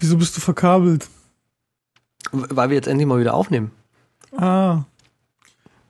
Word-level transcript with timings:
Wieso 0.00 0.16
bist 0.16 0.36
du 0.36 0.40
verkabelt? 0.40 1.08
Weil 2.32 2.70
wir 2.70 2.76
jetzt 2.76 2.88
endlich 2.88 3.06
mal 3.06 3.20
wieder 3.20 3.34
aufnehmen. 3.34 3.70
Ah. 4.36 4.84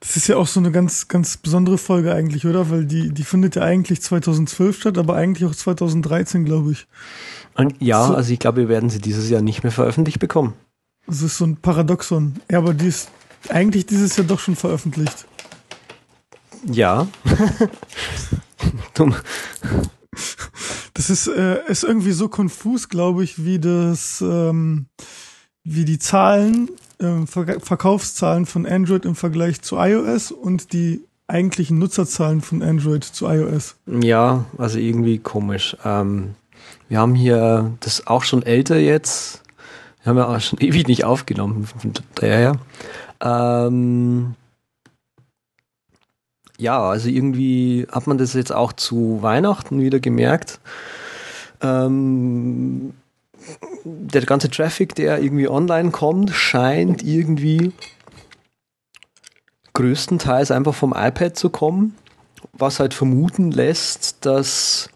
Das 0.01 0.17
ist 0.17 0.27
ja 0.27 0.35
auch 0.35 0.47
so 0.47 0.59
eine 0.59 0.71
ganz, 0.71 1.07
ganz 1.07 1.37
besondere 1.37 1.77
Folge 1.77 2.13
eigentlich, 2.13 2.45
oder? 2.45 2.69
Weil 2.69 2.85
die, 2.85 3.11
die 3.11 3.23
findet 3.23 3.55
ja 3.55 3.61
eigentlich 3.61 4.01
2012 4.01 4.79
statt, 4.79 4.97
aber 4.97 5.15
eigentlich 5.15 5.47
auch 5.49 5.55
2013, 5.55 6.43
glaube 6.43 6.71
ich. 6.71 6.87
Und 7.55 7.75
ja, 7.79 8.07
so. 8.07 8.15
also 8.15 8.33
ich 8.33 8.39
glaube, 8.39 8.61
wir 8.61 8.69
werden 8.69 8.89
sie 8.89 8.99
dieses 8.99 9.29
Jahr 9.29 9.41
nicht 9.41 9.63
mehr 9.63 9.71
veröffentlicht 9.71 10.19
bekommen. 10.19 10.55
Das 11.07 11.21
ist 11.21 11.37
so 11.37 11.45
ein 11.45 11.57
Paradoxon. 11.57 12.35
Ja, 12.49 12.57
aber 12.57 12.73
die 12.73 12.87
ist 12.87 13.09
eigentlich 13.49 13.85
dieses 13.85 14.17
Jahr 14.17 14.25
doch 14.27 14.39
schon 14.39 14.55
veröffentlicht. 14.55 15.25
Ja. 16.65 17.07
Dumm. 18.93 19.15
Das 20.93 21.09
ist, 21.09 21.27
äh, 21.27 21.65
ist 21.67 21.83
irgendwie 21.83 22.11
so 22.11 22.27
konfus, 22.27 22.89
glaube 22.89 23.23
ich, 23.23 23.43
wie 23.45 23.59
das, 23.59 24.21
ähm, 24.21 24.87
wie 25.63 25.85
die 25.85 25.99
Zahlen, 25.99 26.69
äh, 26.99 27.25
Ver 27.25 27.59
Verkaufszahlen 27.59 28.45
von 28.45 28.65
Android 28.65 29.05
im 29.05 29.15
Vergleich 29.15 29.61
zu 29.61 29.77
iOS 29.77 30.31
und 30.31 30.73
die 30.73 31.01
eigentlichen 31.27 31.79
Nutzerzahlen 31.79 32.41
von 32.41 32.61
Android 32.61 33.03
zu 33.03 33.27
iOS. 33.27 33.75
Ja, 33.87 34.45
also 34.57 34.79
irgendwie 34.79 35.17
komisch. 35.17 35.77
Ähm, 35.85 36.35
wir 36.89 36.99
haben 36.99 37.15
hier 37.15 37.71
das 37.79 38.05
auch 38.07 38.23
schon 38.23 38.43
älter 38.43 38.77
jetzt. 38.77 39.43
Wir 40.03 40.09
haben 40.09 40.17
ja 40.17 40.27
auch 40.27 40.41
schon 40.41 40.59
ewig 40.61 40.87
nicht 40.87 41.05
aufgenommen. 41.05 41.67
Daher. 42.15 42.57
Ähm, 43.21 44.35
ja, 46.61 46.79
also 46.79 47.09
irgendwie 47.09 47.87
hat 47.91 48.05
man 48.05 48.19
das 48.19 48.33
jetzt 48.33 48.53
auch 48.53 48.71
zu 48.73 49.21
Weihnachten 49.21 49.81
wieder 49.81 49.99
gemerkt. 49.99 50.59
Ähm, 51.61 52.93
der 53.83 54.21
ganze 54.21 54.49
Traffic, 54.49 54.93
der 54.93 55.19
irgendwie 55.19 55.49
online 55.49 55.89
kommt, 55.89 56.29
scheint 56.31 57.01
irgendwie 57.03 57.73
größtenteils 59.73 60.51
einfach 60.51 60.75
vom 60.75 60.93
iPad 60.95 61.35
zu 61.35 61.49
kommen, 61.49 61.95
was 62.53 62.79
halt 62.79 62.93
vermuten 62.93 63.51
lässt, 63.51 64.23
dass 64.25 64.89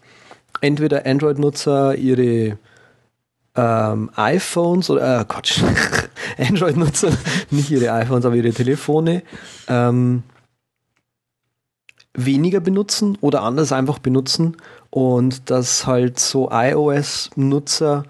entweder 0.60 1.04
Android-Nutzer 1.04 1.96
ihre 1.96 2.58
ähm, 3.56 4.10
iPhones 4.14 4.88
oder 4.88 5.20
äh, 5.20 5.24
Gott, 5.26 5.60
Android-Nutzer, 6.38 7.10
nicht 7.50 7.72
ihre 7.72 7.92
iPhones, 7.92 8.24
aber 8.24 8.36
ihre 8.36 8.52
Telefone 8.52 9.22
ähm, 9.66 10.22
weniger 12.16 12.60
benutzen 12.60 13.16
oder 13.20 13.42
anders 13.42 13.72
einfach 13.72 13.98
benutzen 13.98 14.56
und 14.90 15.50
dass 15.50 15.86
halt 15.86 16.18
so 16.18 16.48
iOS-Nutzer 16.50 18.04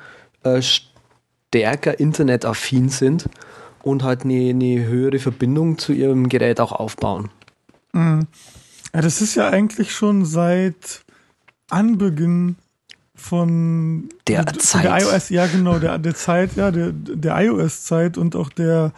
äh, 0.44 0.62
stärker 0.62 1.98
internetaffin 1.98 2.88
sind 2.88 3.28
und 3.82 4.02
halt 4.02 4.24
eine, 4.24 4.50
eine 4.50 4.84
höhere 4.86 5.18
Verbindung 5.18 5.78
zu 5.78 5.92
ihrem 5.92 6.28
Gerät 6.28 6.60
auch 6.60 6.72
aufbauen. 6.72 7.30
Mhm. 7.92 8.26
Ja, 8.94 9.00
das 9.02 9.20
ist 9.20 9.34
ja 9.34 9.48
eigentlich 9.48 9.92
schon 9.92 10.24
seit 10.24 11.04
Anbeginn 11.68 12.56
von 13.14 14.08
der, 14.28 14.46
Zeit. 14.58 14.84
Der 14.84 15.00
iOS, 15.00 15.28
ja 15.30 15.46
genau, 15.46 15.78
der, 15.78 15.98
der 15.98 16.14
Zeit, 16.14 16.56
ja, 16.56 16.70
der, 16.70 16.92
der 16.92 17.40
iOS-Zeit 17.42 18.18
und 18.18 18.36
auch 18.36 18.50
der 18.50 18.92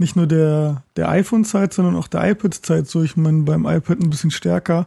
nicht 0.00 0.16
nur 0.16 0.26
der, 0.26 0.82
der 0.96 1.10
iPhone-Zeit, 1.10 1.74
sondern 1.74 1.94
auch 1.94 2.08
der 2.08 2.28
iPad-Zeit, 2.30 2.88
so 2.88 3.02
ich 3.02 3.16
meine 3.16 3.42
beim 3.42 3.66
iPad 3.66 4.00
ein 4.00 4.10
bisschen 4.10 4.30
stärker. 4.30 4.86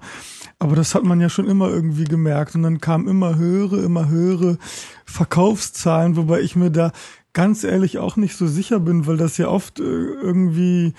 Aber 0.60 0.76
das 0.76 0.96
hat 0.96 1.04
man 1.04 1.22
ja 1.22 1.30
schon 1.30 1.48
immer 1.48 1.70
irgendwie 1.70 2.06
gemerkt. 2.06 2.56
Und 2.56 2.64
dann 2.64 2.82
kamen 2.82 3.08
immer 3.08 3.38
höhere, 3.38 3.80
immer 3.82 4.10
höhere 4.10 4.58
Verkaufszahlen, 5.06 6.16
wobei 6.16 6.42
ich 6.42 6.56
mir 6.56 6.72
da 6.72 6.92
ganz 7.34 7.64
ehrlich 7.64 8.00
auch 8.00 8.16
nicht 8.16 8.36
so 8.36 8.48
sicher 8.48 8.80
bin, 8.80 9.06
weil 9.06 9.18
das 9.18 9.38
ja 9.38 9.48
oft 9.48 9.80
äh, 9.80 9.84
irgendwie 9.84 10.94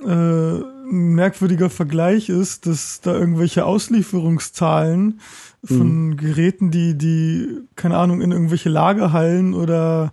äh, 0.00 0.04
ein 0.04 1.14
merkwürdiger 1.14 1.70
Vergleich 1.70 2.28
ist, 2.28 2.66
dass 2.66 3.00
da 3.02 3.14
irgendwelche 3.14 3.64
Auslieferungszahlen 3.64 5.20
von 5.64 6.08
mhm. 6.08 6.16
Geräten, 6.16 6.70
die, 6.70 6.98
die, 6.98 7.60
keine 7.76 7.96
Ahnung, 7.96 8.20
in 8.20 8.32
irgendwelche 8.32 8.68
Lagerhallen 8.68 9.54
oder 9.54 10.12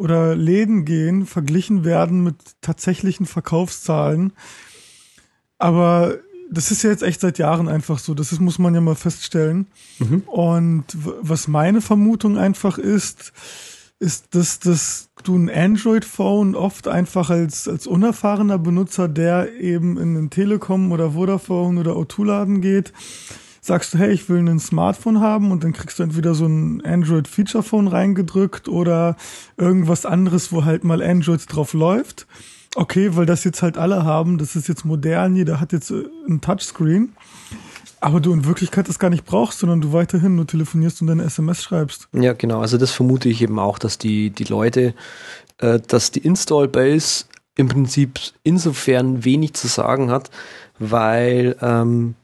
oder 0.00 0.34
Läden 0.34 0.86
gehen, 0.86 1.26
verglichen 1.26 1.84
werden 1.84 2.24
mit 2.24 2.36
tatsächlichen 2.62 3.26
Verkaufszahlen. 3.26 4.32
Aber 5.58 6.16
das 6.50 6.70
ist 6.70 6.82
ja 6.82 6.88
jetzt 6.88 7.02
echt 7.02 7.20
seit 7.20 7.36
Jahren 7.36 7.68
einfach 7.68 7.98
so. 7.98 8.14
Das 8.14 8.32
ist, 8.32 8.40
muss 8.40 8.58
man 8.58 8.74
ja 8.74 8.80
mal 8.80 8.94
feststellen. 8.94 9.66
Mhm. 9.98 10.22
Und 10.26 10.84
was 10.96 11.48
meine 11.48 11.82
Vermutung 11.82 12.38
einfach 12.38 12.78
ist, 12.78 13.34
ist, 13.98 14.34
dass, 14.34 14.58
dass 14.58 15.10
du 15.22 15.36
ein 15.36 15.50
Android-Phone 15.50 16.54
oft 16.54 16.88
einfach 16.88 17.28
als, 17.28 17.68
als 17.68 17.86
unerfahrener 17.86 18.58
Benutzer, 18.58 19.06
der 19.06 19.60
eben 19.60 19.98
in 19.98 20.16
einen 20.16 20.30
Telekom 20.30 20.92
oder 20.92 21.10
Vodafone 21.10 21.78
oder 21.78 21.92
O2-Laden 21.92 22.62
geht, 22.62 22.94
sagst 23.70 23.94
du, 23.94 23.98
hey, 23.98 24.10
ich 24.10 24.28
will 24.28 24.38
ein 24.38 24.58
Smartphone 24.58 25.20
haben 25.20 25.52
und 25.52 25.62
dann 25.62 25.72
kriegst 25.72 26.00
du 26.00 26.02
entweder 26.02 26.34
so 26.34 26.44
ein 26.44 26.84
Android 26.84 27.28
Feature 27.28 27.62
Phone 27.62 27.86
reingedrückt 27.86 28.68
oder 28.68 29.14
irgendwas 29.56 30.04
anderes, 30.04 30.50
wo 30.50 30.64
halt 30.64 30.82
mal 30.82 31.00
Android 31.00 31.40
drauf 31.46 31.72
läuft. 31.72 32.26
Okay, 32.74 33.14
weil 33.14 33.26
das 33.26 33.44
jetzt 33.44 33.62
halt 33.62 33.78
alle 33.78 34.04
haben, 34.04 34.38
das 34.38 34.56
ist 34.56 34.66
jetzt 34.66 34.84
modern, 34.84 35.36
jeder 35.36 35.60
hat 35.60 35.72
jetzt 35.72 35.92
äh, 35.92 36.02
ein 36.28 36.40
Touchscreen. 36.40 37.12
Aber 38.00 38.18
du 38.18 38.32
in 38.32 38.44
Wirklichkeit 38.44 38.88
das 38.88 38.98
gar 38.98 39.10
nicht 39.10 39.24
brauchst, 39.24 39.60
sondern 39.60 39.80
du 39.80 39.92
weiterhin 39.92 40.34
nur 40.34 40.48
telefonierst 40.48 41.00
und 41.02 41.06
deine 41.06 41.22
SMS 41.22 41.62
schreibst. 41.62 42.08
Ja, 42.12 42.32
genau. 42.32 42.60
Also 42.60 42.76
das 42.76 42.90
vermute 42.90 43.28
ich 43.28 43.40
eben 43.40 43.60
auch, 43.60 43.78
dass 43.78 43.98
die, 43.98 44.30
die 44.30 44.44
Leute, 44.44 44.94
äh, 45.58 45.78
dass 45.78 46.10
die 46.10 46.26
Install-Base 46.26 47.26
im 47.54 47.68
Prinzip 47.68 48.18
insofern 48.42 49.24
wenig 49.24 49.54
zu 49.54 49.68
sagen 49.68 50.10
hat, 50.10 50.28
weil 50.80 51.54
ähm, 51.60 52.16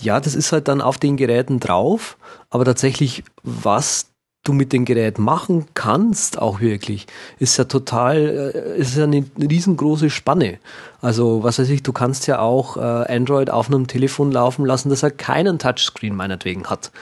ja, 0.00 0.20
das 0.20 0.34
ist 0.34 0.52
halt 0.52 0.68
dann 0.68 0.80
auf 0.80 0.98
den 0.98 1.16
Geräten 1.16 1.60
drauf, 1.60 2.16
aber 2.50 2.64
tatsächlich, 2.64 3.24
was 3.42 4.06
du 4.44 4.52
mit 4.52 4.72
dem 4.72 4.84
Gerät 4.84 5.18
machen 5.18 5.66
kannst, 5.72 6.38
auch 6.38 6.60
wirklich, 6.60 7.06
ist 7.38 7.56
ja 7.56 7.64
total, 7.64 8.52
äh, 8.54 8.78
ist 8.78 8.96
ja 8.96 9.04
eine 9.04 9.24
riesengroße 9.40 10.10
Spanne. 10.10 10.58
Also, 11.00 11.42
was 11.42 11.58
weiß 11.58 11.70
ich, 11.70 11.82
du 11.82 11.92
kannst 11.92 12.26
ja 12.26 12.40
auch 12.40 12.76
äh, 12.76 12.80
Android 12.80 13.50
auf 13.50 13.68
einem 13.68 13.86
Telefon 13.86 14.30
laufen 14.30 14.66
lassen, 14.66 14.90
das 14.90 15.02
er 15.02 15.10
keinen 15.10 15.58
Touchscreen 15.58 16.14
meinetwegen 16.14 16.66
hat. 16.66 16.92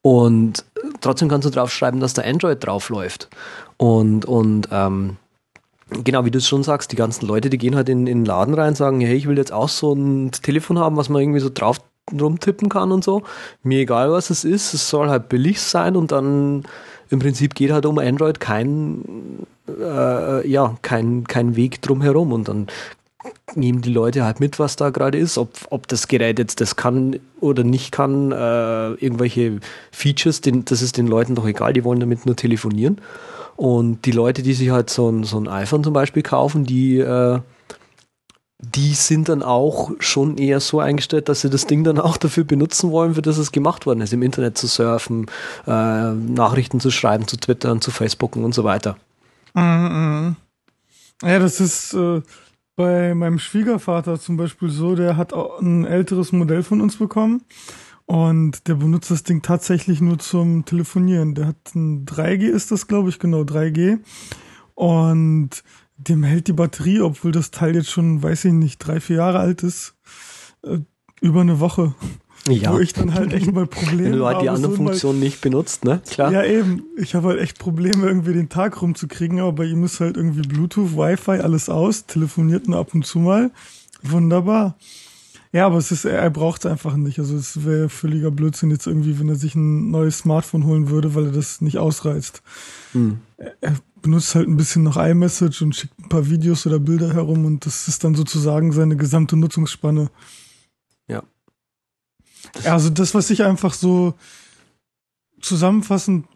Und 0.00 0.64
trotzdem 1.00 1.28
kannst 1.28 1.46
du 1.46 1.50
drauf 1.50 1.70
schreiben, 1.70 2.00
dass 2.00 2.14
da 2.14 2.22
Android 2.22 2.64
drauf 2.64 2.88
läuft. 2.88 3.28
Und, 3.76 4.24
und 4.24 4.68
ähm, 4.72 5.16
Genau, 5.90 6.26
wie 6.26 6.30
du 6.30 6.36
es 6.36 6.46
schon 6.46 6.62
sagst, 6.62 6.92
die 6.92 6.96
ganzen 6.96 7.26
Leute, 7.26 7.48
die 7.48 7.56
gehen 7.56 7.74
halt 7.74 7.88
in, 7.88 8.06
in 8.06 8.18
den 8.18 8.24
Laden 8.26 8.52
rein 8.52 8.68
und 8.68 8.76
sagen, 8.76 9.00
hey, 9.00 9.16
ich 9.16 9.26
will 9.26 9.38
jetzt 9.38 9.52
auch 9.52 9.70
so 9.70 9.94
ein 9.94 10.30
Telefon 10.32 10.78
haben, 10.78 10.98
was 10.98 11.08
man 11.08 11.22
irgendwie 11.22 11.40
so 11.40 11.48
drauf 11.48 11.80
rumtippen 12.12 12.68
kann 12.68 12.92
und 12.92 13.04
so. 13.04 13.22
Mir 13.62 13.80
egal, 13.80 14.10
was 14.10 14.30
es 14.30 14.44
ist, 14.44 14.74
es 14.74 14.88
soll 14.88 15.08
halt 15.08 15.28
billig 15.28 15.60
sein 15.60 15.96
und 15.96 16.12
dann 16.12 16.64
im 17.10 17.18
Prinzip 17.18 17.54
geht 17.54 17.72
halt 17.72 17.86
um 17.86 17.98
Android 17.98 18.40
kein, 18.40 19.46
äh, 19.68 20.48
ja, 20.48 20.76
kein, 20.82 21.24
kein 21.24 21.56
Weg 21.56 21.80
drum 21.82 22.02
herum 22.02 22.32
und 22.32 22.48
dann 22.48 22.66
nehmen 23.54 23.82
die 23.82 23.92
Leute 23.92 24.24
halt 24.24 24.40
mit, 24.40 24.58
was 24.58 24.76
da 24.76 24.90
gerade 24.90 25.18
ist, 25.18 25.38
ob, 25.38 25.50
ob 25.70 25.88
das 25.88 26.08
Gerät 26.08 26.38
jetzt 26.38 26.60
das 26.60 26.76
kann 26.76 27.18
oder 27.40 27.64
nicht 27.64 27.92
kann, 27.92 28.32
äh, 28.32 28.92
irgendwelche 28.94 29.60
Features, 29.90 30.40
den, 30.40 30.64
das 30.64 30.82
ist 30.82 30.96
den 30.96 31.06
Leuten 31.06 31.34
doch 31.34 31.46
egal, 31.46 31.72
die 31.72 31.84
wollen 31.84 32.00
damit 32.00 32.26
nur 32.26 32.36
telefonieren. 32.36 33.00
Und 33.56 34.04
die 34.04 34.12
Leute, 34.12 34.42
die 34.42 34.52
sich 34.52 34.70
halt 34.70 34.88
so 34.88 35.10
ein, 35.10 35.24
so 35.24 35.38
ein 35.38 35.48
iPhone 35.48 35.82
zum 35.82 35.92
Beispiel 35.92 36.22
kaufen, 36.22 36.64
die 36.64 36.98
äh, 36.98 37.40
die 38.60 38.94
sind 38.94 39.28
dann 39.28 39.42
auch 39.42 39.92
schon 40.00 40.36
eher 40.36 40.58
so 40.58 40.80
eingestellt, 40.80 41.28
dass 41.28 41.42
sie 41.42 41.50
das 41.50 41.66
Ding 41.66 41.84
dann 41.84 42.00
auch 42.00 42.16
dafür 42.16 42.44
benutzen 42.44 42.90
wollen, 42.90 43.14
für 43.14 43.22
das 43.22 43.38
es 43.38 43.52
gemacht 43.52 43.86
worden 43.86 44.00
ist, 44.00 44.12
im 44.12 44.22
Internet 44.22 44.58
zu 44.58 44.66
surfen, 44.66 45.26
äh, 45.66 46.12
Nachrichten 46.12 46.80
zu 46.80 46.90
schreiben, 46.90 47.28
zu 47.28 47.36
twittern, 47.36 47.80
zu 47.80 47.92
Facebooken 47.92 48.44
und 48.44 48.54
so 48.54 48.64
weiter. 48.64 48.96
Mhm. 49.54 50.36
Ja, 51.22 51.38
das 51.38 51.60
ist 51.60 51.94
äh, 51.94 52.20
bei 52.74 53.14
meinem 53.14 53.38
Schwiegervater 53.38 54.18
zum 54.20 54.36
Beispiel 54.36 54.70
so, 54.70 54.96
der 54.96 55.16
hat 55.16 55.32
auch 55.32 55.60
ein 55.60 55.84
älteres 55.84 56.32
Modell 56.32 56.62
von 56.64 56.80
uns 56.80 56.96
bekommen 56.96 57.42
und 58.06 58.66
der 58.66 58.74
benutzt 58.74 59.10
das 59.10 59.22
Ding 59.22 59.42
tatsächlich 59.42 60.00
nur 60.00 60.18
zum 60.18 60.64
Telefonieren. 60.64 61.34
Der 61.34 61.48
hat 61.48 61.74
ein 61.74 62.06
3G 62.06 62.48
ist 62.48 62.70
das, 62.70 62.86
glaube 62.88 63.10
ich, 63.10 63.18
genau, 63.18 63.42
3G. 63.42 63.98
Und 64.74 65.62
dem 65.98 66.22
hält 66.22 66.46
die 66.46 66.52
Batterie, 66.52 67.00
obwohl 67.00 67.32
das 67.32 67.50
Teil 67.50 67.74
jetzt 67.74 67.90
schon, 67.90 68.22
weiß 68.22 68.46
ich 68.46 68.52
nicht, 68.52 68.78
drei, 68.78 69.00
vier 69.00 69.16
Jahre 69.16 69.40
alt 69.40 69.62
ist, 69.62 69.94
äh, 70.62 70.78
über 71.20 71.40
eine 71.40 71.60
Woche. 71.60 71.94
Ja. 72.48 72.72
Wo 72.72 72.78
ich 72.78 72.94
dann 72.94 73.12
halt 73.12 73.32
echt 73.34 73.52
mal 73.52 73.66
Probleme 73.66 73.92
habe. 73.92 74.12
Wenn 74.12 74.18
du 74.18 74.26
halt 74.26 74.42
die 74.42 74.48
andere 74.48 74.70
so 74.70 74.76
Funktion 74.76 75.18
mal, 75.18 75.24
nicht 75.24 75.40
benutzt, 75.40 75.84
ne? 75.84 76.00
Klar. 76.08 76.32
Ja, 76.32 76.44
eben. 76.44 76.84
Ich 76.96 77.14
habe 77.14 77.28
halt 77.28 77.40
echt 77.40 77.58
Probleme, 77.58 78.06
irgendwie 78.06 78.32
den 78.32 78.48
Tag 78.48 78.80
rumzukriegen, 78.80 79.40
aber 79.40 79.52
bei 79.52 79.64
ihm 79.64 79.84
ist 79.84 80.00
halt 80.00 80.16
irgendwie 80.16 80.42
Bluetooth, 80.42 80.96
Wi-Fi, 80.96 81.40
alles 81.42 81.68
aus, 81.68 82.06
telefoniert 82.06 82.66
nur 82.66 82.78
ab 82.78 82.94
und 82.94 83.04
zu 83.04 83.18
mal. 83.18 83.50
Wunderbar. 84.02 84.78
Ja, 85.52 85.66
aber 85.66 85.78
es 85.78 85.90
ist, 85.90 86.04
er 86.04 86.30
braucht 86.30 86.64
es 86.64 86.70
einfach 86.70 86.96
nicht. 86.96 87.18
Also 87.18 87.36
es 87.36 87.64
wäre 87.64 87.88
völliger 87.88 88.30
Blödsinn 88.30 88.70
jetzt 88.70 88.86
irgendwie, 88.86 89.18
wenn 89.18 89.28
er 89.28 89.36
sich 89.36 89.54
ein 89.54 89.90
neues 89.90 90.18
Smartphone 90.18 90.64
holen 90.64 90.90
würde, 90.90 91.14
weil 91.14 91.26
er 91.26 91.32
das 91.32 91.60
nicht 91.60 91.78
ausreizt. 91.78 92.42
Hm. 92.92 93.18
Er 93.60 93.74
benutzt 94.02 94.34
halt 94.34 94.48
ein 94.48 94.56
bisschen 94.56 94.82
noch 94.82 94.96
iMessage 94.96 95.62
und 95.62 95.74
schickt 95.74 95.98
ein 95.98 96.08
paar 96.08 96.28
Videos 96.28 96.66
oder 96.66 96.78
Bilder 96.78 97.12
herum 97.12 97.44
und 97.44 97.66
das 97.66 97.88
ist 97.88 98.04
dann 98.04 98.14
sozusagen 98.14 98.72
seine 98.72 98.96
gesamte 98.96 99.36
Nutzungsspanne. 99.36 100.10
Ja. 101.06 101.22
also 102.64 102.90
das, 102.90 103.14
was 103.14 103.30
ich 103.30 103.42
einfach 103.42 103.74
so 103.74 104.14
zusammenfassend 105.40 106.26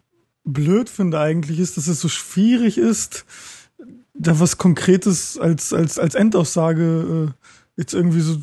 blöd 0.43 0.89
finde 0.89 1.19
eigentlich, 1.19 1.59
ist, 1.59 1.77
dass 1.77 1.87
es 1.87 2.01
so 2.01 2.09
schwierig 2.09 2.77
ist, 2.77 3.25
da 4.13 4.39
was 4.39 4.57
Konkretes 4.57 5.37
als, 5.37 5.73
als, 5.73 5.99
als 5.99 6.15
Endaussage 6.15 7.33
äh, 7.33 7.49
jetzt 7.77 7.93
irgendwie 7.93 8.21
so 8.21 8.39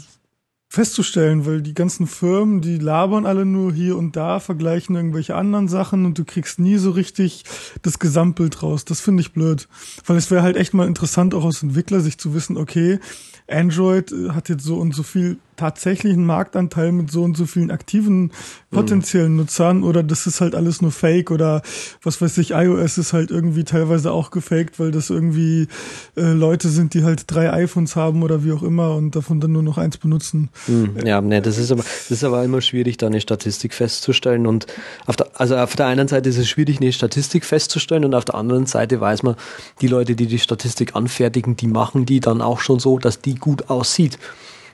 festzustellen, 0.73 1.47
weil 1.47 1.63
die 1.63 1.75
ganzen 1.75 2.07
Firmen, 2.07 2.61
die 2.61 2.79
labern 2.79 3.27
alle 3.27 3.45
nur 3.45 3.73
hier 3.73 3.97
und 3.97 4.15
da, 4.15 4.39
vergleichen 4.39 4.95
irgendwelche 4.95 5.35
anderen 5.35 5.67
Sachen 5.67 6.07
und 6.07 6.17
du 6.17 6.25
kriegst 6.25 6.61
nie 6.61 6.77
so 6.77 6.93
richtig 6.93 7.43
das 7.83 7.99
Gesamtbild 7.99 8.63
raus. 8.63 8.85
Das 8.85 9.01
finde 9.01 9.21
ich 9.23 9.33
blöd. 9.33 9.67
Weil 10.07 10.17
es 10.17 10.31
wäre 10.31 10.43
halt 10.43 10.57
echt 10.57 10.73
mal 10.73 10.87
interessant, 10.87 11.35
auch 11.35 11.45
aus 11.45 11.65
Entwicklersicht 11.65 12.21
zu 12.21 12.35
wissen, 12.35 12.57
okay, 12.57 13.01
Android 13.49 14.13
äh, 14.13 14.31
hat 14.31 14.49
jetzt 14.49 14.63
so 14.63 14.77
und 14.77 14.95
so 14.95 15.03
viel 15.03 15.39
tatsächlichen 15.61 16.25
Marktanteil 16.25 16.91
mit 16.91 17.11
so 17.11 17.23
und 17.23 17.37
so 17.37 17.45
vielen 17.45 17.71
aktiven 17.71 18.33
potenziellen. 18.71 19.37
Nutzern 19.37 19.83
oder 19.83 20.03
das 20.03 20.27
ist 20.27 20.41
halt 20.41 20.55
alles 20.55 20.81
nur 20.81 20.91
Fake 20.91 21.31
oder 21.31 21.61
was 22.03 22.23
weiß 22.23 22.39
ich, 22.39 22.53
iOS 22.53 22.97
ist 22.97 23.13
halt 23.13 23.31
irgendwie 23.31 23.65
teilweise 23.65 24.11
auch 24.11 24.31
gefaked, 24.31 24.81
weil 24.81 24.91
das 24.91 25.11
irgendwie 25.11 25.69
äh, 26.17 26.33
Leute 26.33 26.71
sind, 26.71 26.95
die 26.95 27.05
halt 27.05 27.25
drei 27.27 27.53
iPhones 27.53 27.95
haben 27.95 28.23
oder 28.23 28.43
wie 28.43 28.53
auch 28.53 28.63
immer 28.63 28.95
und 28.95 29.15
davon 29.15 29.41
dann 29.41 29.53
nur 29.53 29.63
noch 29.63 29.77
eins 29.77 29.99
benutzen. 29.99 30.49
Mhm. 30.67 30.97
Ja, 31.05 31.21
ne, 31.21 31.43
das 31.43 31.59
ist 31.59 31.71
aber 31.71 31.83
das 31.83 32.11
ist 32.11 32.25
aber 32.25 32.43
immer 32.43 32.63
schwierig, 32.63 32.97
da 32.97 33.09
eine 33.09 33.21
Statistik 33.21 33.75
festzustellen 33.75 34.47
und 34.47 34.67
auf 35.05 35.17
der, 35.17 35.29
also 35.35 35.59
auf 35.59 35.77
der 35.77 35.87
einen 35.87 36.09
Seite 36.09 36.31
ist 36.31 36.39
es 36.39 36.49
schwierig, 36.49 36.81
eine 36.81 36.93
Statistik 36.93 37.45
festzustellen 37.45 38.07
und 38.07 38.15
auf 38.15 38.25
der 38.25 38.35
anderen 38.35 38.65
Seite 38.65 38.99
weiß 38.99 39.25
man, 39.25 39.37
die 39.83 39.89
Leute, 39.89 40.17
die 40.17 40.27
die 40.27 40.39
Statistik 40.39 40.97
anfertigen, 40.97 41.57
die 41.57 41.69
machen 41.69 42.07
die 42.07 42.21
dann 42.21 42.41
auch 42.41 42.61
schon 42.61 42.79
so, 42.79 42.99
dass 42.99 43.21
die 43.21 43.35
gut 43.35 43.69
aussieht. 43.69 44.19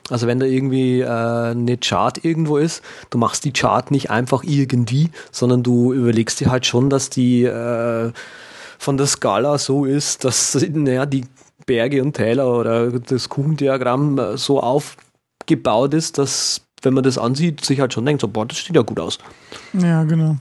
Also 0.09 0.27
wenn 0.27 0.39
da 0.39 0.45
irgendwie 0.45 1.01
äh, 1.01 1.07
eine 1.07 1.77
Chart 1.77 2.23
irgendwo 2.23 2.57
ist, 2.57 2.81
du 3.09 3.17
machst 3.17 3.43
die 3.43 3.51
Chart 3.51 3.91
nicht 3.91 4.09
einfach 4.09 4.43
irgendwie, 4.43 5.09
sondern 5.31 5.63
du 5.63 5.93
überlegst 5.93 6.39
dir 6.39 6.49
halt 6.49 6.65
schon, 6.65 6.89
dass 6.89 7.09
die 7.09 7.43
äh, 7.43 8.11
von 8.79 8.97
der 8.97 9.07
Skala 9.07 9.57
so 9.57 9.85
ist, 9.85 10.23
dass 10.23 10.57
naja, 10.71 11.05
die 11.05 11.25
Berge 11.65 12.01
und 12.01 12.13
Täler 12.13 12.47
oder 12.47 12.91
das 12.99 13.27
Kuchendiagramm 13.27 14.17
äh, 14.17 14.37
so 14.37 14.61
aufgebaut 14.61 15.93
ist, 15.93 16.17
dass 16.17 16.61
wenn 16.83 16.93
man 16.93 17.03
das 17.03 17.17
ansieht, 17.17 17.65
sich 17.65 17.79
halt 17.79 17.93
schon 17.93 18.05
denkt, 18.05 18.21
so, 18.21 18.27
boah, 18.27 18.45
das 18.45 18.59
steht 18.59 18.75
ja 18.75 18.83
gut 18.83 18.99
aus. 18.99 19.17
Ja, 19.73 20.03
genau. 20.03 20.37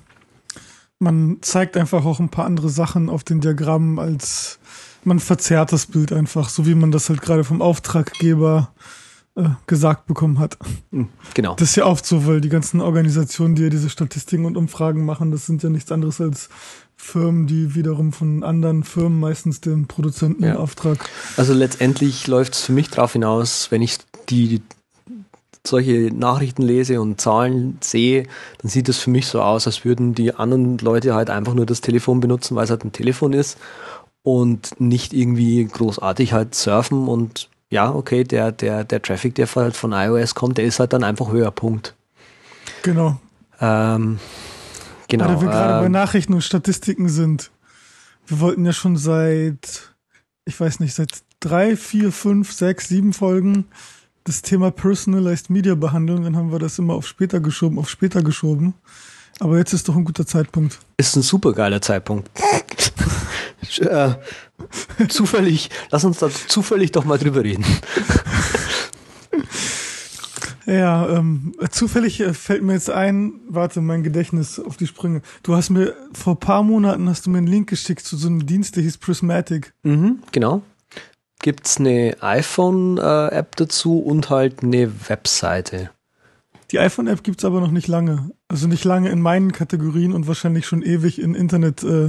Man 0.99 1.39
zeigt 1.41 1.77
einfach 1.77 2.05
auch 2.05 2.21
ein 2.21 2.29
paar 2.29 2.45
andere 2.45 2.69
Sachen 2.69 3.09
auf 3.09 3.25
den 3.25 3.41
Diagrammen, 3.41 3.99
als 3.99 4.59
man 5.03 5.19
verzerrt 5.19 5.73
das 5.73 5.87
Bild 5.87 6.13
einfach, 6.13 6.49
so 6.49 6.67
wie 6.67 6.75
man 6.75 6.93
das 6.93 7.09
halt 7.09 7.23
gerade 7.23 7.43
vom 7.43 7.63
Auftraggeber 7.63 8.73
äh, 8.75 9.06
gesagt 9.67 10.07
bekommen 10.07 10.39
hat. 10.39 10.57
Hm, 10.93 11.09
genau. 11.35 11.55
Das 11.57 11.71
ist 11.71 11.77
ja 11.77 11.85
oft 11.85 12.07
so, 12.07 12.27
weil 12.27 12.41
die 12.41 12.49
ganzen 12.49 12.81
Organisationen, 12.81 13.55
die 13.55 13.65
ja 13.65 13.69
diese 13.69 13.91
Statistiken 13.91 14.47
und 14.47 14.57
Umfragen 14.57 15.05
machen, 15.05 15.31
das 15.31 15.45
sind 15.45 15.63
ja 15.63 15.69
nichts 15.69 15.93
anderes 15.93 16.21
als 16.21 16.49
Firmen, 16.97 17.47
die 17.47 17.75
wiederum 17.75 18.15
von 18.15 18.43
anderen 18.43 18.83
Firmen 18.83 19.21
meistens 19.21 19.61
den 19.61 19.87
Produzenten 19.87 20.43
ja. 20.43 20.57
Auftrag. 20.57 21.11
Also 21.37 21.53
letztendlich 21.53 22.27
läuft 22.27 22.55
es 22.55 22.63
für 22.63 22.73
mich 22.73 22.89
darauf 22.89 23.13
hinaus, 23.13 23.71
wenn 23.71 23.83
ich 23.83 23.99
die 24.31 24.63
solche 25.67 26.11
Nachrichten 26.15 26.63
lese 26.63 27.01
und 27.01 27.21
Zahlen 27.21 27.77
sehe, 27.83 28.27
dann 28.63 28.71
sieht 28.71 28.89
es 28.89 28.99
für 28.99 29.11
mich 29.11 29.27
so 29.27 29.43
aus, 29.43 29.67
als 29.67 29.85
würden 29.85 30.15
die 30.15 30.35
anderen 30.35 30.79
Leute 30.79 31.15
halt 31.15 31.29
einfach 31.29 31.55
nur 31.55 31.67
das 31.67 31.81
Telefon 31.81 32.21
benutzen, 32.21 32.57
weil 32.57 32.65
es 32.65 32.71
halt 32.71 32.85
ein 32.85 32.93
Telefon 32.93 33.33
ist 33.33 33.59
und 34.23 34.81
nicht 34.81 35.13
irgendwie 35.13 35.65
großartig 35.65 36.33
halt 36.33 36.55
surfen 36.55 37.09
und 37.09 37.51
ja, 37.71 37.93
okay, 37.93 38.25
der, 38.25 38.53
der, 38.53 38.85
der 38.85 39.03
Traffic, 39.03 39.35
der 39.35 39.47
halt 39.55 39.77
von 39.77 39.93
iOS 39.93 40.35
kommt, 40.35 40.59
der 40.59 40.65
ist 40.65 40.79
halt 40.79 40.93
dann 40.93 41.05
einfach 41.05 41.33
höher, 41.33 41.51
Punkt. 41.51 41.95
Genau. 42.83 43.19
Ähm, 43.61 44.19
genau. 45.09 45.29
Weil 45.29 45.41
wir 45.41 45.49
gerade 45.49 45.75
ähm, 45.79 45.85
bei 45.85 45.89
Nachrichten 45.89 46.35
und 46.35 46.43
Statistiken 46.43 47.09
sind. 47.09 47.51
Wir 48.27 48.41
wollten 48.41 48.65
ja 48.65 48.73
schon 48.73 48.97
seit, 48.97 49.95
ich 50.45 50.59
weiß 50.59 50.81
nicht, 50.81 50.95
seit 50.95 51.11
drei, 51.41 51.77
vier, 51.77 52.13
fünf, 52.13 52.53
sechs, 52.53 52.89
sieben 52.89 53.13
Folgen 53.13 53.67
das 54.25 54.43
Thema 54.43 54.71
Personalized 54.71 55.51
Media 55.51 55.75
behandeln. 55.75 56.25
Dann 56.25 56.37
haben 56.37 56.53
wir 56.53 56.59
das 56.59 56.79
immer 56.79 56.95
auf 56.95 57.07
später 57.07 57.41
geschoben, 57.41 57.79
auf 57.79 57.89
später 57.89 58.23
geschoben. 58.23 58.75
Aber 59.39 59.59
jetzt 59.59 59.73
ist 59.73 59.89
doch 59.89 59.97
ein 59.97 60.05
guter 60.05 60.27
Zeitpunkt. 60.27 60.79
Ist 60.97 61.17
ein 61.17 61.23
super 61.23 61.53
geiler 61.53 61.81
Zeitpunkt. 61.81 62.31
Äh, 63.81 64.15
zufällig, 65.09 65.71
lass 65.91 66.05
uns 66.05 66.19
da 66.19 66.31
zufällig 66.31 66.93
doch 66.93 67.05
mal 67.05 67.19
drüber 67.19 67.45
reden. 67.45 67.65
Ja, 70.67 71.09
ähm, 71.09 71.55
zufällig 71.71 72.21
äh, 72.21 72.35
fällt 72.35 72.63
mir 72.65 72.73
jetzt 72.73 72.91
ein, 72.91 73.35
warte, 73.49 73.81
mein 73.81 74.03
Gedächtnis 74.03 74.59
auf 74.59 74.77
die 74.77 74.89
Sprünge. 74.89 75.23
Du 75.45 75.55
hast 75.55 75.71
mir, 75.71 75.95
vor 76.13 76.41
paar 76.41 76.65
Monaten 76.65 77.09
hast 77.09 77.25
du 77.25 77.31
mir 77.31 77.39
einen 77.39 77.47
Link 77.47 77.69
geschickt 77.71 78.05
zu 78.05 78.17
so 78.17 78.27
einem 78.27 78.47
Dienst, 78.47 78.75
der 78.75 78.83
hieß 78.83 78.99
Prismatic. 78.99 79.73
Mhm, 79.85 80.23
genau. 80.33 80.63
Gibt's 81.41 81.79
eine 81.79 82.17
iPhone-App 82.21 83.55
dazu 83.55 84.01
und 84.01 84.29
halt 84.29 84.65
eine 84.65 84.91
Webseite. 85.09 85.91
Die 86.73 86.81
iPhone-App 86.81 87.23
gibt's 87.23 87.45
aber 87.45 87.61
noch 87.61 87.71
nicht 87.71 87.87
lange. 87.87 88.31
Also 88.49 88.67
nicht 88.67 88.85
lange 88.85 89.11
in 89.11 89.21
meinen 89.21 89.53
Kategorien 89.53 90.13
und 90.13 90.27
wahrscheinlich 90.27 90.67
schon 90.67 90.83
ewig 90.83 91.21
in 91.21 91.37
Internet. 91.37 91.85
Äh, 91.85 92.09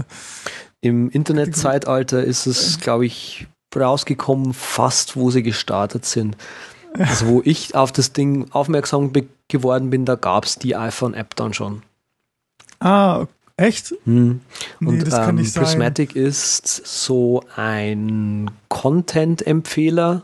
Im 0.82 1.10
Internetzeitalter 1.10 2.24
ist 2.24 2.46
es, 2.46 2.80
glaube 2.80 3.06
ich, 3.06 3.48
rausgekommen, 3.76 4.54
fast 4.54 5.16
wo 5.16 5.32
sie 5.32 5.44
gestartet 5.44 6.06
sind. 6.06 6.38
Also 6.94 7.28
wo 7.28 7.42
ich 7.44 7.76
auf 7.76 7.92
das 7.92 8.14
Ding 8.14 8.52
aufmerksam 8.52 9.12
geworden 9.48 9.90
bin, 9.90 10.06
da 10.06 10.16
gab's 10.16 10.58
die 10.58 10.76
iPhone-App 10.76 11.36
dann 11.36 11.54
schon. 11.54 11.84
Ah, 12.80 13.26
echt? 13.56 13.94
Hm. 14.06 14.42
Und 14.80 15.08
nee, 15.08 15.16
ähm, 15.16 15.52
Prismatic 15.54 16.16
ist 16.16 16.68
so 16.68 17.44
ein 17.56 18.50
Content-Empfehler, 18.70 20.24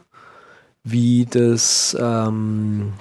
wie 0.83 1.25
das 1.25 1.95
ähm, 1.99 2.93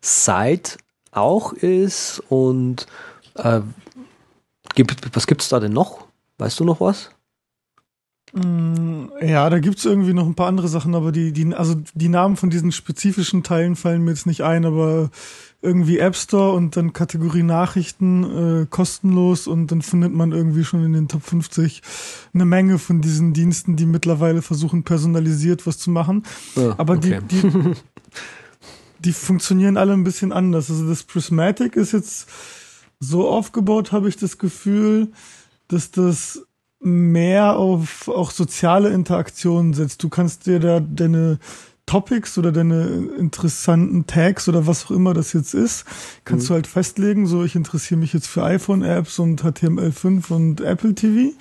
Site 0.00 0.78
auch 1.12 1.52
ist 1.52 2.22
und 2.28 2.86
äh, 3.34 3.60
gibt, 4.74 5.14
was 5.14 5.26
gibt 5.26 5.42
es 5.42 5.48
da 5.48 5.60
denn 5.60 5.72
noch? 5.72 6.06
Weißt 6.40 6.58
du 6.58 6.64
noch 6.64 6.80
was? 6.80 7.10
Mm, 8.32 9.08
ja, 9.20 9.50
da 9.50 9.58
gibt 9.58 9.76
es 9.78 9.84
irgendwie 9.84 10.14
noch 10.14 10.24
ein 10.24 10.34
paar 10.34 10.46
andere 10.46 10.68
Sachen, 10.68 10.94
aber 10.94 11.12
die, 11.12 11.32
die, 11.32 11.54
also 11.54 11.74
die 11.92 12.08
Namen 12.08 12.36
von 12.36 12.48
diesen 12.48 12.72
spezifischen 12.72 13.42
Teilen 13.42 13.76
fallen 13.76 14.02
mir 14.02 14.12
jetzt 14.12 14.26
nicht 14.26 14.42
ein, 14.42 14.64
aber 14.64 15.10
irgendwie 15.60 15.98
App 15.98 16.16
Store 16.16 16.52
und 16.52 16.78
dann 16.78 16.94
Kategorie 16.94 17.42
Nachrichten 17.42 18.62
äh, 18.62 18.66
kostenlos 18.70 19.46
und 19.48 19.70
dann 19.70 19.82
findet 19.82 20.14
man 20.14 20.32
irgendwie 20.32 20.64
schon 20.64 20.82
in 20.82 20.94
den 20.94 21.08
Top 21.08 21.22
50 21.24 21.82
eine 22.32 22.46
Menge 22.46 22.78
von 22.78 23.02
diesen 23.02 23.34
Diensten, 23.34 23.76
die 23.76 23.84
mittlerweile 23.84 24.40
versuchen, 24.40 24.82
personalisiert 24.82 25.66
was 25.66 25.76
zu 25.76 25.90
machen. 25.90 26.22
Oh, 26.56 26.72
aber 26.78 26.94
okay. 26.94 27.20
die, 27.30 27.42
die, 27.42 27.74
die 29.00 29.12
funktionieren 29.12 29.76
alle 29.76 29.92
ein 29.92 30.04
bisschen 30.04 30.32
anders. 30.32 30.70
Also 30.70 30.88
das 30.88 31.02
Prismatic 31.02 31.76
ist 31.76 31.92
jetzt 31.92 32.28
so 32.98 33.28
aufgebaut, 33.28 33.92
habe 33.92 34.08
ich 34.08 34.16
das 34.16 34.38
Gefühl, 34.38 35.08
dass 35.72 35.90
das 35.90 36.46
mehr 36.80 37.56
auf 37.56 38.08
auch 38.08 38.30
soziale 38.30 38.88
Interaktionen 38.90 39.74
setzt. 39.74 40.02
Du 40.02 40.08
kannst 40.08 40.46
dir 40.46 40.60
da 40.60 40.80
deine 40.80 41.38
Topics 41.90 42.38
oder 42.38 42.52
deine 42.52 42.86
interessanten 43.18 44.06
Tags 44.06 44.48
oder 44.48 44.66
was 44.66 44.86
auch 44.86 44.90
immer 44.92 45.12
das 45.12 45.32
jetzt 45.32 45.54
ist, 45.54 45.84
kannst 46.24 46.44
mhm. 46.44 46.48
du 46.48 46.54
halt 46.54 46.66
festlegen, 46.68 47.26
so 47.26 47.42
ich 47.42 47.56
interessiere 47.56 47.98
mich 47.98 48.12
jetzt 48.12 48.28
für 48.28 48.44
iPhone-Apps 48.44 49.18
und 49.18 49.42
HTML5 49.42 50.32
und 50.32 50.60
Apple 50.60 50.94
TV. 50.94 51.34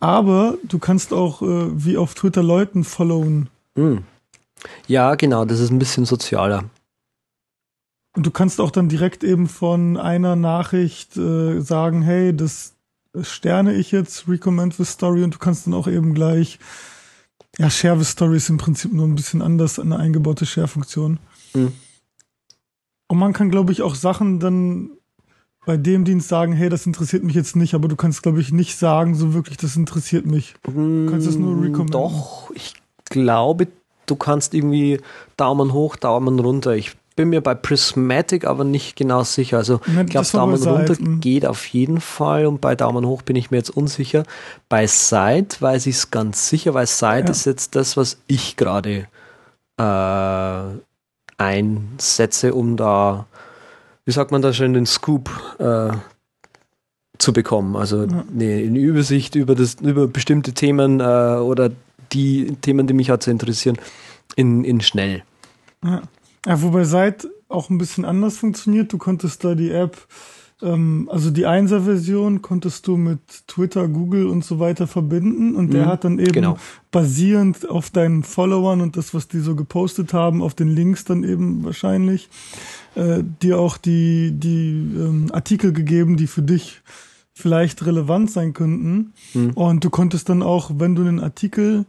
Aber 0.00 0.56
du 0.62 0.78
kannst 0.78 1.12
auch 1.12 1.42
äh, 1.42 1.84
wie 1.84 1.98
auf 1.98 2.14
Twitter 2.14 2.42
Leuten 2.42 2.84
followen. 2.84 3.50
Mhm. 3.74 4.04
Ja, 4.86 5.14
genau, 5.14 5.44
das 5.44 5.60
ist 5.60 5.70
ein 5.70 5.78
bisschen 5.78 6.06
sozialer. 6.06 6.64
Und 8.16 8.24
du 8.24 8.30
kannst 8.30 8.62
auch 8.62 8.70
dann 8.70 8.88
direkt 8.88 9.24
eben 9.24 9.46
von 9.46 9.98
einer 9.98 10.36
Nachricht 10.36 11.18
äh, 11.18 11.60
sagen, 11.60 12.00
hey, 12.00 12.34
das 12.34 12.75
sterne 13.22 13.74
ich 13.74 13.92
jetzt, 13.92 14.28
recommend 14.28 14.74
the 14.74 14.84
story 14.84 15.22
und 15.24 15.34
du 15.34 15.38
kannst 15.38 15.66
dann 15.66 15.74
auch 15.74 15.88
eben 15.88 16.14
gleich, 16.14 16.58
ja, 17.58 17.70
share 17.70 17.98
the 17.98 18.04
story 18.04 18.36
ist 18.36 18.48
im 18.48 18.58
Prinzip 18.58 18.92
nur 18.92 19.06
ein 19.06 19.14
bisschen 19.14 19.42
anders, 19.42 19.78
eine 19.78 19.98
eingebaute 19.98 20.46
Share-Funktion. 20.46 21.18
Mhm. 21.54 21.72
Und 23.08 23.18
man 23.18 23.32
kann, 23.32 23.50
glaube 23.50 23.72
ich, 23.72 23.82
auch 23.82 23.94
Sachen 23.94 24.40
dann 24.40 24.90
bei 25.64 25.76
dem 25.76 26.04
Dienst 26.04 26.28
sagen, 26.28 26.52
hey, 26.52 26.68
das 26.68 26.86
interessiert 26.86 27.24
mich 27.24 27.34
jetzt 27.34 27.56
nicht, 27.56 27.74
aber 27.74 27.88
du 27.88 27.96
kannst, 27.96 28.22
glaube 28.22 28.40
ich, 28.40 28.52
nicht 28.52 28.76
sagen, 28.76 29.14
so 29.14 29.34
wirklich, 29.34 29.56
das 29.56 29.76
interessiert 29.76 30.24
mich. 30.24 30.54
Du 30.62 31.06
kannst 31.10 31.26
es 31.26 31.36
nur 31.36 31.52
hm, 31.52 31.62
recommenden. 31.62 31.92
Doch, 31.92 32.50
ich 32.54 32.74
glaube, 33.04 33.68
du 34.06 34.16
kannst 34.16 34.54
irgendwie 34.54 35.00
Daumen 35.36 35.72
hoch, 35.72 35.96
Daumen 35.96 36.38
runter. 36.38 36.76
Ich 36.76 36.96
bin 37.16 37.30
mir 37.30 37.40
bei 37.40 37.54
Prismatic 37.54 38.46
aber 38.46 38.62
nicht 38.62 38.94
genau 38.94 39.24
sicher. 39.24 39.56
Also 39.56 39.80
ich 39.86 40.06
glaube, 40.06 40.28
Daumen 40.30 40.62
runter 40.62 40.94
Side, 40.94 41.10
mm. 41.10 41.20
geht 41.20 41.46
auf 41.46 41.66
jeden 41.66 42.00
Fall 42.00 42.46
und 42.46 42.60
bei 42.60 42.76
Daumen 42.76 43.06
hoch 43.06 43.22
bin 43.22 43.36
ich 43.36 43.50
mir 43.50 43.56
jetzt 43.56 43.70
unsicher. 43.70 44.24
Bei 44.68 44.86
Side 44.86 45.48
weiß 45.58 45.86
ich 45.86 45.96
es 45.96 46.10
ganz 46.10 46.48
sicher, 46.48 46.74
weil 46.74 46.86
Side 46.86 47.24
Ja. 47.24 47.30
ist 47.30 47.46
jetzt 47.46 47.74
das, 47.74 47.96
was 47.96 48.18
ich 48.26 48.56
gerade 48.56 49.08
äh, 49.78 50.62
einsetze, 51.38 52.54
um 52.54 52.76
da, 52.76 53.26
wie 54.04 54.12
sagt 54.12 54.30
man 54.30 54.42
da 54.42 54.52
schön, 54.52 54.74
den 54.74 54.86
Scoop 54.86 55.30
äh, 55.58 55.90
zu 57.18 57.32
bekommen. 57.32 57.76
Also 57.76 58.04
Ja. 58.04 58.24
eine, 58.30 58.44
eine 58.56 58.78
Übersicht 58.78 59.34
über, 59.34 59.54
das, 59.54 59.76
über 59.80 60.06
bestimmte 60.06 60.52
Themen 60.52 61.00
äh, 61.00 61.02
oder 61.02 61.70
die 62.12 62.56
Themen, 62.60 62.86
die 62.86 62.94
mich 62.94 63.10
halt 63.10 63.22
so 63.22 63.30
interessieren, 63.30 63.78
in, 64.36 64.64
in 64.64 64.80
schnell. 64.82 65.22
Ja. 65.82 66.02
Ja, 66.46 66.62
wobei 66.62 66.84
Site 66.84 67.28
auch 67.48 67.70
ein 67.70 67.78
bisschen 67.78 68.04
anders 68.04 68.38
funktioniert. 68.38 68.92
Du 68.92 68.98
konntest 68.98 69.44
da 69.44 69.54
die 69.54 69.70
App, 69.70 69.96
ähm, 70.62 71.08
also 71.12 71.30
die 71.30 71.46
1er-Version 71.46 72.40
konntest 72.40 72.86
du 72.86 72.96
mit 72.96 73.20
Twitter, 73.46 73.88
Google 73.88 74.26
und 74.26 74.44
so 74.44 74.58
weiter 74.58 74.86
verbinden 74.86 75.54
und 75.54 75.72
der 75.72 75.84
Mhm, 75.84 75.88
hat 75.88 76.04
dann 76.04 76.18
eben 76.18 76.32
genau. 76.32 76.56
basierend 76.90 77.68
auf 77.68 77.90
deinen 77.90 78.22
Followern 78.22 78.80
und 78.80 78.96
das, 78.96 79.12
was 79.12 79.28
die 79.28 79.40
so 79.40 79.54
gepostet 79.54 80.12
haben, 80.14 80.42
auf 80.42 80.54
den 80.54 80.68
Links 80.68 81.04
dann 81.04 81.24
eben 81.24 81.64
wahrscheinlich, 81.64 82.28
äh, 82.94 83.22
dir 83.42 83.58
auch 83.58 83.76
die, 83.76 84.32
die 84.32 84.70
ähm, 84.70 85.26
Artikel 85.32 85.72
gegeben, 85.72 86.16
die 86.16 86.26
für 86.26 86.42
dich 86.42 86.80
vielleicht 87.34 87.84
relevant 87.84 88.30
sein 88.30 88.54
könnten. 88.54 89.12
Mhm. 89.34 89.50
Und 89.50 89.84
du 89.84 89.90
konntest 89.90 90.30
dann 90.30 90.42
auch, 90.42 90.70
wenn 90.78 90.94
du 90.94 91.02
einen 91.02 91.20
Artikel 91.20 91.84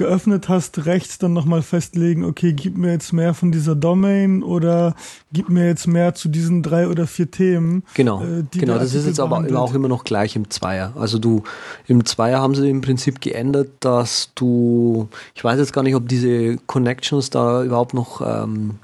geöffnet 0.00 0.48
hast, 0.48 0.86
rechts 0.86 1.18
dann 1.18 1.34
nochmal 1.34 1.60
festlegen, 1.60 2.24
okay, 2.24 2.54
gib 2.54 2.78
mir 2.78 2.90
jetzt 2.90 3.12
mehr 3.12 3.34
von 3.34 3.52
dieser 3.52 3.76
Domain 3.76 4.42
oder 4.42 4.96
gib 5.30 5.50
mir 5.50 5.66
jetzt 5.66 5.86
mehr 5.86 6.14
zu 6.14 6.30
diesen 6.30 6.62
drei 6.62 6.88
oder 6.88 7.06
vier 7.06 7.30
Themen. 7.30 7.84
Genau, 7.92 8.22
äh, 8.22 8.44
genau. 8.50 8.78
Das 8.78 8.94
ist 8.94 9.06
jetzt 9.06 9.20
aber 9.20 9.44
auch 9.54 9.74
immer 9.74 9.88
noch 9.88 10.04
gleich 10.04 10.36
im 10.36 10.48
Zweier. 10.48 10.94
Also 10.96 11.18
du, 11.18 11.42
im 11.86 12.06
Zweier 12.06 12.40
haben 12.40 12.54
sie 12.54 12.70
im 12.70 12.80
Prinzip 12.80 13.20
geändert, 13.20 13.68
dass 13.80 14.30
du, 14.34 15.08
ich 15.34 15.44
weiß 15.44 15.58
jetzt 15.58 15.74
gar 15.74 15.82
nicht, 15.82 15.94
ob 15.94 16.08
diese 16.08 16.56
Connections 16.66 17.28
da 17.28 17.62
überhaupt 17.62 17.92
noch 17.92 18.22
ähm, 18.22 18.78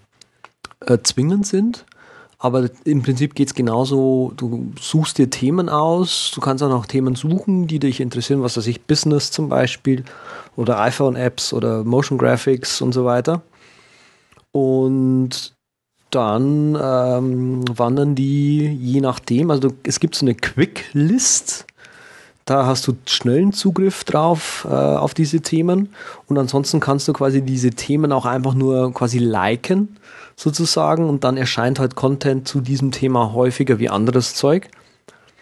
äh, 0.80 0.99
zwingend 1.02 1.46
sind. 1.46 1.87
Aber 2.38 2.68
im 2.84 3.02
Prinzip 3.02 3.34
geht's 3.34 3.54
genauso, 3.54 4.32
du 4.36 4.72
suchst 4.78 5.16
dir 5.16 5.30
Themen 5.30 5.70
aus, 5.70 6.32
du 6.34 6.40
kannst 6.42 6.62
auch 6.62 6.68
noch 6.68 6.84
Themen 6.84 7.14
suchen, 7.14 7.66
die 7.66 7.78
dich 7.78 8.00
interessieren, 8.00 8.42
was 8.42 8.58
weiß 8.58 8.66
ich, 8.66 8.82
Business 8.82 9.30
zum 9.30 9.48
Beispiel 9.48 10.04
oder 10.54 10.80
iPhone-Apps 10.80 11.54
oder 11.54 11.82
Motion 11.82 12.18
Graphics 12.18 12.82
und 12.82 12.92
so 12.92 13.06
weiter. 13.06 13.40
Und 14.52 15.54
dann 16.10 16.78
ähm, 16.80 17.64
wandern 17.78 18.14
die 18.14 18.66
je 18.66 19.00
nachdem, 19.00 19.50
also 19.50 19.72
es 19.82 19.98
gibt 19.98 20.14
so 20.14 20.24
eine 20.24 20.34
Quick-List, 20.34 21.66
da 22.46 22.64
hast 22.64 22.86
du 22.86 22.96
schnellen 23.06 23.52
Zugriff 23.52 24.04
drauf 24.04 24.66
äh, 24.70 24.72
auf 24.72 25.14
diese 25.14 25.40
Themen 25.40 25.90
und 26.26 26.38
ansonsten 26.38 26.80
kannst 26.80 27.06
du 27.08 27.12
quasi 27.12 27.42
diese 27.42 27.70
Themen 27.70 28.12
auch 28.12 28.24
einfach 28.24 28.54
nur 28.54 28.94
quasi 28.94 29.18
liken 29.18 29.98
sozusagen 30.36 31.08
und 31.08 31.24
dann 31.24 31.36
erscheint 31.36 31.80
halt 31.80 31.96
Content 31.96 32.46
zu 32.46 32.60
diesem 32.60 32.92
Thema 32.92 33.32
häufiger 33.32 33.78
wie 33.78 33.90
anderes 33.90 34.34
Zeug. 34.34 34.68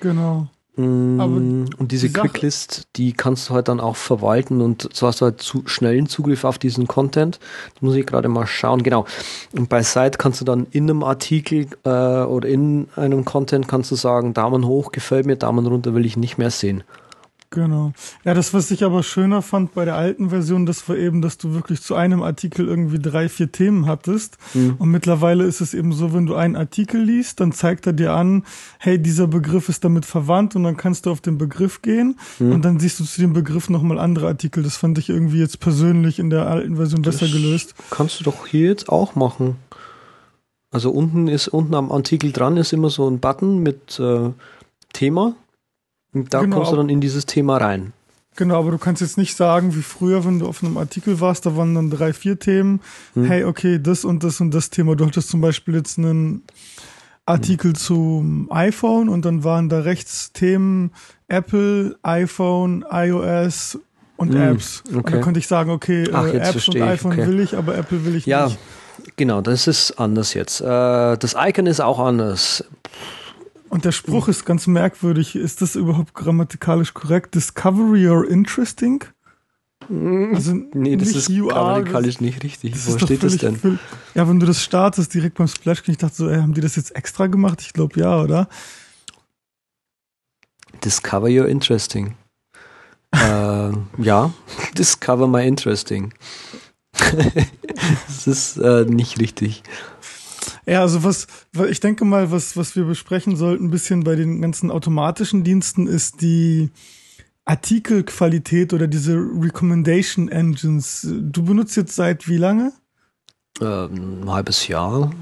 Genau. 0.00 0.48
Mm, 0.76 1.20
Aber 1.20 1.36
und 1.36 1.92
diese 1.92 2.08
die 2.08 2.12
Quicklist, 2.12 2.88
die 2.96 3.12
kannst 3.12 3.48
du 3.48 3.54
halt 3.54 3.68
dann 3.68 3.80
auch 3.80 3.96
verwalten 3.96 4.60
und 4.60 4.88
so 4.92 5.06
hast 5.06 5.20
du 5.20 5.26
halt 5.26 5.40
zu 5.40 5.62
schnellen 5.66 6.08
Zugriff 6.08 6.44
auf 6.44 6.58
diesen 6.58 6.88
Content. 6.88 7.38
Das 7.74 7.82
muss 7.82 7.94
ich 7.94 8.06
gerade 8.06 8.28
mal 8.28 8.46
schauen. 8.46 8.82
Genau. 8.82 9.06
Und 9.52 9.68
bei 9.68 9.82
Site 9.82 10.18
kannst 10.18 10.40
du 10.40 10.44
dann 10.44 10.66
in 10.72 10.84
einem 10.84 11.04
Artikel 11.04 11.68
äh, 11.84 11.88
oder 11.88 12.48
in 12.48 12.88
einem 12.96 13.24
Content 13.24 13.68
kannst 13.68 13.90
du 13.92 13.94
sagen, 13.94 14.34
Daumen 14.34 14.66
hoch, 14.66 14.90
gefällt 14.90 15.26
mir, 15.26 15.36
Daumen 15.36 15.66
runter 15.66 15.94
will 15.94 16.04
ich 16.04 16.16
nicht 16.16 16.38
mehr 16.38 16.50
sehen. 16.50 16.82
Genau. 17.54 17.92
Ja, 18.24 18.34
das, 18.34 18.52
was 18.52 18.70
ich 18.70 18.84
aber 18.84 19.02
schöner 19.02 19.40
fand 19.40 19.74
bei 19.74 19.84
der 19.84 19.94
alten 19.94 20.30
Version, 20.30 20.66
das 20.66 20.88
war 20.88 20.96
eben, 20.96 21.22
dass 21.22 21.38
du 21.38 21.54
wirklich 21.54 21.80
zu 21.82 21.94
einem 21.94 22.22
Artikel 22.22 22.66
irgendwie 22.66 22.98
drei, 22.98 23.28
vier 23.28 23.52
Themen 23.52 23.86
hattest. 23.86 24.38
Mhm. 24.54 24.74
Und 24.78 24.90
mittlerweile 24.90 25.44
ist 25.44 25.60
es 25.60 25.72
eben 25.72 25.92
so, 25.92 26.12
wenn 26.12 26.26
du 26.26 26.34
einen 26.34 26.56
Artikel 26.56 27.00
liest, 27.00 27.40
dann 27.40 27.52
zeigt 27.52 27.86
er 27.86 27.92
dir 27.92 28.12
an, 28.12 28.44
hey, 28.78 28.98
dieser 29.00 29.28
Begriff 29.28 29.68
ist 29.68 29.84
damit 29.84 30.04
verwandt 30.04 30.56
und 30.56 30.64
dann 30.64 30.76
kannst 30.76 31.06
du 31.06 31.10
auf 31.10 31.20
den 31.20 31.38
Begriff 31.38 31.80
gehen 31.82 32.18
Mhm. 32.38 32.52
und 32.52 32.64
dann 32.64 32.80
siehst 32.80 32.98
du 33.00 33.04
zu 33.04 33.20
dem 33.20 33.32
Begriff 33.32 33.70
nochmal 33.70 33.98
andere 33.98 34.26
Artikel. 34.26 34.62
Das 34.62 34.76
fand 34.76 34.98
ich 34.98 35.08
irgendwie 35.08 35.38
jetzt 35.38 35.60
persönlich 35.60 36.18
in 36.18 36.30
der 36.30 36.46
alten 36.48 36.76
Version 36.76 37.02
besser 37.02 37.26
Das 37.26 37.32
gelöst. 37.32 37.74
Kannst 37.90 38.18
du 38.20 38.24
doch 38.24 38.46
hier 38.46 38.68
jetzt 38.68 38.88
auch 38.88 39.14
machen. 39.14 39.56
Also 40.70 40.90
unten 40.90 41.28
ist, 41.28 41.46
unten 41.46 41.74
am 41.74 41.92
Artikel 41.92 42.32
dran 42.32 42.56
ist 42.56 42.72
immer 42.72 42.90
so 42.90 43.08
ein 43.08 43.20
Button 43.20 43.62
mit 43.62 44.00
äh, 44.00 44.30
Thema. 44.92 45.34
Und 46.14 46.32
da 46.32 46.40
Genau, 46.40 46.56
kommst 46.56 46.72
du 46.72 46.76
dann 46.76 46.88
in 46.88 47.00
dieses 47.00 47.26
Thema 47.26 47.56
rein. 47.58 47.92
Genau, 48.36 48.58
aber 48.58 48.72
du 48.72 48.78
kannst 48.78 49.00
jetzt 49.00 49.16
nicht 49.18 49.36
sagen, 49.36 49.76
wie 49.76 49.82
früher, 49.82 50.24
wenn 50.24 50.40
du 50.40 50.46
auf 50.48 50.62
einem 50.64 50.76
Artikel 50.76 51.20
warst, 51.20 51.46
da 51.46 51.56
waren 51.56 51.74
dann 51.74 51.90
drei, 51.90 52.12
vier 52.12 52.38
Themen. 52.38 52.80
Hm. 53.14 53.24
Hey, 53.26 53.44
okay, 53.44 53.78
das 53.80 54.04
und 54.04 54.24
das 54.24 54.40
und 54.40 54.52
das 54.52 54.70
Thema. 54.70 54.96
Du 54.96 55.06
hattest 55.06 55.28
zum 55.28 55.40
Beispiel 55.40 55.74
jetzt 55.74 55.98
einen 55.98 56.42
Artikel 57.26 57.70
Hm. 57.70 57.74
zum 57.76 58.48
iPhone 58.52 59.08
und 59.08 59.24
dann 59.24 59.44
waren 59.44 59.68
da 59.68 59.80
rechts 59.80 60.32
Themen 60.32 60.90
Apple, 61.28 61.96
iPhone, 62.02 62.84
iOS 62.90 63.78
und 64.16 64.34
Hm, 64.34 64.42
Apps. 64.54 64.82
Und 64.88 64.98
okay. 64.98 65.12
dann 65.12 65.20
konnte 65.22 65.38
ich 65.40 65.46
sagen, 65.46 65.70
okay, 65.70 66.08
Ach, 66.12 66.26
äh, 66.26 66.36
Apps 66.38 66.68
und 66.68 66.80
iPhone 66.80 67.12
okay. 67.12 67.26
will 67.26 67.40
ich, 67.40 67.56
aber 67.56 67.76
Apple 67.78 68.04
will 68.04 68.16
ich 68.16 68.26
Ja, 68.26 68.46
nicht. 68.46 68.58
genau, 69.16 69.40
das 69.42 69.66
ist 69.68 69.92
anders 69.92 70.34
jetzt. 70.34 70.60
Äh, 70.60 70.64
das 70.64 71.34
Icon 71.38 71.66
ist 71.66 71.80
auch 71.80 71.98
anders. 72.00 72.64
Und 73.74 73.84
der 73.84 73.90
Spruch 73.90 74.28
ist 74.28 74.46
ganz 74.46 74.68
merkwürdig. 74.68 75.34
Ist 75.34 75.60
das 75.60 75.74
überhaupt 75.74 76.14
grammatikalisch 76.14 76.94
korrekt? 76.94 77.34
Discovery 77.34 78.06
or 78.06 78.24
interesting? 78.24 79.02
Also 79.90 80.54
Nee, 80.74 80.94
das 80.96 81.08
ist 81.08 81.26
grammatikalisch 81.26 82.20
nicht 82.20 82.44
richtig. 82.44 82.70
Das 82.70 82.86
Wo 82.86 82.98
steht 83.00 83.24
das 83.24 83.36
denn? 83.38 83.56
völlig- 83.56 83.80
Ja, 84.14 84.28
wenn 84.28 84.38
du 84.38 84.46
das 84.46 84.62
startest 84.62 85.12
direkt 85.12 85.38
beim 85.38 85.48
Splash, 85.48 85.82
ich 85.88 85.96
dachte 85.98 86.14
so, 86.14 86.28
ey, 86.28 86.36
haben 86.40 86.54
die 86.54 86.60
das 86.60 86.76
jetzt 86.76 86.94
extra 86.94 87.26
gemacht? 87.26 87.62
Ich 87.62 87.72
glaube 87.72 87.98
ja, 87.98 88.22
oder? 88.22 88.48
Discover 90.84 91.26
your 91.28 91.48
interesting. 91.48 92.14
äh, 93.10 93.72
ja, 93.98 94.32
discover 94.78 95.26
my 95.26 95.44
interesting. 95.44 96.14
das 98.06 98.28
ist 98.28 98.56
äh, 98.56 98.84
nicht 98.84 99.18
richtig. 99.18 99.64
Ja, 100.66 100.80
also 100.80 101.04
was, 101.04 101.26
wa- 101.52 101.66
ich 101.66 101.80
denke 101.80 102.04
mal, 102.04 102.30
was, 102.30 102.56
was 102.56 102.74
wir 102.76 102.84
besprechen 102.84 103.36
sollten, 103.36 103.66
ein 103.66 103.70
bisschen 103.70 104.02
bei 104.04 104.14
den 104.16 104.40
ganzen 104.40 104.70
automatischen 104.70 105.44
Diensten, 105.44 105.86
ist 105.86 106.22
die 106.22 106.70
Artikelqualität 107.44 108.72
oder 108.72 108.86
diese 108.86 109.14
Recommendation 109.16 110.28
Engines. 110.28 111.06
Du 111.10 111.44
benutzt 111.44 111.76
jetzt 111.76 111.94
seit 111.94 112.28
wie 112.28 112.38
lange? 112.38 112.72
Ähm, 113.60 114.22
ein 114.22 114.30
halbes 114.30 114.66
Jahr. 114.68 115.12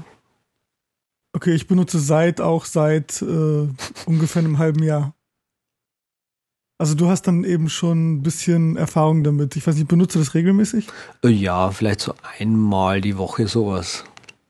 Okay, 1.35 1.53
ich 1.53 1.67
benutze 1.67 1.99
seit 1.99 2.39
auch 2.39 2.63
seit 2.65 3.21
äh, 3.21 3.67
ungefähr 4.05 4.41
einem 4.41 4.59
halben 4.59 4.83
Jahr. 4.83 5.13
Also 6.77 6.95
du 6.95 7.07
hast 7.07 7.23
dann 7.23 7.43
eben 7.43 7.69
schon 7.69 8.13
ein 8.15 8.23
bisschen 8.23 8.77
Erfahrung 8.77 9.23
damit. 9.23 9.55
Ich 9.55 9.65
weiß 9.65 9.75
nicht, 9.75 9.87
benutzt 9.87 10.15
du 10.15 10.19
das 10.19 10.33
regelmäßig? 10.33 10.87
Äh, 11.23 11.29
ja, 11.29 11.71
vielleicht 11.71 12.01
so 12.01 12.13
einmal 12.39 13.01
die 13.01 13.17
Woche 13.17 13.47
sowas. 13.47 14.03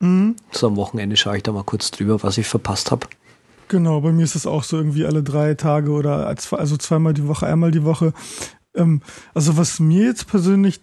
Mhm. 0.03 0.35
So 0.51 0.67
am 0.67 0.75
Wochenende 0.75 1.15
schaue 1.17 1.37
ich 1.37 1.43
da 1.43 1.51
mal 1.51 1.63
kurz 1.63 1.91
drüber, 1.91 2.21
was 2.23 2.37
ich 2.37 2.47
verpasst 2.47 2.91
habe. 2.91 3.07
Genau, 3.69 4.01
bei 4.01 4.11
mir 4.11 4.23
ist 4.23 4.35
es 4.35 4.45
auch 4.45 4.63
so 4.63 4.77
irgendwie 4.77 5.05
alle 5.05 5.23
drei 5.23 5.55
Tage 5.55 5.91
oder 5.91 6.27
als- 6.27 6.51
also 6.53 6.77
zweimal 6.77 7.13
die 7.13 7.27
Woche, 7.27 7.47
einmal 7.47 7.71
die 7.71 7.83
Woche. 7.83 8.13
Ähm, 8.75 9.01
also 9.33 9.57
was 9.57 9.79
mir 9.79 10.03
jetzt 10.05 10.27
persönlich, 10.27 10.81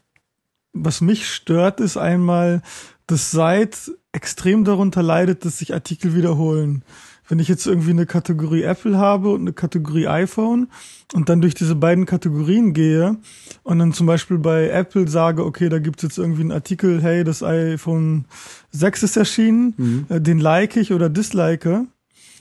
was 0.73 1.01
mich 1.01 1.29
stört, 1.29 1.81
ist 1.81 1.97
einmal, 1.97 2.63
dass 3.07 3.31
Site 3.31 3.77
extrem 4.13 4.65
darunter 4.65 5.03
leidet, 5.03 5.45
dass 5.45 5.59
sich 5.59 5.75
Artikel 5.75 6.15
wiederholen. 6.15 6.83
Wenn 7.31 7.39
ich 7.39 7.47
jetzt 7.47 7.67
irgendwie 7.67 7.91
eine 7.91 8.07
Kategorie 8.07 8.65
Apple 8.65 8.99
habe 8.99 9.31
und 9.31 9.43
eine 9.43 9.53
Kategorie 9.53 10.09
iPhone 10.09 10.69
und 11.15 11.29
dann 11.29 11.41
durch 11.41 11.55
diese 11.55 11.77
beiden 11.77 12.05
Kategorien 12.05 12.75
gehe 12.75 13.17
und 13.63 13.79
dann 13.79 13.93
zum 13.93 14.07
Beispiel 14.07 14.37
bei 14.37 14.69
Apple 14.69 15.07
sage, 15.07 15.45
okay, 15.45 15.69
da 15.69 15.79
gibt's 15.79 16.03
jetzt 16.03 16.19
irgendwie 16.19 16.41
einen 16.41 16.53
Artikel, 16.53 17.01
hey, 17.01 17.23
das 17.23 17.45
iPhone 17.45 18.25
6 18.73 19.05
ist 19.05 19.17
erschienen, 19.17 20.07
äh, 20.09 20.21
den 20.21 20.41
like 20.41 20.77
ich 20.77 20.93
oder 20.93 21.09
dislike, 21.09 21.87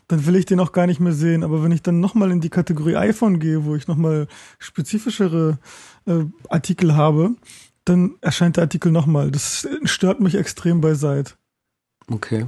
dann 0.07 0.25
will 0.25 0.35
ich 0.35 0.47
den 0.47 0.59
auch 0.59 0.71
gar 0.71 0.87
nicht 0.87 0.99
mehr 0.99 1.13
sehen. 1.13 1.43
Aber 1.43 1.63
wenn 1.63 1.71
ich 1.71 1.83
dann 1.83 1.99
nochmal 1.99 2.31
in 2.31 2.41
die 2.41 2.49
Kategorie 2.49 2.95
iPhone 2.95 3.39
gehe, 3.39 3.65
wo 3.65 3.75
ich 3.75 3.87
nochmal 3.87 4.27
spezifischere 4.57 5.59
äh, 6.07 6.25
Artikel 6.49 6.95
habe, 6.95 7.35
dann 7.85 8.15
erscheint 8.21 8.57
der 8.57 8.63
Artikel 8.63 8.91
nochmal. 8.91 9.29
Das 9.29 9.67
stört 9.83 10.19
mich 10.19 10.33
extrem 10.33 10.81
bei. 10.81 10.95
Okay. 12.07 12.47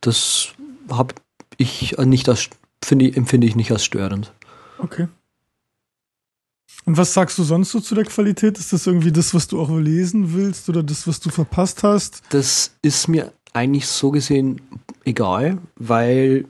Das 0.00 0.48
habe 0.90 1.14
ich 1.56 1.98
äh, 1.98 2.06
nicht 2.06 2.28
als, 2.28 2.48
finde 2.84 3.14
empfinde 3.14 3.46
ich 3.46 3.56
nicht 3.56 3.70
als 3.70 3.84
störend. 3.84 4.32
Okay. 4.78 5.08
Und 6.84 6.96
was 6.96 7.14
sagst 7.14 7.38
du 7.38 7.44
sonst 7.44 7.70
so 7.70 7.80
zu 7.80 7.94
der 7.94 8.04
Qualität? 8.04 8.58
Ist 8.58 8.72
das 8.72 8.86
irgendwie 8.86 9.12
das, 9.12 9.34
was 9.34 9.46
du 9.46 9.60
auch 9.60 9.70
lesen 9.70 10.34
willst 10.34 10.68
oder 10.68 10.82
das, 10.82 11.06
was 11.06 11.20
du 11.20 11.30
verpasst 11.30 11.84
hast? 11.84 12.22
Das 12.30 12.72
ist 12.82 13.08
mir 13.08 13.32
eigentlich 13.52 13.86
so 13.86 14.10
gesehen 14.10 14.60
egal, 15.04 15.58
weil 15.76 16.44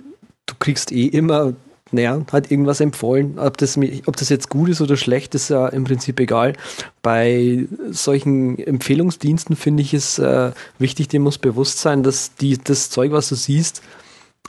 du 0.46 0.54
kriegst 0.58 0.90
eh 0.90 1.06
immer, 1.06 1.52
naja, 1.90 2.24
hat 2.32 2.50
irgendwas 2.50 2.80
empfohlen. 2.80 3.38
Ob 3.38 3.58
das, 3.58 3.78
ob 4.06 4.16
das 4.16 4.30
jetzt 4.30 4.48
gut 4.48 4.70
ist 4.70 4.80
oder 4.80 4.96
schlecht, 4.96 5.34
ist 5.34 5.50
ja 5.50 5.68
im 5.68 5.84
Prinzip 5.84 6.18
egal. 6.18 6.54
Bei 7.02 7.66
solchen 7.90 8.58
Empfehlungsdiensten 8.58 9.56
finde 9.56 9.82
ich 9.82 9.92
es 9.92 10.18
äh, 10.18 10.52
wichtig, 10.78 11.08
dem 11.08 11.22
muss 11.22 11.36
bewusst 11.36 11.78
sein, 11.78 12.02
dass 12.02 12.34
die, 12.36 12.56
das 12.56 12.88
Zeug, 12.88 13.12
was 13.12 13.28
du 13.28 13.34
siehst, 13.34 13.82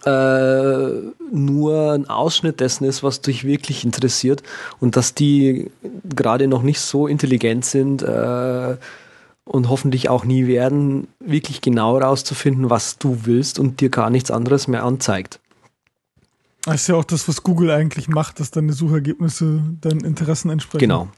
äh, 0.05 0.89
nur 1.31 1.93
ein 1.93 2.09
Ausschnitt 2.09 2.59
dessen 2.59 2.83
ist, 2.83 3.03
was 3.03 3.21
dich 3.21 3.45
wirklich 3.45 3.85
interessiert 3.85 4.43
und 4.79 4.97
dass 4.97 5.13
die 5.13 5.71
gerade 6.03 6.47
noch 6.47 6.61
nicht 6.61 6.81
so 6.81 7.07
intelligent 7.07 7.63
sind 7.63 8.01
äh, 8.01 8.75
und 9.45 9.69
hoffentlich 9.69 10.09
auch 10.09 10.25
nie 10.25 10.47
werden, 10.47 11.07
wirklich 11.19 11.61
genau 11.61 11.97
rauszufinden, 11.97 12.69
was 12.69 12.97
du 12.97 13.19
willst 13.23 13.59
und 13.59 13.81
dir 13.81 13.89
gar 13.89 14.09
nichts 14.09 14.31
anderes 14.31 14.67
mehr 14.67 14.83
anzeigt. 14.83 15.39
Das 16.63 16.75
ist 16.75 16.87
ja 16.87 16.95
auch 16.95 17.03
das, 17.03 17.27
was 17.27 17.43
Google 17.43 17.71
eigentlich 17.71 18.07
macht, 18.07 18.39
dass 18.39 18.51
deine 18.51 18.73
Suchergebnisse 18.73 19.61
deinen 19.81 20.05
Interessen 20.05 20.49
entsprechen. 20.49 20.79
Genau. 20.79 21.09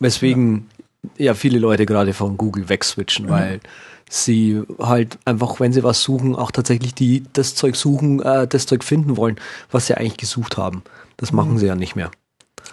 Weswegen 0.00 0.68
ja, 1.16 1.26
ja 1.26 1.34
viele 1.34 1.58
Leute 1.60 1.86
gerade 1.86 2.12
von 2.12 2.36
Google 2.36 2.68
wegswitchen, 2.68 3.26
mhm. 3.26 3.30
weil 3.30 3.60
sie 4.12 4.62
halt 4.78 5.18
einfach, 5.24 5.58
wenn 5.58 5.72
sie 5.72 5.82
was 5.82 6.02
suchen, 6.02 6.36
auch 6.36 6.50
tatsächlich 6.50 6.94
die, 6.94 7.24
das 7.32 7.54
Zeug 7.54 7.76
suchen, 7.76 8.20
äh, 8.20 8.46
das 8.46 8.66
Zeug 8.66 8.84
finden 8.84 9.16
wollen, 9.16 9.36
was 9.70 9.86
sie 9.86 9.94
eigentlich 9.94 10.18
gesucht 10.18 10.58
haben. 10.58 10.82
Das 11.16 11.32
machen 11.32 11.54
mhm. 11.54 11.58
sie 11.58 11.66
ja 11.66 11.74
nicht 11.74 11.96
mehr. 11.96 12.10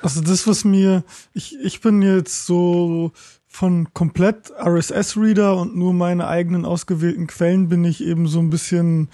Also 0.01 0.21
das, 0.21 0.47
was 0.47 0.65
mir, 0.65 1.03
ich, 1.33 1.57
ich 1.63 1.79
bin 1.79 2.01
jetzt 2.01 2.45
so 2.45 3.11
von 3.47 3.93
komplett 3.93 4.51
RSS-Reader 4.51 5.55
und 5.55 5.75
nur 5.75 5.93
meine 5.93 6.27
eigenen 6.27 6.65
ausgewählten 6.65 7.27
Quellen 7.27 7.69
bin 7.69 7.85
ich 7.85 8.03
eben 8.03 8.27
so 8.27 8.39
ein 8.39 8.49
bisschen 8.49 9.09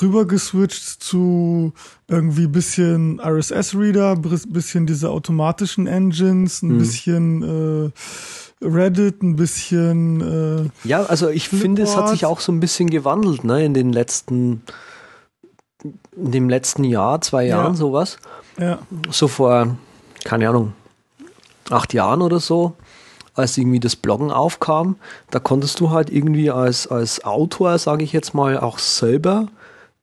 rübergeswitcht 0.00 1.02
zu 1.02 1.72
irgendwie 2.08 2.46
bisschen 2.46 3.20
RSS-Reader, 3.20 4.16
bisschen 4.16 4.86
diese 4.86 5.10
automatischen 5.10 5.86
Engines, 5.86 6.62
ein 6.62 6.74
mhm. 6.74 6.78
bisschen 6.78 7.42
äh, 7.42 7.90
Reddit, 8.60 9.22
ein 9.22 9.36
bisschen. 9.36 10.70
Äh, 10.84 10.88
ja, 10.88 11.04
also 11.04 11.28
ich 11.28 11.48
Flipboard. 11.48 11.62
finde, 11.62 11.82
es 11.82 11.96
hat 11.96 12.08
sich 12.08 12.26
auch 12.26 12.40
so 12.40 12.52
ein 12.52 12.60
bisschen 12.60 12.90
gewandelt, 12.90 13.44
ne, 13.44 13.64
in 13.64 13.74
den 13.74 13.92
letzten, 13.92 14.62
in 15.82 16.32
dem 16.32 16.48
letzten 16.48 16.84
Jahr, 16.84 17.20
zwei 17.20 17.46
Jahren, 17.46 17.74
ja. 17.74 17.78
sowas. 17.78 18.18
Ja. 18.58 18.78
So 19.10 19.28
vor, 19.28 19.76
keine 20.24 20.48
Ahnung, 20.48 20.72
acht 21.70 21.94
Jahren 21.94 22.22
oder 22.22 22.40
so, 22.40 22.74
als 23.34 23.56
irgendwie 23.56 23.80
das 23.80 23.94
Bloggen 23.94 24.32
aufkam, 24.32 24.96
da 25.30 25.38
konntest 25.38 25.78
du 25.78 25.90
halt 25.90 26.10
irgendwie 26.10 26.50
als, 26.50 26.88
als 26.88 27.24
Autor, 27.24 27.78
sage 27.78 28.02
ich 28.02 28.12
jetzt 28.12 28.34
mal, 28.34 28.58
auch 28.58 28.78
selber 28.78 29.48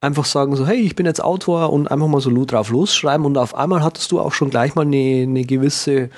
einfach 0.01 0.25
sagen 0.25 0.55
so, 0.55 0.65
hey, 0.65 0.79
ich 0.79 0.95
bin 0.95 1.05
jetzt 1.05 1.23
Autor 1.23 1.73
und 1.73 1.89
einfach 1.89 2.07
mal 2.07 2.21
so 2.21 2.45
drauf 2.45 2.69
losschreiben 2.69 3.25
und 3.25 3.37
auf 3.37 3.55
einmal 3.55 3.83
hattest 3.83 4.11
du 4.11 4.19
auch 4.19 4.33
schon 4.33 4.49
gleich 4.49 4.75
mal 4.75 4.83
eine, 4.83 5.23
eine 5.23 5.43
gewisse 5.43 6.09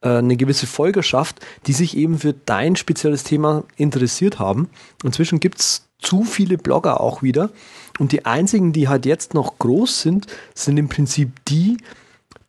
eine 0.00 0.36
gewisse 0.36 0.66
Folgerschaft, 0.66 1.40
die 1.66 1.72
sich 1.72 1.96
eben 1.96 2.18
für 2.18 2.32
dein 2.32 2.76
spezielles 2.76 3.24
Thema 3.24 3.64
interessiert 3.76 4.38
haben. 4.38 4.70
Inzwischen 5.04 5.40
gibt 5.40 5.60
es 5.60 5.88
zu 5.98 6.24
viele 6.24 6.56
Blogger 6.56 7.00
auch 7.00 7.22
wieder. 7.22 7.50
Und 7.98 8.12
die 8.12 8.24
einzigen, 8.24 8.72
die 8.72 8.88
halt 8.88 9.04
jetzt 9.04 9.34
noch 9.34 9.58
groß 9.58 10.00
sind, 10.00 10.26
sind 10.54 10.78
im 10.78 10.88
Prinzip 10.88 11.44
die, 11.46 11.76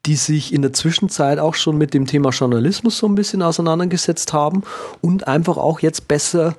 die 0.06 0.16
sich 0.16 0.54
in 0.54 0.62
der 0.62 0.74
Zwischenzeit 0.74 1.40
auch 1.40 1.56
schon 1.56 1.78
mit 1.78 1.94
dem 1.94 2.08
Thema 2.08 2.30
Journalismus 2.30 2.98
so 2.98 3.08
ein 3.08 3.16
bisschen 3.16 3.42
auseinandergesetzt 3.42 4.34
haben 4.34 4.64
und 5.02 5.28
einfach 5.28 5.58
auch 5.58 5.82
jetzt 5.82 6.08
besser 6.08 6.56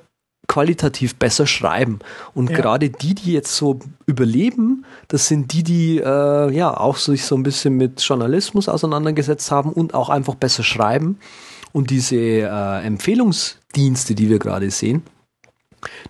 qualitativ 0.53 1.15
besser 1.17 1.47
schreiben. 1.47 2.01
Und 2.35 2.51
ja. 2.51 2.57
gerade 2.57 2.91
die, 2.91 3.15
die 3.15 3.33
jetzt 3.33 3.57
so 3.57 3.81
überleben, 4.05 4.85
das 5.09 5.27
sind 5.27 5.55
die, 5.55 5.63
die 5.63 5.97
äh, 5.97 6.55
ja 6.55 6.77
auch 6.77 6.99
sich 6.99 7.25
so 7.25 7.35
ein 7.37 7.43
bisschen 7.43 7.79
mit 7.79 8.03
Journalismus 8.03 8.69
auseinandergesetzt 8.69 9.51
haben 9.51 9.73
und 9.73 9.95
auch 9.95 10.11
einfach 10.11 10.35
besser 10.35 10.63
schreiben. 10.63 11.19
Und 11.73 11.89
diese 11.89 12.17
äh, 12.17 12.85
Empfehlungsdienste, 12.85 14.15
die 14.15 14.29
wir 14.29 14.39
gerade 14.39 14.71
sehen, 14.71 15.03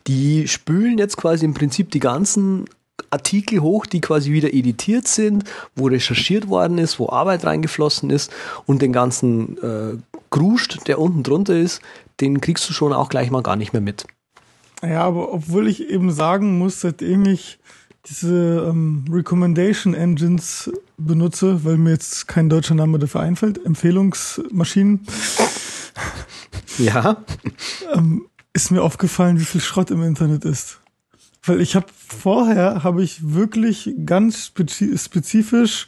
die 0.09 0.49
spülen 0.49 0.99
jetzt 0.99 1.17
quasi 1.17 1.45
im 1.45 1.55
Prinzip 1.55 1.93
die 1.93 2.01
ganzen 2.01 2.64
Artikel 3.11 3.61
hoch, 3.61 3.87
die 3.87 4.01
quasi 4.01 4.33
wieder 4.33 4.53
editiert 4.53 5.07
sind, 5.07 5.45
wo 5.77 5.87
recherchiert 5.87 6.49
worden 6.49 6.79
ist, 6.79 6.99
wo 6.99 7.11
Arbeit 7.11 7.45
reingeflossen 7.45 8.11
ist 8.11 8.33
und 8.67 8.83
den 8.83 8.93
ganzen 8.93 9.57
äh, 9.62 9.99
Gruscht, 10.31 10.88
der 10.88 10.99
unten 10.99 11.23
drunter 11.23 11.57
ist, 11.57 11.81
den 12.21 12.40
kriegst 12.40 12.69
du 12.69 12.73
schon 12.73 12.93
auch 12.93 13.09
gleich 13.09 13.31
mal 13.31 13.43
gar 13.45 13.55
nicht 13.55 13.73
mehr 13.73 13.83
mit. 13.83 14.05
Ja, 14.83 15.05
aber 15.05 15.33
obwohl 15.33 15.68
ich 15.68 15.88
eben 15.88 16.11
sagen 16.11 16.59
muss, 16.59 16.81
seitdem 16.81 17.25
ich 17.25 17.59
diese 18.07 18.66
ähm, 18.68 19.05
Recommendation 19.09 19.95
Engines 19.95 20.71
benutze, 20.97 21.64
weil 21.64 21.77
mir 21.77 21.90
jetzt 21.90 22.27
kein 22.27 22.49
deutscher 22.49 22.75
Name 22.75 22.99
dafür 22.99 23.21
einfällt, 23.21 23.64
Empfehlungsmaschinen. 23.64 25.07
Ja. 26.79 27.23
ähm, 27.95 28.27
ist 28.53 28.71
mir 28.71 28.83
aufgefallen, 28.83 29.38
wie 29.38 29.45
viel 29.45 29.61
Schrott 29.61 29.90
im 29.90 30.03
Internet 30.03 30.45
ist. 30.45 30.81
Weil 31.45 31.61
ich 31.61 31.75
habe 31.75 31.87
vorher 31.95 32.83
habe 32.83 33.03
ich 33.03 33.35
wirklich 33.35 33.95
ganz 34.05 34.47
spezifisch 34.47 35.87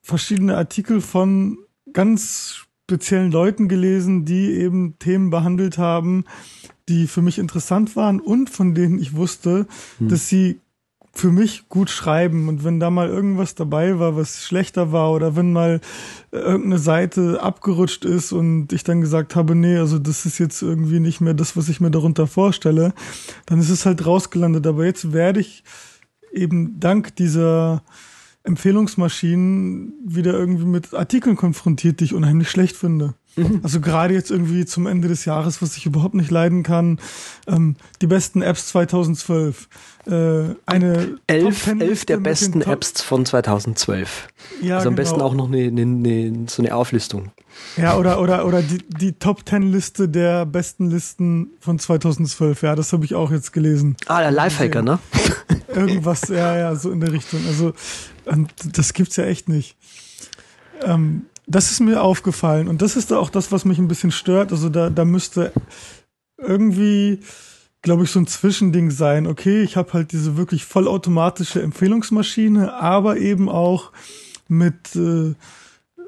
verschiedene 0.00 0.56
Artikel 0.56 1.00
von 1.00 1.58
ganz 1.92 2.66
speziellen 2.84 3.30
Leuten 3.30 3.68
gelesen, 3.68 4.24
die 4.24 4.52
eben 4.52 4.98
Themen 4.98 5.30
behandelt 5.30 5.78
haben, 5.78 6.24
die 6.88 7.06
für 7.06 7.22
mich 7.22 7.38
interessant 7.38 7.96
waren 7.96 8.20
und 8.20 8.50
von 8.50 8.74
denen 8.74 8.98
ich 8.98 9.14
wusste, 9.14 9.66
hm. 9.98 10.08
dass 10.08 10.28
sie 10.28 10.60
für 11.14 11.30
mich 11.30 11.68
gut 11.68 11.90
schreiben. 11.90 12.48
Und 12.48 12.64
wenn 12.64 12.80
da 12.80 12.90
mal 12.90 13.08
irgendwas 13.08 13.54
dabei 13.54 13.98
war, 13.98 14.16
was 14.16 14.44
schlechter 14.44 14.92
war, 14.92 15.12
oder 15.12 15.36
wenn 15.36 15.52
mal 15.52 15.80
irgendeine 16.30 16.78
Seite 16.78 17.42
abgerutscht 17.42 18.04
ist 18.04 18.32
und 18.32 18.72
ich 18.72 18.82
dann 18.82 19.02
gesagt 19.02 19.36
habe, 19.36 19.54
nee, 19.54 19.76
also 19.76 19.98
das 19.98 20.24
ist 20.24 20.38
jetzt 20.38 20.62
irgendwie 20.62 21.00
nicht 21.00 21.20
mehr 21.20 21.34
das, 21.34 21.56
was 21.56 21.68
ich 21.68 21.80
mir 21.80 21.90
darunter 21.90 22.26
vorstelle, 22.26 22.94
dann 23.46 23.60
ist 23.60 23.68
es 23.68 23.84
halt 23.84 24.06
rausgelandet. 24.06 24.66
Aber 24.66 24.86
jetzt 24.86 25.12
werde 25.12 25.40
ich 25.40 25.64
eben 26.32 26.80
dank 26.80 27.14
dieser 27.16 27.82
Empfehlungsmaschinen 28.44 29.92
wieder 30.04 30.32
irgendwie 30.32 30.64
mit 30.64 30.94
Artikeln 30.94 31.36
konfrontiert, 31.36 32.00
die 32.00 32.04
ich 32.04 32.14
unheimlich 32.14 32.50
schlecht 32.50 32.76
finde. 32.76 33.14
Mhm. 33.36 33.60
Also 33.62 33.80
gerade 33.80 34.14
jetzt 34.14 34.30
irgendwie 34.30 34.66
zum 34.66 34.86
Ende 34.86 35.08
des 35.08 35.24
Jahres, 35.24 35.62
was 35.62 35.76
ich 35.76 35.86
überhaupt 35.86 36.14
nicht 36.14 36.30
leiden 36.30 36.62
kann, 36.62 36.98
ähm, 37.46 37.76
die 38.00 38.06
besten 38.06 38.42
Apps 38.42 38.68
2012. 38.68 39.68
Äh, 40.06 40.54
eine 40.66 41.18
elf, 41.26 41.66
elf 41.66 42.04
der 42.04 42.16
besten 42.18 42.60
Apps 42.60 43.02
von 43.02 43.24
2012. 43.24 44.28
Ja, 44.60 44.76
also 44.76 44.88
am 44.88 44.96
genau. 44.96 45.02
besten 45.02 45.20
auch 45.22 45.34
noch 45.34 45.46
eine, 45.46 45.62
eine, 45.62 45.82
eine, 45.82 46.46
so 46.48 46.62
eine 46.62 46.74
Auflistung. 46.74 47.30
Ja, 47.76 47.96
oder, 47.96 48.20
oder, 48.20 48.46
oder 48.46 48.62
die, 48.62 48.78
die 48.78 49.12
Top 49.12 49.46
Ten 49.46 49.62
Liste 49.62 50.08
der 50.08 50.44
besten 50.44 50.90
Listen 50.90 51.50
von 51.60 51.78
2012. 51.78 52.62
Ja, 52.62 52.74
das 52.74 52.92
habe 52.92 53.04
ich 53.04 53.14
auch 53.14 53.30
jetzt 53.30 53.52
gelesen. 53.52 53.96
Ah, 54.06 54.20
der 54.20 54.30
Lifehacker, 54.30 54.82
ne? 54.82 54.98
Irgendwas, 55.74 56.28
ja, 56.28 56.56
ja, 56.56 56.74
so 56.74 56.90
in 56.90 57.00
der 57.00 57.12
Richtung. 57.12 57.40
Also, 57.46 57.72
das 58.72 58.92
gibt's 58.92 59.16
ja 59.16 59.24
echt 59.24 59.48
nicht. 59.48 59.76
Ähm, 60.84 61.26
das 61.46 61.70
ist 61.70 61.80
mir 61.80 62.02
aufgefallen 62.02 62.68
und 62.68 62.82
das 62.82 62.96
ist 62.96 63.12
auch 63.12 63.30
das, 63.30 63.52
was 63.52 63.64
mich 63.64 63.78
ein 63.78 63.88
bisschen 63.88 64.12
stört. 64.12 64.52
Also 64.52 64.68
da, 64.68 64.90
da 64.90 65.04
müsste 65.04 65.52
irgendwie, 66.38 67.20
glaube 67.82 68.04
ich, 68.04 68.10
so 68.10 68.20
ein 68.20 68.26
Zwischending 68.26 68.90
sein. 68.90 69.26
Okay, 69.26 69.62
ich 69.62 69.76
habe 69.76 69.92
halt 69.92 70.12
diese 70.12 70.36
wirklich 70.36 70.64
vollautomatische 70.64 71.62
Empfehlungsmaschine, 71.62 72.74
aber 72.74 73.18
eben 73.18 73.48
auch 73.48 73.92
mit 74.48 74.94
äh, 74.94 75.34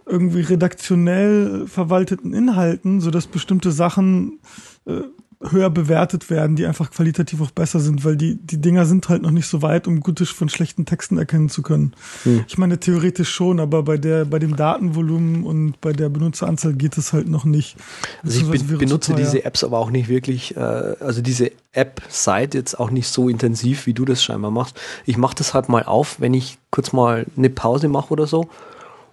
irgendwie 0.06 0.40
redaktionell 0.42 1.66
verwalteten 1.66 2.34
Inhalten, 2.34 3.00
so 3.00 3.10
dass 3.10 3.26
bestimmte 3.26 3.72
Sachen 3.72 4.40
äh, 4.86 5.00
höher 5.50 5.70
bewertet 5.70 6.30
werden, 6.30 6.56
die 6.56 6.66
einfach 6.66 6.90
qualitativ 6.90 7.40
auch 7.40 7.50
besser 7.50 7.80
sind, 7.80 8.04
weil 8.04 8.16
die, 8.16 8.36
die 8.36 8.60
Dinger 8.60 8.86
sind 8.86 9.08
halt 9.08 9.22
noch 9.22 9.30
nicht 9.30 9.46
so 9.46 9.62
weit, 9.62 9.86
um 9.86 10.00
gute 10.00 10.26
von 10.26 10.48
schlechten 10.48 10.86
Texten 10.86 11.18
erkennen 11.18 11.48
zu 11.48 11.62
können. 11.62 11.92
Hm. 12.22 12.44
Ich 12.48 12.58
meine, 12.58 12.78
theoretisch 12.78 13.30
schon, 13.30 13.60
aber 13.60 13.82
bei 13.82 13.96
der, 13.96 14.24
bei 14.24 14.38
dem 14.38 14.56
Datenvolumen 14.56 15.44
und 15.44 15.80
bei 15.80 15.92
der 15.92 16.08
Benutzeranzahl 16.08 16.74
geht 16.74 16.96
es 16.96 17.12
halt 17.12 17.28
noch 17.28 17.44
nicht. 17.44 17.76
Also 18.22 18.52
ich 18.52 18.66
be 18.66 18.78
benutze 18.78 19.14
diese 19.14 19.44
Apps 19.44 19.64
aber 19.64 19.78
auch 19.78 19.90
nicht 19.90 20.08
wirklich, 20.08 20.56
äh, 20.56 20.60
also 20.60 21.20
diese 21.20 21.50
App-Site 21.72 22.56
jetzt 22.56 22.78
auch 22.78 22.90
nicht 22.90 23.08
so 23.08 23.28
intensiv, 23.28 23.86
wie 23.86 23.94
du 23.94 24.04
das 24.04 24.22
scheinbar 24.22 24.50
machst. 24.50 24.80
Ich 25.04 25.16
mache 25.16 25.34
das 25.36 25.54
halt 25.54 25.68
mal 25.68 25.82
auf, 25.84 26.20
wenn 26.20 26.34
ich 26.34 26.58
kurz 26.70 26.92
mal 26.92 27.26
eine 27.36 27.50
Pause 27.50 27.88
mache 27.88 28.12
oder 28.12 28.26
so. 28.26 28.48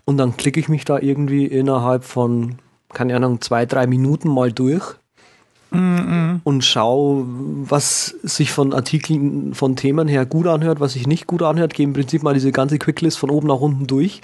Und 0.05 0.17
dann 0.17 0.37
klicke 0.37 0.59
ich 0.59 0.69
mich 0.69 0.85
da 0.85 0.99
irgendwie 0.99 1.45
innerhalb 1.45 2.03
von, 2.03 2.55
keine 2.93 3.15
Ahnung, 3.15 3.41
zwei, 3.41 3.65
drei 3.65 3.87
Minuten 3.87 4.29
mal 4.29 4.51
durch 4.51 4.95
Mhm. 5.73 6.41
und 6.43 6.65
schau, 6.65 7.25
was 7.25 8.15
sich 8.23 8.51
von 8.51 8.73
Artikeln, 8.73 9.53
von 9.53 9.77
Themen 9.77 10.09
her 10.09 10.25
gut 10.25 10.47
anhört, 10.47 10.81
was 10.81 10.93
sich 10.93 11.07
nicht 11.07 11.27
gut 11.27 11.41
anhört, 11.41 11.73
gehe 11.73 11.85
im 11.85 11.93
Prinzip 11.93 12.23
mal 12.23 12.33
diese 12.33 12.51
ganze 12.51 12.77
Quicklist 12.77 13.17
von 13.17 13.29
oben 13.29 13.47
nach 13.47 13.61
unten 13.61 13.87
durch 13.87 14.21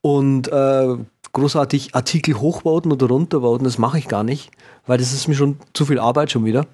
und 0.00 0.48
äh, 0.48 0.96
großartig 1.32 1.94
Artikel 1.94 2.40
hochbauten 2.40 2.90
oder 2.90 3.06
runterbauten, 3.06 3.64
das 3.64 3.78
mache 3.78 3.98
ich 3.98 4.08
gar 4.08 4.24
nicht, 4.24 4.50
weil 4.86 4.98
das 4.98 5.12
ist 5.12 5.28
mir 5.28 5.34
schon 5.34 5.58
zu 5.74 5.84
viel 5.84 6.00
Arbeit 6.00 6.32
schon 6.32 6.44
wieder. 6.44 6.66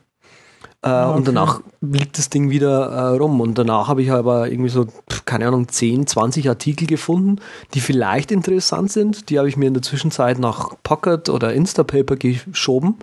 Äh, 0.84 0.88
okay. 0.88 1.16
Und 1.16 1.28
danach 1.28 1.60
liegt 1.80 2.18
das 2.18 2.28
Ding 2.28 2.50
wieder 2.50 2.88
äh, 2.88 3.16
rum. 3.16 3.40
Und 3.40 3.56
danach 3.58 3.88
habe 3.88 4.02
ich 4.02 4.12
aber 4.12 4.50
irgendwie 4.50 4.68
so, 4.68 4.86
keine 5.24 5.48
Ahnung, 5.48 5.68
10, 5.68 6.06
20 6.06 6.48
Artikel 6.48 6.86
gefunden, 6.86 7.40
die 7.72 7.80
vielleicht 7.80 8.30
interessant 8.30 8.92
sind. 8.92 9.30
Die 9.30 9.38
habe 9.38 9.48
ich 9.48 9.56
mir 9.56 9.66
in 9.66 9.74
der 9.74 9.82
Zwischenzeit 9.82 10.38
nach 10.38 10.74
Pocket 10.82 11.30
oder 11.30 11.54
Instapaper 11.54 12.16
geschoben. 12.16 12.96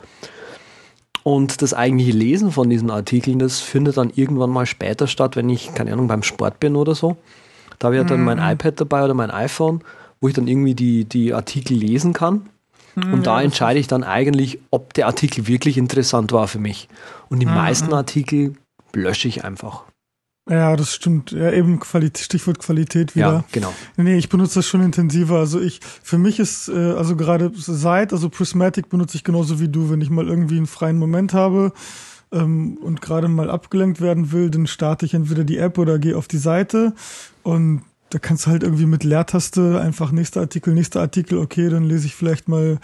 Und 1.24 1.62
das 1.62 1.74
eigentliche 1.74 2.18
Lesen 2.18 2.52
von 2.52 2.70
diesen 2.70 2.90
Artikeln, 2.90 3.40
das 3.40 3.60
findet 3.60 3.98
dann 3.98 4.12
irgendwann 4.14 4.50
mal 4.50 4.66
später 4.66 5.08
statt, 5.08 5.36
wenn 5.36 5.50
ich, 5.50 5.74
keine 5.74 5.94
Ahnung, 5.94 6.08
beim 6.08 6.24
Sport 6.24 6.60
bin 6.60 6.76
oder 6.76 6.96
so. 6.96 7.18
Da 7.78 7.88
habe 7.88 7.98
ich 7.98 8.04
mhm. 8.04 8.08
dann 8.08 8.24
mein 8.24 8.38
mhm. 8.38 8.52
iPad 8.52 8.82
dabei 8.82 9.04
oder 9.04 9.14
mein 9.14 9.32
iPhone, 9.32 9.82
wo 10.20 10.28
ich 10.28 10.34
dann 10.34 10.48
irgendwie 10.48 10.76
die, 10.76 11.06
die 11.06 11.34
Artikel 11.34 11.78
lesen 11.78 12.14
kann. 12.14 12.50
Mhm, 12.96 13.14
und 13.14 13.28
da 13.28 13.42
entscheide 13.42 13.80
ich 13.80 13.88
dann 13.88 14.04
eigentlich, 14.04 14.60
ob 14.72 14.94
der 14.94 15.08
Artikel 15.08 15.48
wirklich 15.48 15.78
interessant 15.78 16.32
war 16.32 16.48
für 16.48 16.60
mich. 16.60 16.88
Und 17.30 17.40
die 17.40 17.46
mhm. 17.46 17.56
meisten 17.56 17.94
Artikel 17.94 18.54
lösche 18.94 19.28
ich 19.28 19.44
einfach. 19.44 19.84
Ja, 20.50 20.76
das 20.76 20.94
stimmt. 20.94 21.32
Ja, 21.32 21.52
eben 21.52 21.80
Qualität, 21.80 22.26
Stichwort 22.26 22.60
Qualität 22.60 23.16
wieder. 23.16 23.28
Ja, 23.28 23.44
genau. 23.52 23.74
Nee, 23.96 24.18
ich 24.18 24.28
benutze 24.28 24.56
das 24.56 24.68
schon 24.68 24.82
intensiver. 24.82 25.38
Also 25.38 25.62
ich, 25.62 25.80
für 26.02 26.18
mich 26.18 26.40
ist, 26.40 26.68
äh, 26.68 26.94
also 26.94 27.16
gerade 27.16 27.52
Site, 27.56 28.10
also 28.12 28.30
Prismatic 28.30 28.90
benutze 28.90 29.18
ich 29.18 29.24
genauso 29.24 29.60
wie 29.60 29.70
du, 29.70 29.92
wenn 29.92 30.02
ich 30.02 30.10
mal 30.10 30.28
irgendwie 30.28 30.58
einen 30.58 30.68
freien 30.68 30.98
Moment 30.98 31.34
habe 31.34 31.74
ähm, 32.32 32.78
und 32.82 33.02
gerade 33.02 33.28
mal 33.28 33.52
abgelenkt 33.52 34.02
werden 34.02 34.32
will, 34.32 34.50
dann 34.50 34.66
starte 34.66 35.06
ich 35.06 35.14
entweder 35.14 35.44
die 35.44 35.58
App 35.58 35.78
oder 35.78 36.00
gehe 36.00 36.18
auf 36.18 36.28
die 36.28 36.38
Seite 36.38 36.94
und 37.44 37.84
da 38.12 38.20
kannst 38.20 38.46
du 38.46 38.52
halt 38.52 38.64
irgendwie 38.64 38.86
mit 38.86 39.06
Leertaste 39.06 39.80
einfach 39.80 40.12
nächster 40.12 40.42
Artikel, 40.42 40.74
nächster 40.74 41.00
Artikel, 41.00 41.38
okay, 41.38 41.70
dann 41.70 41.86
lese 41.86 42.08
ich 42.08 42.16
vielleicht 42.16 42.50
mal 42.50 42.78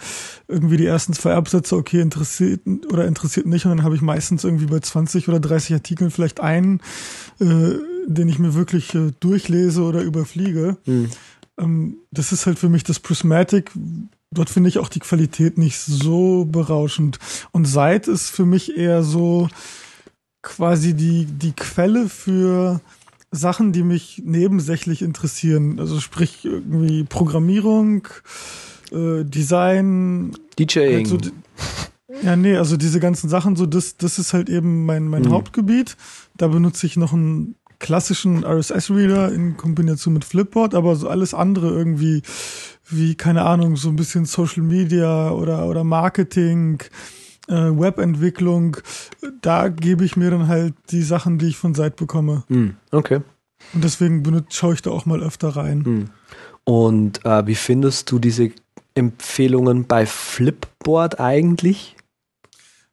irgendwie 0.48 0.78
die 0.78 0.86
ersten 0.86 1.12
zwei 1.12 1.34
Absätze, 1.34 1.76
okay, 1.76 2.00
interessiert 2.00 2.62
oder 2.90 3.06
interessiert 3.06 3.46
nicht 3.46 3.66
und 3.66 3.76
dann 3.76 3.84
habe 3.84 3.94
ich 3.94 4.00
meistens 4.00 4.42
irgendwie 4.44 4.66
bei 4.66 4.80
20 4.80 5.28
oder 5.28 5.38
30 5.38 5.74
Artikeln 5.74 6.10
vielleicht 6.10 6.40
einen, 6.40 6.80
äh, 7.40 7.74
den 8.06 8.28
ich 8.28 8.38
mir 8.38 8.54
wirklich 8.54 8.94
äh, 8.94 9.12
durchlese 9.20 9.82
oder 9.82 10.00
überfliege. 10.00 10.78
Mhm. 10.86 11.10
Ähm, 11.58 11.96
das 12.10 12.32
ist 12.32 12.46
halt 12.46 12.58
für 12.58 12.70
mich 12.70 12.84
das 12.84 12.98
Prismatic. 12.98 13.70
Dort 14.30 14.48
finde 14.48 14.70
ich 14.70 14.78
auch 14.78 14.88
die 14.88 15.00
Qualität 15.00 15.58
nicht 15.58 15.78
so 15.78 16.46
berauschend. 16.46 17.18
Und 17.52 17.66
Site 17.66 18.10
ist 18.10 18.30
für 18.30 18.46
mich 18.46 18.78
eher 18.78 19.02
so 19.02 19.48
quasi 20.40 20.94
die, 20.94 21.26
die 21.26 21.52
Quelle 21.52 22.08
für 22.08 22.80
Sachen, 23.30 23.72
die 23.72 23.82
mich 23.82 24.22
nebensächlich 24.24 25.02
interessieren. 25.02 25.78
Also 25.78 26.00
sprich 26.00 26.44
irgendwie 26.44 27.04
Programmierung, 27.04 28.08
äh, 28.90 29.24
Design, 29.24 30.32
DJing. 30.58 30.94
Halt 30.94 31.06
so, 31.06 31.18
ja, 32.22 32.36
nee, 32.36 32.56
also 32.56 32.76
diese 32.76 33.00
ganzen 33.00 33.28
Sachen, 33.28 33.54
so 33.54 33.66
das, 33.66 33.96
das 33.96 34.18
ist 34.18 34.32
halt 34.32 34.48
eben 34.48 34.86
mein, 34.86 35.08
mein 35.08 35.22
mhm. 35.22 35.32
Hauptgebiet. 35.32 35.96
Da 36.36 36.48
benutze 36.48 36.86
ich 36.86 36.96
noch 36.96 37.12
einen 37.12 37.54
klassischen 37.78 38.44
RSS-Reader 38.44 39.32
in 39.32 39.56
Kombination 39.56 40.14
mit 40.14 40.24
Flipboard, 40.24 40.74
aber 40.74 40.96
so 40.96 41.08
alles 41.08 41.32
andere 41.34 41.68
irgendwie, 41.68 42.22
wie, 42.88 43.14
keine 43.14 43.42
Ahnung, 43.42 43.76
so 43.76 43.88
ein 43.88 43.96
bisschen 43.96 44.24
Social 44.24 44.62
Media 44.62 45.30
oder, 45.30 45.66
oder 45.66 45.84
Marketing, 45.84 46.82
äh, 47.48 47.52
Webentwicklung, 47.54 48.76
da 49.40 49.68
gebe 49.68 50.04
ich 50.04 50.16
mir 50.16 50.30
dann 50.30 50.48
halt 50.48 50.74
die 50.90 51.02
Sachen, 51.02 51.38
die 51.38 51.48
ich 51.48 51.56
von 51.56 51.74
Site 51.74 51.94
bekomme. 51.96 52.44
Mm, 52.48 52.70
okay. 52.92 53.20
Und 53.74 53.84
deswegen 53.84 54.44
schaue 54.50 54.74
ich 54.74 54.82
da 54.82 54.90
auch 54.90 55.06
mal 55.06 55.22
öfter 55.22 55.48
rein. 55.48 55.78
Mm. 55.78 56.10
Und 56.64 57.24
äh, 57.24 57.46
wie 57.46 57.54
findest 57.54 58.10
du 58.10 58.18
diese 58.18 58.50
Empfehlungen 58.94 59.86
bei 59.86 60.06
Flipboard 60.06 61.18
eigentlich? 61.18 61.96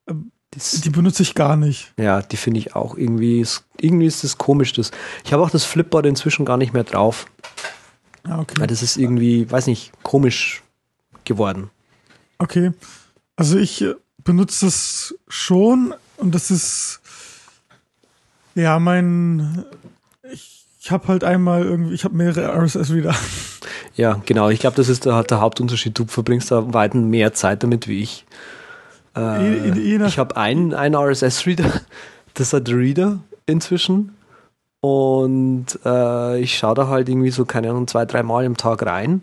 Ähm, 0.08 0.32
die 0.56 0.90
benutze 0.90 1.24
ich 1.24 1.36
gar 1.36 1.58
nicht. 1.58 1.94
Ja, 2.00 2.22
die 2.22 2.38
finde 2.38 2.60
ich 2.60 2.76
auch 2.76 2.98
irgendwie, 2.98 3.46
irgendwie 3.80 4.06
ist 4.06 4.24
das 4.24 4.38
komisch. 4.38 4.74
Das, 4.74 4.92
ich 5.24 5.34
habe 5.34 5.44
auch 5.44 5.50
das 5.50 5.66
Flipboard 5.66 6.06
inzwischen 6.06 6.46
gar 6.46 6.58
nicht 6.58 6.74
mehr 6.74 6.86
drauf. 6.86 7.28
Ah, 8.24 8.40
okay. 8.40 8.56
Weil 8.60 8.68
das 8.68 8.82
ist 8.82 8.98
irgendwie, 8.98 9.50
weiß 9.52 9.68
nicht, 9.68 9.92
komisch 10.04 10.64
geworden. 11.26 11.70
Okay. 12.38 12.72
Also 13.36 13.58
ich 13.58 13.82
äh, 13.82 13.96
benutze 14.26 14.68
es 14.68 15.16
schon 15.30 15.94
und 16.18 16.36
das 16.36 16.52
ist 16.52 17.00
ja 18.56 18.80
mein 18.80 19.64
ich, 20.30 20.66
ich 20.82 20.92
habe 20.92 21.08
halt 21.08 21.24
einmal 21.24 21.64
irgendwie 21.64 21.94
ich 21.94 22.04
habe 22.04 22.16
mehrere 22.16 22.54
RSS 22.62 22.92
Reader. 22.92 23.16
Ja, 23.98 24.20
genau. 24.26 24.50
Ich 24.50 24.60
glaube, 24.60 24.76
das 24.76 24.90
ist 24.90 25.06
der, 25.06 25.24
der, 25.24 25.40
Hauptunterschied. 25.40 25.98
Du 25.98 26.04
verbringst 26.06 26.52
da 26.52 26.74
weit 26.74 26.96
mehr 26.96 27.32
Zeit 27.32 27.64
damit 27.64 27.88
wie 27.88 28.02
ich. 28.02 28.26
Äh, 29.16 29.70
je, 29.70 30.00
je 30.00 30.06
ich 30.06 30.20
habe 30.20 30.36
einen, 30.36 30.74
einen 30.74 30.96
RSS 30.96 31.46
Reader, 31.46 31.72
das 32.34 32.52
hat 32.52 32.68
Reader 32.68 33.20
inzwischen 33.46 34.14
und 34.82 35.80
äh, 35.86 36.40
ich 36.42 36.58
schaue 36.58 36.76
da 36.76 36.88
halt 36.90 37.08
irgendwie 37.08 37.32
so 37.32 37.46
keine 37.46 37.70
Ahnung 37.70 37.88
zwei 37.88 38.06
drei 38.06 38.22
Mal 38.22 38.44
im 38.44 38.58
Tag 38.58 38.86
rein 38.86 39.22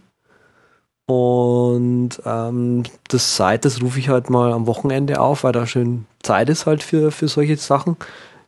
und 1.07 2.11
ähm, 2.25 2.85
das 3.09 3.37
Site, 3.37 3.61
das 3.61 3.83
rufe 3.83 3.99
ich 3.99 4.09
halt 4.09 4.31
mal 4.31 4.53
am 4.53 4.67
Wochenende 4.67 5.21
auf, 5.21 5.45
weil 5.45 5.53
da 5.53 5.67
schön 5.67 6.07
Zeit 6.23 6.49
ist 6.49 6.67
halt 6.67 6.83
für, 6.83 7.11
für 7.11 7.29
solche 7.29 7.57
Sachen. 7.57 7.97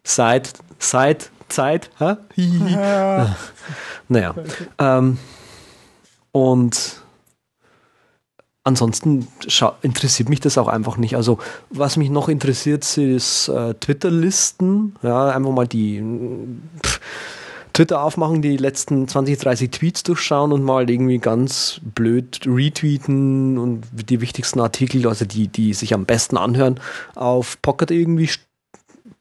Site, 0.04 0.50
Site, 0.78 1.26
Zeit, 1.48 1.90
hä? 1.98 2.16
Ja. 2.36 3.36
naja. 4.08 4.34
Ähm, 4.78 5.18
und 6.32 7.02
ansonsten 8.64 9.28
interessiert 9.82 10.28
mich 10.28 10.40
das 10.40 10.58
auch 10.58 10.68
einfach 10.68 10.96
nicht. 10.96 11.16
Also, 11.16 11.38
was 11.70 11.96
mich 11.96 12.10
noch 12.10 12.28
interessiert, 12.28 12.96
ist 12.96 13.48
äh, 13.48 13.74
Twitter-Listen. 13.74 14.96
Ja, 15.02 15.30
einfach 15.30 15.52
mal 15.52 15.66
die. 15.66 16.02
Pff, 16.84 17.00
Twitter 17.74 18.02
aufmachen, 18.02 18.40
die 18.40 18.56
letzten 18.56 19.06
20, 19.08 19.36
30 19.36 19.70
Tweets 19.70 20.02
durchschauen 20.04 20.52
und 20.52 20.62
mal 20.62 20.88
irgendwie 20.88 21.18
ganz 21.18 21.80
blöd 21.82 22.40
retweeten 22.46 23.58
und 23.58 23.82
die 23.92 24.20
wichtigsten 24.20 24.60
Artikel, 24.60 25.06
also 25.08 25.24
die, 25.24 25.48
die 25.48 25.74
sich 25.74 25.92
am 25.92 26.06
besten 26.06 26.36
anhören, 26.36 26.78
auf 27.16 27.60
Pocket 27.62 27.90
irgendwie 27.90 28.30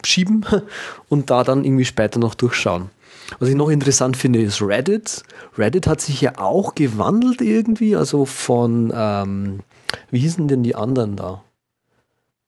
schieben 0.06 0.46
und 1.10 1.32
da 1.32 1.44
dann 1.44 1.66
irgendwie 1.66 1.86
später 1.86 2.20
noch 2.20 2.36
durchschauen. 2.36 2.92
Was 3.40 3.50
ich 3.50 3.56
noch 3.56 3.70
interessant 3.70 4.18
finde, 4.18 4.42
ist 4.42 4.62
Reddit. 4.62 5.24
Reddit 5.58 5.88
hat 5.88 6.02
sich 6.02 6.22
ja 6.22 6.38
auch 6.38 6.76
gewandelt 6.76 7.42
irgendwie, 7.42 7.96
also 7.96 8.26
von, 8.26 8.94
ähm, 8.96 9.62
wie 10.12 10.20
hießen 10.20 10.48
denn 10.48 10.62
die 10.62 10.76
anderen 10.76 11.16
da? 11.16 11.44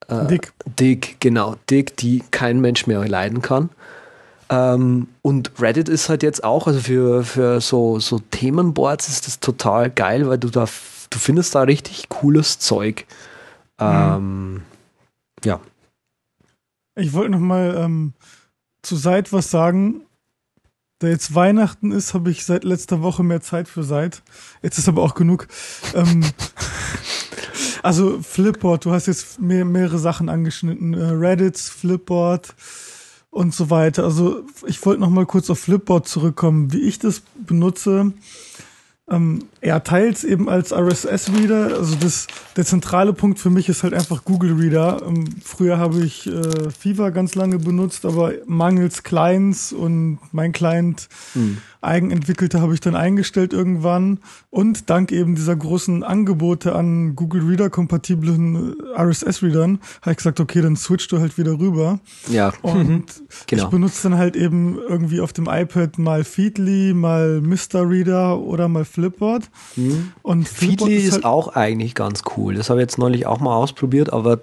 Äh, 0.08 0.28
Dick. 0.28 0.54
Dick, 0.80 1.18
genau. 1.20 1.56
Dick, 1.68 1.98
die 1.98 2.24
kein 2.30 2.62
Mensch 2.62 2.86
mehr 2.86 3.08
leiden 3.08 3.42
kann. 3.42 3.72
Ähm, 4.50 5.08
und 5.22 5.52
Reddit 5.60 5.90
ist 5.90 6.10
halt 6.10 6.24
jetzt 6.24 6.44
auch, 6.44 6.68
also 6.68 6.80
für, 6.80 7.24
für 7.24 7.62
so, 7.62 8.00
so 8.00 8.20
Themenboards 8.20 9.10
ist 9.10 9.28
das 9.28 9.40
total 9.40 9.90
geil, 9.90 10.28
weil 10.28 10.38
du 10.38 10.50
da, 10.50 10.66
du 11.10 11.20
findest 11.20 11.56
da 11.56 11.62
richtig 11.62 12.10
cooles 12.10 12.60
Zeug. 12.60 13.06
Ähm, 13.80 14.54
mhm. 14.54 14.62
Ja. 15.44 15.60
Ich 16.96 17.14
wollte 17.14 17.32
noch 17.32 17.40
mal 17.40 17.76
ähm, 17.78 18.14
zu 18.82 18.96
Seit 18.96 19.34
was 19.34 19.50
sagen. 19.50 20.02
Da 21.00 21.08
jetzt 21.08 21.36
Weihnachten 21.36 21.92
ist, 21.92 22.14
habe 22.14 22.32
ich 22.32 22.46
seit 22.46 22.64
letzter 22.64 23.02
Woche 23.02 23.22
mehr 23.22 23.42
Zeit 23.42 23.68
für 23.68 23.84
Seit. 23.84 24.24
Jetzt 24.62 24.78
ist 24.78 24.88
aber 24.88 25.02
auch 25.02 25.14
genug. 25.14 25.48
ähm, 25.94 26.24
also 27.84 28.22
Flipboard, 28.22 28.86
du 28.86 28.92
hast 28.92 29.08
jetzt 29.08 29.42
mehr, 29.42 29.66
mehrere 29.66 30.00
Sachen 30.00 30.30
angeschnitten. 30.30 30.94
Äh, 30.94 31.10
Reddits, 31.12 31.68
Flipboard, 31.68 32.56
und 33.36 33.54
so 33.54 33.70
weiter. 33.70 34.06
Also 34.06 34.44
ich 34.66 34.84
wollte 34.86 35.02
noch 35.02 35.10
mal 35.10 35.26
kurz 35.26 35.50
auf 35.50 35.60
Flipboard 35.60 36.08
zurückkommen, 36.08 36.72
wie 36.72 36.80
ich 36.80 37.00
das 37.00 37.22
benutze. 37.36 38.14
Ähm, 39.10 39.40
ja, 39.66 39.80
teils 39.80 40.24
eben 40.24 40.48
als 40.48 40.72
RSS-Reader. 40.72 41.78
Also 41.78 41.96
das, 41.96 42.28
der 42.56 42.66
zentrale 42.66 43.14
Punkt 43.14 43.40
für 43.40 43.50
mich 43.50 43.68
ist 43.68 43.82
halt 43.82 43.96
einfach 43.96 44.24
Google 44.24 44.54
Reader. 44.54 45.02
Ähm, 45.08 45.26
früher 45.44 45.80
habe 45.80 46.04
ich 46.04 46.28
äh, 46.28 46.70
Fever 46.70 47.10
ganz 47.10 47.34
lange 47.34 47.58
benutzt, 47.58 48.06
aber 48.06 48.34
mangels 48.46 49.02
Clients 49.02 49.74
und 49.74 50.20
mein 50.32 50.52
Client 50.52 51.10
hm. 51.34 51.58
eigenentwickelte 51.82 52.62
habe 52.62 52.76
ich 52.76 52.80
dann 52.80 52.96
eingestellt 52.96 53.54
irgendwann. 53.54 54.20
Und 54.52 54.92
dank 54.92 55.12
eben 55.12 55.34
dieser 55.34 55.56
großen 55.56 56.04
Angebote 56.04 56.76
an 56.76 57.16
Google 57.16 57.42
Reader 57.42 57.72
kompatiblen 57.72 58.76
äh, 58.96 59.02
RSS-Readern 59.02 59.80
habe 60.04 60.12
ich 60.12 60.18
gesagt, 60.18 60.40
okay, 60.40 60.62
dann 60.62 60.76
switchst 60.76 61.12
du 61.12 61.20
halt 61.20 61.40
wieder 61.40 61.58
rüber. 61.58 62.00
Ja. 62.28 62.54
Und 62.62 63.06
genau. 63.48 63.64
ich 63.64 63.70
benutze 63.70 64.10
dann 64.10 64.20
halt 64.20 64.36
eben 64.36 64.78
irgendwie 64.78 65.22
auf 65.22 65.34
dem 65.34 65.48
iPad 65.50 65.98
mal 65.98 66.24
Feedly, 66.24 66.94
mal 66.94 67.42
Mr. 67.42 67.90
Reader 67.90 68.38
oder 68.40 68.68
mal 68.68 68.86
Flipboard. 68.86 69.50
Mhm. 69.76 70.14
Und 70.22 70.48
Feedly 70.48 70.96
ist, 70.96 71.12
halt 71.12 71.20
ist 71.22 71.26
auch 71.26 71.50
eigentlich 71.50 71.96
ganz 71.96 72.24
cool. 72.36 72.56
Das 72.56 72.70
habe 72.70 72.80
ich 72.80 72.84
jetzt 72.84 72.98
neulich 72.98 73.26
auch 73.26 73.40
mal 73.40 73.56
ausprobiert, 73.56 74.12
aber 74.12 74.42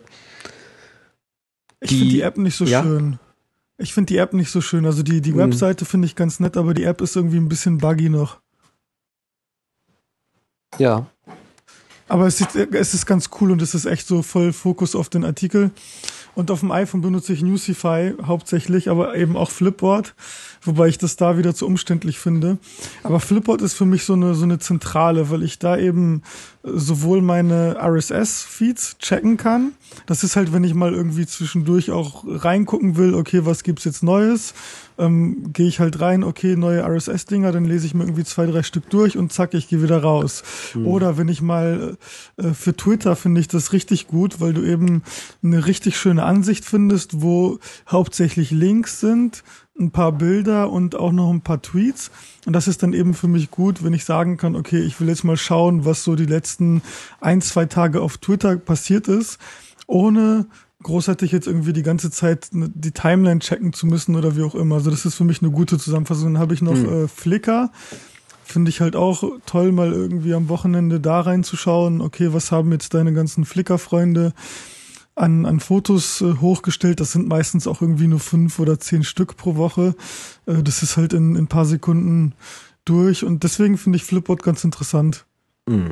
ich 1.80 1.90
finde 1.90 2.10
die 2.10 2.20
App 2.20 2.38
nicht 2.38 2.56
so 2.56 2.64
ja? 2.64 2.82
schön. 2.82 3.18
Ich 3.78 3.94
finde 3.94 4.12
die 4.12 4.18
App 4.18 4.32
nicht 4.32 4.50
so 4.50 4.60
schön. 4.60 4.86
Also 4.86 5.02
die, 5.02 5.20
die 5.20 5.32
mhm. 5.32 5.38
Webseite 5.38 5.84
finde 5.84 6.06
ich 6.06 6.14
ganz 6.14 6.38
nett, 6.40 6.56
aber 6.56 6.74
die 6.74 6.84
App 6.84 7.00
ist 7.00 7.16
irgendwie 7.16 7.38
ein 7.38 7.48
bisschen 7.48 7.78
buggy 7.78 8.08
noch. 8.08 8.40
Ja. 10.78 11.06
Aber 12.08 12.26
es, 12.26 12.38
sieht, 12.38 12.54
es 12.54 12.94
ist 12.94 13.06
ganz 13.06 13.30
cool 13.40 13.50
und 13.50 13.62
es 13.62 13.74
ist 13.74 13.86
echt 13.86 14.06
so 14.06 14.22
voll 14.22 14.52
Fokus 14.52 14.94
auf 14.94 15.08
den 15.08 15.24
Artikel. 15.24 15.70
Und 16.34 16.50
auf 16.50 16.60
dem 16.60 16.70
iPhone 16.70 17.02
benutze 17.02 17.32
ich 17.32 17.42
Newsify 17.42 18.14
hauptsächlich, 18.24 18.88
aber 18.88 19.16
eben 19.16 19.36
auch 19.36 19.50
Flipboard, 19.50 20.14
wobei 20.62 20.88
ich 20.88 20.96
das 20.96 21.16
da 21.16 21.36
wieder 21.36 21.54
zu 21.54 21.66
umständlich 21.66 22.18
finde. 22.18 22.58
Aber 23.02 23.20
Flipboard 23.20 23.60
ist 23.60 23.74
für 23.74 23.84
mich 23.84 24.04
so 24.04 24.14
eine, 24.14 24.34
so 24.34 24.44
eine 24.44 24.58
Zentrale, 24.58 25.30
weil 25.30 25.42
ich 25.42 25.58
da 25.58 25.76
eben 25.76 26.22
sowohl 26.62 27.22
meine 27.22 27.76
RSS-Feeds 27.80 28.98
checken 28.98 29.36
kann. 29.36 29.72
Das 30.06 30.22
ist 30.22 30.36
halt, 30.36 30.52
wenn 30.52 30.64
ich 30.64 30.74
mal 30.74 30.94
irgendwie 30.94 31.26
zwischendurch 31.26 31.90
auch 31.90 32.24
reingucken 32.26 32.96
will, 32.96 33.14
okay, 33.14 33.44
was 33.44 33.64
gibt's 33.64 33.84
jetzt 33.84 34.02
Neues? 34.02 34.54
Ähm, 34.98 35.52
gehe 35.52 35.66
ich 35.66 35.80
halt 35.80 36.00
rein, 36.00 36.22
okay, 36.22 36.54
neue 36.54 36.82
RSS-Dinger, 36.82 37.50
dann 37.50 37.64
lese 37.64 37.86
ich 37.86 37.94
mir 37.94 38.04
irgendwie 38.04 38.24
zwei, 38.24 38.46
drei 38.46 38.62
Stück 38.62 38.88
durch 38.90 39.16
und 39.16 39.32
zack, 39.32 39.54
ich 39.54 39.68
gehe 39.68 39.82
wieder 39.82 40.02
raus. 40.02 40.44
Mhm. 40.74 40.86
Oder 40.86 41.16
wenn 41.16 41.28
ich 41.28 41.42
mal 41.42 41.96
äh, 42.36 42.52
für 42.52 42.76
Twitter 42.76 43.16
finde 43.16 43.40
ich 43.40 43.48
das 43.48 43.72
richtig 43.72 44.06
gut, 44.06 44.40
weil 44.40 44.52
du 44.52 44.62
eben 44.62 45.02
eine 45.42 45.66
richtig 45.66 45.96
schöne 45.96 46.22
Ansicht 46.22 46.64
findest, 46.64 47.22
wo 47.22 47.58
hauptsächlich 47.88 48.50
Links 48.50 49.00
sind, 49.00 49.42
ein 49.78 49.90
paar 49.90 50.12
Bilder 50.12 50.70
und 50.70 50.94
auch 50.94 51.12
noch 51.12 51.30
ein 51.30 51.40
paar 51.40 51.62
Tweets. 51.62 52.10
Und 52.46 52.52
das 52.52 52.68
ist 52.68 52.82
dann 52.82 52.92
eben 52.92 53.14
für 53.14 53.28
mich 53.28 53.50
gut, 53.50 53.82
wenn 53.82 53.94
ich 53.94 54.04
sagen 54.04 54.36
kann, 54.36 54.54
okay, 54.54 54.80
ich 54.80 55.00
will 55.00 55.08
jetzt 55.08 55.24
mal 55.24 55.36
schauen, 55.36 55.84
was 55.84 56.04
so 56.04 56.14
die 56.14 56.26
letzten 56.26 56.82
ein, 57.20 57.40
zwei 57.40 57.66
Tage 57.66 58.00
auf 58.00 58.18
Twitter 58.18 58.56
passiert 58.56 59.08
ist, 59.08 59.38
ohne 59.86 60.46
großartig 60.82 61.32
jetzt 61.32 61.46
irgendwie 61.46 61.72
die 61.72 61.82
ganze 61.82 62.10
Zeit 62.10 62.48
die 62.52 62.90
Timeline 62.90 63.40
checken 63.40 63.72
zu 63.72 63.86
müssen 63.86 64.16
oder 64.16 64.36
wie 64.36 64.42
auch 64.42 64.54
immer. 64.54 64.76
Also 64.76 64.90
das 64.90 65.06
ist 65.06 65.14
für 65.14 65.24
mich 65.24 65.42
eine 65.42 65.50
gute 65.50 65.78
Zusammenfassung. 65.78 66.34
Dann 66.34 66.42
habe 66.42 66.54
ich 66.54 66.62
noch 66.62 66.74
mhm. 66.74 67.04
äh, 67.04 67.08
Flickr. 67.08 67.70
Finde 68.44 68.68
ich 68.68 68.80
halt 68.80 68.96
auch 68.96 69.22
toll, 69.46 69.72
mal 69.72 69.92
irgendwie 69.92 70.34
am 70.34 70.48
Wochenende 70.48 71.00
da 71.00 71.20
reinzuschauen. 71.20 72.00
Okay, 72.00 72.32
was 72.32 72.52
haben 72.52 72.72
jetzt 72.72 72.92
deine 72.92 73.12
ganzen 73.12 73.44
Flickr-Freunde 73.44 74.34
an, 75.14 75.46
an 75.46 75.60
Fotos 75.60 76.20
äh, 76.20 76.34
hochgestellt. 76.40 77.00
Das 77.00 77.12
sind 77.12 77.28
meistens 77.28 77.66
auch 77.66 77.82
irgendwie 77.82 78.06
nur 78.06 78.20
fünf 78.20 78.58
oder 78.58 78.80
zehn 78.80 79.04
Stück 79.04 79.36
pro 79.36 79.56
Woche. 79.56 79.94
Äh, 80.46 80.62
das 80.62 80.82
ist 80.82 80.96
halt 80.96 81.12
in, 81.12 81.36
in 81.36 81.44
ein 81.44 81.48
paar 81.48 81.66
Sekunden 81.66 82.34
durch 82.84 83.24
und 83.24 83.44
deswegen 83.44 83.78
finde 83.78 83.96
ich 83.96 84.04
Flipboard 84.04 84.42
ganz 84.42 84.64
interessant. 84.64 85.24
Mm. 85.68 85.90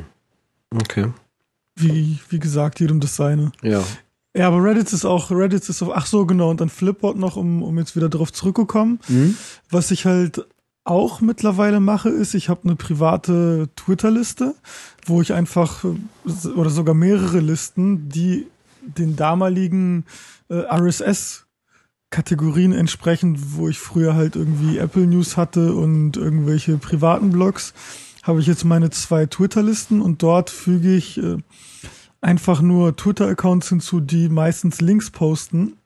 Okay. 0.75 1.07
Wie, 1.75 2.19
wie 2.29 2.39
gesagt, 2.39 2.79
jedem 2.79 2.99
das 2.99 3.15
seine. 3.15 3.51
Ja. 3.61 3.83
Ja, 4.35 4.47
aber 4.47 4.63
Reddit 4.63 4.93
ist 4.93 5.03
auch, 5.03 5.29
Reddit 5.29 5.67
ist 5.67 5.77
so, 5.77 5.93
ach 5.93 6.05
so, 6.05 6.25
genau, 6.25 6.49
und 6.49 6.61
dann 6.61 6.69
Flipboard 6.69 7.17
noch, 7.17 7.35
um, 7.35 7.63
um 7.63 7.77
jetzt 7.77 7.97
wieder 7.97 8.07
darauf 8.07 8.31
zurückzukommen. 8.31 8.99
Mhm. 9.09 9.35
Was 9.69 9.91
ich 9.91 10.05
halt 10.05 10.45
auch 10.85 11.19
mittlerweile 11.19 11.81
mache, 11.81 12.09
ist, 12.09 12.33
ich 12.33 12.47
habe 12.47 12.63
eine 12.63 12.75
private 12.75 13.69
Twitter-Liste, 13.75 14.55
wo 15.05 15.21
ich 15.21 15.33
einfach, 15.33 15.83
äh, 15.83 16.47
oder 16.47 16.69
sogar 16.69 16.95
mehrere 16.95 17.39
Listen, 17.39 18.07
die 18.07 18.47
den 18.81 19.15
damaligen 19.15 20.05
äh, 20.49 20.55
RSS 20.55 21.45
Kategorien 22.09 22.73
entsprechend, 22.73 23.55
wo 23.55 23.69
ich 23.69 23.79
früher 23.79 24.15
halt 24.15 24.35
irgendwie 24.35 24.77
Apple 24.77 25.07
News 25.07 25.37
hatte 25.37 25.73
und 25.73 26.17
irgendwelche 26.17 26.77
privaten 26.77 27.31
Blogs, 27.31 27.73
habe 28.23 28.41
ich 28.41 28.47
jetzt 28.47 28.65
meine 28.65 28.89
zwei 28.89 29.25
Twitter-Listen 29.25 30.01
und 30.01 30.21
dort 30.21 30.49
füge 30.49 30.93
ich 30.93 31.17
äh, 31.17 31.37
einfach 32.19 32.61
nur 32.61 32.95
Twitter-Accounts 32.95 33.69
hinzu, 33.69 34.01
die 34.01 34.27
meistens 34.27 34.81
Links 34.81 35.09
posten 35.09 35.77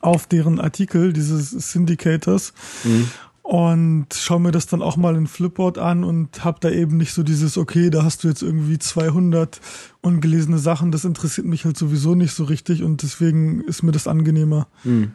auf 0.00 0.26
deren 0.26 0.60
Artikel 0.60 1.14
dieses 1.14 1.50
Syndicators. 1.50 2.52
Mhm 2.84 3.10
und 3.46 4.08
schaue 4.12 4.40
mir 4.40 4.50
das 4.50 4.66
dann 4.66 4.82
auch 4.82 4.96
mal 4.96 5.14
in 5.14 5.28
Flipboard 5.28 5.78
an 5.78 6.02
und 6.02 6.44
habe 6.44 6.58
da 6.58 6.68
eben 6.68 6.96
nicht 6.96 7.12
so 7.12 7.22
dieses, 7.22 7.56
okay, 7.56 7.90
da 7.90 8.02
hast 8.02 8.24
du 8.24 8.28
jetzt 8.28 8.42
irgendwie 8.42 8.76
200 8.76 9.60
ungelesene 10.02 10.58
Sachen, 10.58 10.90
das 10.90 11.04
interessiert 11.04 11.46
mich 11.46 11.64
halt 11.64 11.76
sowieso 11.76 12.16
nicht 12.16 12.34
so 12.34 12.42
richtig 12.42 12.82
und 12.82 13.02
deswegen 13.02 13.60
ist 13.60 13.84
mir 13.84 13.92
das 13.92 14.08
angenehmer. 14.08 14.66
Mhm. 14.82 15.12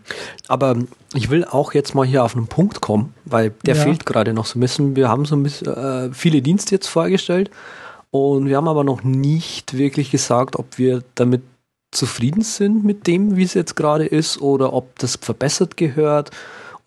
Aber 0.48 0.78
ich 1.14 1.30
will 1.30 1.44
auch 1.44 1.74
jetzt 1.74 1.94
mal 1.94 2.06
hier 2.06 2.24
auf 2.24 2.38
einen 2.38 2.48
Punkt 2.48 2.80
kommen, 2.80 3.14
weil 3.26 3.52
der 3.66 3.76
ja. 3.76 3.84
fehlt 3.84 4.06
gerade 4.06 4.34
noch 4.34 4.46
so 4.46 4.60
ein 4.60 4.62
bisschen. 4.62 4.96
Wir 4.96 5.10
haben 5.10 5.26
so 5.26 5.36
ein 5.36 5.44
bisschen 5.44 5.68
äh, 5.68 6.14
viele 6.14 6.42
Dienste 6.42 6.76
jetzt 6.76 6.88
vorgestellt 6.88 7.52
und 8.12 8.48
wir 8.48 8.56
haben 8.56 8.70
aber 8.70 8.86
noch 8.86 9.04
nicht 9.04 9.78
wirklich 9.78 10.10
gesagt, 10.10 10.56
ob 10.56 10.78
wir 10.78 11.04
damit 11.16 11.42
zufrieden 11.92 12.44
sind 12.44 12.86
mit 12.86 13.08
dem, 13.08 13.36
wie 13.36 13.44
es 13.44 13.56
jetzt 13.56 13.76
gerade 13.76 14.06
ist 14.06 14.42
oder 14.42 14.72
ob 14.72 14.98
das 15.00 15.18
verbessert 15.18 15.76
gehört 15.76 16.32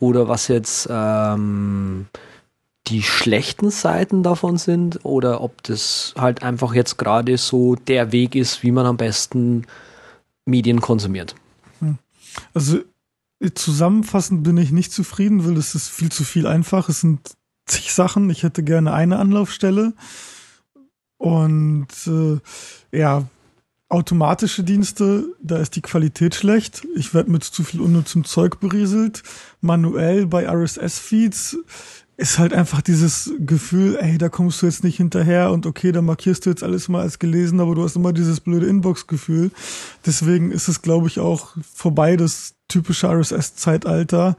oder 0.04 0.28
was 0.28 0.48
jetzt 0.48 0.88
ähm, 0.90 2.06
die 2.86 3.02
schlechten 3.02 3.70
Seiten 3.70 4.22
davon 4.22 4.58
sind 4.58 5.04
oder 5.04 5.40
ob 5.40 5.62
das 5.62 6.14
halt 6.16 6.42
einfach 6.42 6.74
jetzt 6.74 6.98
gerade 6.98 7.38
so 7.38 7.76
der 7.76 8.12
Weg 8.12 8.34
ist, 8.34 8.62
wie 8.62 8.72
man 8.72 8.86
am 8.86 8.96
besten 8.96 9.66
Medien 10.44 10.80
konsumiert. 10.80 11.34
Hm. 11.80 11.98
Also 12.52 12.80
zusammenfassend 13.54 14.42
bin 14.42 14.58
ich 14.58 14.70
nicht 14.70 14.92
zufrieden, 14.92 15.46
weil 15.46 15.56
es 15.56 15.74
ist 15.74 15.88
viel 15.88 16.12
zu 16.12 16.24
viel 16.24 16.46
einfach. 16.46 16.88
Es 16.88 17.00
sind 17.00 17.32
zig 17.66 17.92
Sachen. 17.92 18.28
Ich 18.30 18.42
hätte 18.42 18.62
gerne 18.62 18.92
eine 18.92 19.18
Anlaufstelle. 19.18 19.94
Und 21.16 21.88
äh, 22.06 22.38
ja, 22.96 23.24
automatische 23.94 24.64
Dienste, 24.64 25.24
da 25.42 25.58
ist 25.58 25.76
die 25.76 25.80
Qualität 25.80 26.34
schlecht. 26.34 26.86
Ich 26.94 27.14
werde 27.14 27.30
mit 27.30 27.44
zu 27.44 27.64
viel 27.64 27.80
unnützem 27.80 28.24
Zeug 28.24 28.60
berieselt. 28.60 29.22
Manuell 29.60 30.26
bei 30.26 30.46
RSS-Feeds 30.46 31.58
ist 32.16 32.38
halt 32.38 32.52
einfach 32.52 32.80
dieses 32.80 33.32
Gefühl, 33.40 33.96
ey, 34.00 34.18
da 34.18 34.28
kommst 34.28 34.62
du 34.62 34.66
jetzt 34.66 34.84
nicht 34.84 34.96
hinterher 34.96 35.50
und 35.50 35.66
okay, 35.66 35.90
da 35.90 36.02
markierst 36.02 36.46
du 36.46 36.50
jetzt 36.50 36.62
alles 36.62 36.88
mal 36.88 37.02
als 37.02 37.18
gelesen, 37.18 37.60
aber 37.60 37.74
du 37.74 37.82
hast 37.82 37.96
immer 37.96 38.12
dieses 38.12 38.40
blöde 38.40 38.66
Inbox-Gefühl. 38.66 39.50
Deswegen 40.06 40.52
ist 40.52 40.68
es, 40.68 40.82
glaube 40.82 41.08
ich, 41.08 41.18
auch 41.18 41.56
vorbei, 41.74 42.16
das 42.16 42.54
typische 42.68 43.08
RSS-Zeitalter. 43.08 44.36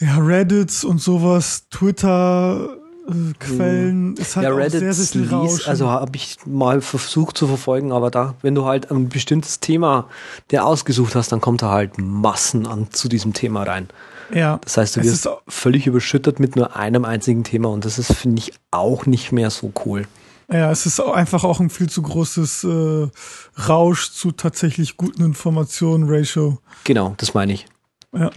Ja, 0.00 0.18
Reddits 0.18 0.84
und 0.84 1.00
sowas, 1.00 1.68
Twitter, 1.70 2.78
Quellen 3.38 4.16
ist 4.16 4.36
halt 4.36 4.44
ja, 4.44 4.54
Reddit 4.54 4.80
sehr, 4.80 4.92
sehr 4.92 5.06
viel 5.06 5.28
Rauschen. 5.32 5.68
Also 5.68 5.88
habe 5.88 6.16
ich 6.16 6.38
mal 6.46 6.80
versucht 6.80 7.36
zu 7.36 7.46
verfolgen, 7.46 7.92
aber 7.92 8.10
da, 8.10 8.34
wenn 8.42 8.54
du 8.54 8.64
halt 8.64 8.90
ein 8.90 9.08
bestimmtes 9.08 9.60
Thema 9.60 10.08
dir 10.50 10.64
ausgesucht 10.64 11.14
hast, 11.14 11.32
dann 11.32 11.40
kommt 11.40 11.62
da 11.62 11.70
halt 11.70 11.98
Massen 11.98 12.66
an 12.66 12.88
zu 12.90 13.08
diesem 13.08 13.32
Thema 13.32 13.62
rein. 13.62 13.88
Ja. 14.32 14.58
Das 14.62 14.76
heißt, 14.76 14.96
du 14.96 15.04
wirst 15.04 15.28
völlig 15.48 15.86
überschüttet 15.86 16.38
mit 16.38 16.56
nur 16.56 16.76
einem 16.76 17.04
einzigen 17.04 17.44
Thema 17.44 17.70
und 17.70 17.84
das 17.84 17.98
ist, 17.98 18.12
finde 18.12 18.40
ich, 18.40 18.52
auch 18.70 19.06
nicht 19.06 19.32
mehr 19.32 19.50
so 19.50 19.72
cool. 19.86 20.06
Ja, 20.50 20.70
es 20.70 20.86
ist 20.86 20.98
auch 21.00 21.12
einfach 21.12 21.44
auch 21.44 21.60
ein 21.60 21.68
viel 21.68 21.90
zu 21.90 22.00
großes 22.00 22.64
äh, 22.64 23.08
Rausch 23.68 24.10
zu 24.12 24.32
tatsächlich 24.32 24.96
guten 24.96 25.22
Informationen 25.22 26.08
Ratio. 26.08 26.58
Genau, 26.84 27.14
das 27.18 27.34
meine 27.34 27.52
ich. 27.52 27.66
Ja. 28.14 28.30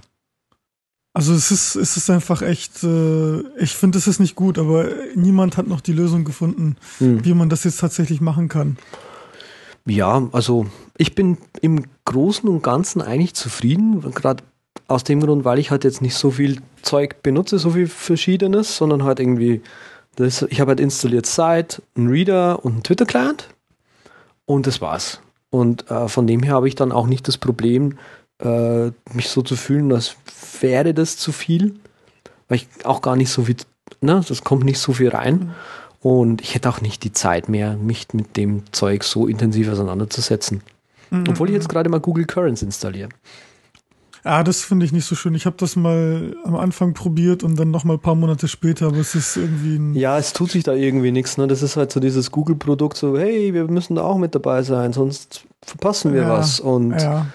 Also 1.13 1.33
es 1.33 1.51
ist, 1.51 1.75
es 1.75 1.97
ist 1.97 2.09
einfach 2.09 2.41
echt, 2.41 2.83
äh, 2.83 3.41
ich 3.57 3.75
finde, 3.75 3.97
es 3.97 4.07
ist 4.07 4.19
nicht 4.19 4.35
gut, 4.35 4.57
aber 4.57 4.87
niemand 5.15 5.57
hat 5.57 5.67
noch 5.67 5.81
die 5.81 5.91
Lösung 5.91 6.23
gefunden, 6.23 6.77
hm. 6.99 7.25
wie 7.25 7.33
man 7.33 7.49
das 7.49 7.65
jetzt 7.65 7.81
tatsächlich 7.81 8.21
machen 8.21 8.47
kann. 8.47 8.77
Ja, 9.85 10.29
also 10.31 10.67
ich 10.97 11.15
bin 11.15 11.37
im 11.61 11.83
Großen 12.05 12.47
und 12.47 12.63
Ganzen 12.63 13.01
eigentlich 13.01 13.33
zufrieden, 13.33 13.99
gerade 14.13 14.43
aus 14.87 15.03
dem 15.03 15.21
Grund, 15.21 15.43
weil 15.43 15.59
ich 15.59 15.71
halt 15.71 15.83
jetzt 15.83 16.01
nicht 16.01 16.15
so 16.15 16.31
viel 16.31 16.61
Zeug 16.81 17.23
benutze, 17.23 17.59
so 17.59 17.71
viel 17.71 17.87
Verschiedenes, 17.87 18.77
sondern 18.77 19.03
halt 19.03 19.19
irgendwie, 19.19 19.61
das, 20.15 20.43
ich 20.43 20.61
habe 20.61 20.69
halt 20.69 20.79
installiert 20.79 21.25
Site, 21.25 21.81
einen 21.95 22.09
Reader 22.09 22.63
und 22.63 22.73
einen 22.73 22.83
Twitter-Client 22.83 23.49
und 24.45 24.67
das 24.67 24.81
war's. 24.81 25.19
Und 25.49 25.89
äh, 25.91 26.07
von 26.07 26.27
dem 26.27 26.43
her 26.43 26.53
habe 26.53 26.67
ich 26.67 26.75
dann 26.75 26.91
auch 26.91 27.07
nicht 27.07 27.27
das 27.27 27.37
Problem, 27.37 27.97
äh, 28.41 28.91
mich 29.13 29.29
so 29.29 29.41
zu 29.41 29.55
fühlen, 29.55 29.91
als 29.91 30.15
wäre 30.59 30.93
das 30.93 31.17
zu 31.17 31.31
viel, 31.31 31.75
weil 32.47 32.57
ich 32.57 32.67
auch 32.83 33.01
gar 33.01 33.15
nicht 33.15 33.29
so 33.29 33.43
viel, 33.43 33.55
ne, 34.01 34.23
das 34.27 34.43
kommt 34.43 34.63
nicht 34.63 34.79
so 34.79 34.93
viel 34.93 35.09
rein. 35.09 35.51
Und 36.01 36.41
ich 36.41 36.55
hätte 36.55 36.67
auch 36.69 36.81
nicht 36.81 37.03
die 37.03 37.13
Zeit 37.13 37.47
mehr, 37.47 37.77
mich 37.77 38.07
mit 38.13 38.35
dem 38.35 38.63
Zeug 38.71 39.03
so 39.03 39.27
intensiv 39.27 39.69
auseinanderzusetzen. 39.69 40.63
Mhm. 41.11 41.25
Obwohl 41.29 41.49
ich 41.49 41.53
jetzt 41.53 41.69
gerade 41.69 41.89
mal 41.89 41.99
Google 41.99 42.25
Currents 42.25 42.63
installiere. 42.63 43.09
Ja, 44.23 44.43
das 44.43 44.61
finde 44.61 44.85
ich 44.85 44.91
nicht 44.91 45.05
so 45.05 45.15
schön. 45.15 45.33
Ich 45.33 45.45
habe 45.45 45.55
das 45.57 45.75
mal 45.75 46.35
am 46.43 46.55
Anfang 46.55 46.93
probiert 46.93 47.43
und 47.43 47.59
dann 47.59 47.71
noch 47.71 47.83
mal 47.83 47.93
ein 47.93 47.99
paar 47.99 48.15
Monate 48.15 48.47
später, 48.47 48.87
aber 48.87 48.97
es 48.97 49.15
ist 49.15 49.35
irgendwie 49.35 49.77
ein 49.77 49.95
Ja, 49.95 50.17
es 50.17 50.33
tut 50.33 50.51
sich 50.51 50.63
da 50.63 50.73
irgendwie 50.73 51.11
nichts. 51.11 51.37
Ne? 51.37 51.47
Das 51.47 51.63
ist 51.63 51.75
halt 51.75 51.91
so 51.91 51.99
dieses 51.99 52.31
Google-Produkt, 52.31 52.97
so 52.97 53.17
hey, 53.17 53.53
wir 53.53 53.65
müssen 53.65 53.95
da 53.95 54.03
auch 54.03 54.17
mit 54.17 54.35
dabei 54.35 54.61
sein, 54.61 54.93
sonst 54.93 55.45
verpassen 55.63 56.13
wir 56.13 56.21
ja, 56.21 56.29
was. 56.29 56.59
Und 56.59 56.91
ja. 56.91 57.27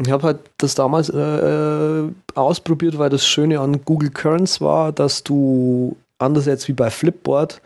Ich 0.00 0.10
habe 0.10 0.22
halt 0.22 0.38
das 0.58 0.74
damals 0.74 1.10
äh, 1.10 1.18
äh, 1.18 2.12
ausprobiert, 2.34 2.98
weil 2.98 3.10
das 3.10 3.26
Schöne 3.26 3.60
an 3.60 3.84
Google 3.84 4.10
Currents 4.10 4.60
war, 4.60 4.90
dass 4.92 5.22
du, 5.22 5.96
anders 6.18 6.46
jetzt 6.46 6.66
wie 6.68 6.72
bei 6.72 6.90
Flipboard, 6.90 7.60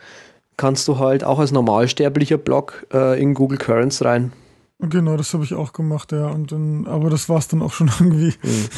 kannst 0.57 0.87
du 0.87 0.99
halt 0.99 1.23
auch 1.23 1.39
als 1.39 1.51
normalsterblicher 1.51 2.37
Blog 2.37 2.85
äh, 2.93 3.21
in 3.21 3.33
Google 3.33 3.57
Currents 3.57 4.03
rein. 4.03 4.33
Genau, 4.79 5.17
das 5.17 5.33
habe 5.33 5.43
ich 5.43 5.53
auch 5.53 5.73
gemacht, 5.73 6.11
ja. 6.11 6.27
Und 6.27 6.51
dann, 6.51 6.85
aber 6.87 7.09
das 7.09 7.29
war 7.29 7.37
es 7.37 7.47
dann 7.47 7.61
auch 7.61 7.73
schon 7.73 7.89
irgendwie. 7.99 8.33
Mhm. 8.43 8.69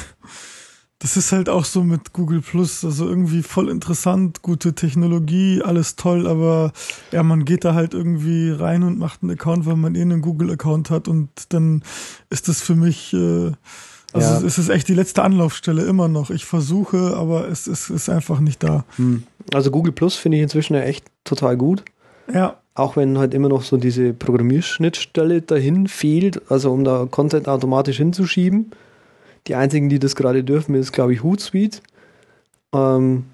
Das 1.00 1.16
ist 1.16 1.32
halt 1.32 1.48
auch 1.48 1.64
so 1.64 1.84
mit 1.84 2.12
Google 2.12 2.42
Plus, 2.42 2.84
also 2.84 3.08
irgendwie 3.08 3.42
voll 3.42 3.70
interessant, 3.70 4.42
gute 4.42 4.74
Technologie, 4.74 5.62
alles 5.64 5.96
toll, 5.96 6.28
aber 6.28 6.74
ja, 7.12 7.24
man 7.24 7.46
geht 7.46 7.64
da 7.64 7.74
halt 7.74 7.94
irgendwie 7.94 8.52
rein 8.52 8.84
und 8.84 9.00
macht 9.00 9.24
einen 9.24 9.32
Account, 9.32 9.66
weil 9.66 9.78
man 9.78 9.96
eh 9.96 10.02
einen 10.02 10.22
Google-Account 10.22 10.90
hat 10.90 11.08
und 11.08 11.30
dann 11.50 11.84
ist 12.30 12.50
das 12.50 12.62
für 12.62 12.76
mich, 12.76 13.14
äh, 13.14 13.52
also 14.12 14.28
ja. 14.28 14.42
es 14.46 14.58
ist 14.58 14.68
echt 14.68 14.90
die 14.90 14.94
letzte 14.94 15.24
Anlaufstelle 15.24 15.84
immer 15.84 16.10
noch. 16.10 16.32
Ich 16.32 16.44
versuche, 16.44 17.16
aber 17.16 17.48
es, 17.48 17.68
es 17.68 17.90
ist 17.90 18.10
einfach 18.10 18.42
nicht 18.42 18.62
da. 18.62 18.84
Hm. 18.98 19.24
Also 19.54 19.72
Google 19.72 19.94
Plus 19.94 20.16
finde 20.16 20.38
ich 20.38 20.44
inzwischen 20.44 20.74
ja 20.74 20.82
echt 20.82 21.06
total 21.24 21.56
gut. 21.56 21.84
Ja. 22.34 22.58
Auch 22.74 22.98
wenn 22.98 23.18
halt 23.18 23.34
immer 23.34 23.50
noch 23.50 23.64
so 23.64 23.78
diese 23.78 24.14
Programmierschnittstelle 24.14 25.42
dahin 25.44 25.88
fehlt, 25.88 26.42
also 26.52 26.72
um 26.72 26.84
da 26.84 27.08
Content 27.10 27.48
automatisch 27.48 27.98
hinzuschieben. 27.98 28.72
Die 29.48 29.56
einzigen, 29.56 29.90
die 29.90 30.00
das 30.00 30.16
gerade 30.16 30.44
dürfen, 30.44 30.76
ist, 30.76 30.92
glaube 30.92 31.14
ich, 31.14 31.24
Hootsuite. 31.24 31.82
Ähm, 32.74 33.26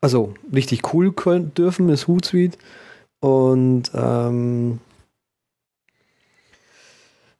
also 0.00 0.34
richtig 0.52 0.92
cool 0.92 1.12
können, 1.12 1.54
dürfen 1.54 1.88
ist 1.88 2.08
Hootsuite. 2.08 2.58
Und 3.20 3.90
ähm, 3.94 4.80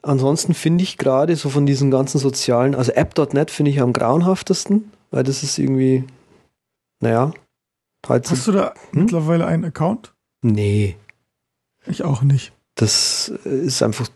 ansonsten 0.00 0.54
finde 0.54 0.82
ich 0.82 0.96
gerade 0.96 1.36
so 1.36 1.50
von 1.50 1.66
diesen 1.66 1.90
ganzen 1.90 2.18
sozialen, 2.18 2.74
also 2.74 2.92
App.net 2.92 3.50
finde 3.50 3.70
ich 3.70 3.80
am 3.80 3.92
grauenhaftesten, 3.92 4.90
weil 5.10 5.24
das 5.24 5.42
ist 5.42 5.58
irgendwie, 5.58 6.04
naja. 7.00 7.32
Halt 8.08 8.30
Hast 8.30 8.46
du 8.46 8.52
da 8.52 8.74
hm? 8.92 9.02
mittlerweile 9.02 9.46
einen 9.46 9.66
Account? 9.66 10.14
Nee. 10.42 10.96
Ich 11.86 12.02
auch 12.02 12.22
nicht. 12.22 12.52
Das 12.76 13.28
ist 13.28 13.82
einfach 13.82 14.08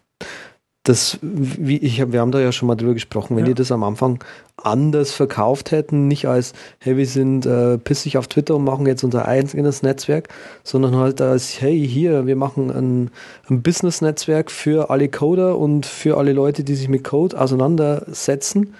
das, 0.88 1.18
wie 1.22 1.77
ich, 1.77 2.12
wir 2.12 2.20
haben 2.20 2.33
da 2.33 2.40
ja 2.40 2.53
schon 2.53 2.66
mal 2.66 2.74
drüber 2.74 2.94
gesprochen, 2.94 3.37
wenn 3.37 3.44
ja. 3.44 3.48
die 3.48 3.55
das 3.55 3.70
am 3.70 3.83
Anfang 3.83 4.22
anders 4.57 5.12
verkauft 5.12 5.70
hätten, 5.70 6.09
nicht 6.09 6.27
als, 6.27 6.53
hey, 6.79 6.96
wir 6.96 7.07
sind 7.07 7.46
äh, 7.46 7.79
pissig 7.79 8.16
auf 8.16 8.27
Twitter 8.27 8.57
und 8.57 8.64
machen 8.64 8.87
jetzt 8.87 9.05
unser 9.05 9.29
eigenes 9.29 9.83
Netzwerk, 9.83 10.29
sondern 10.64 10.96
halt 10.96 11.20
als, 11.20 11.61
hey, 11.61 11.87
hier, 11.87 12.27
wir 12.27 12.37
machen 12.37 12.70
ein, 12.70 13.11
ein 13.48 13.62
Business-Netzwerk 13.62 14.51
für 14.51 14.90
alle 14.90 15.09
Coder 15.09 15.59
und 15.59 15.87
für 15.87 16.16
alle 16.16 16.33
Leute, 16.33 16.64
die 16.64 16.74
sich 16.74 16.88
mit 16.88 17.05
Code 17.05 17.38
auseinandersetzen, 17.38 18.74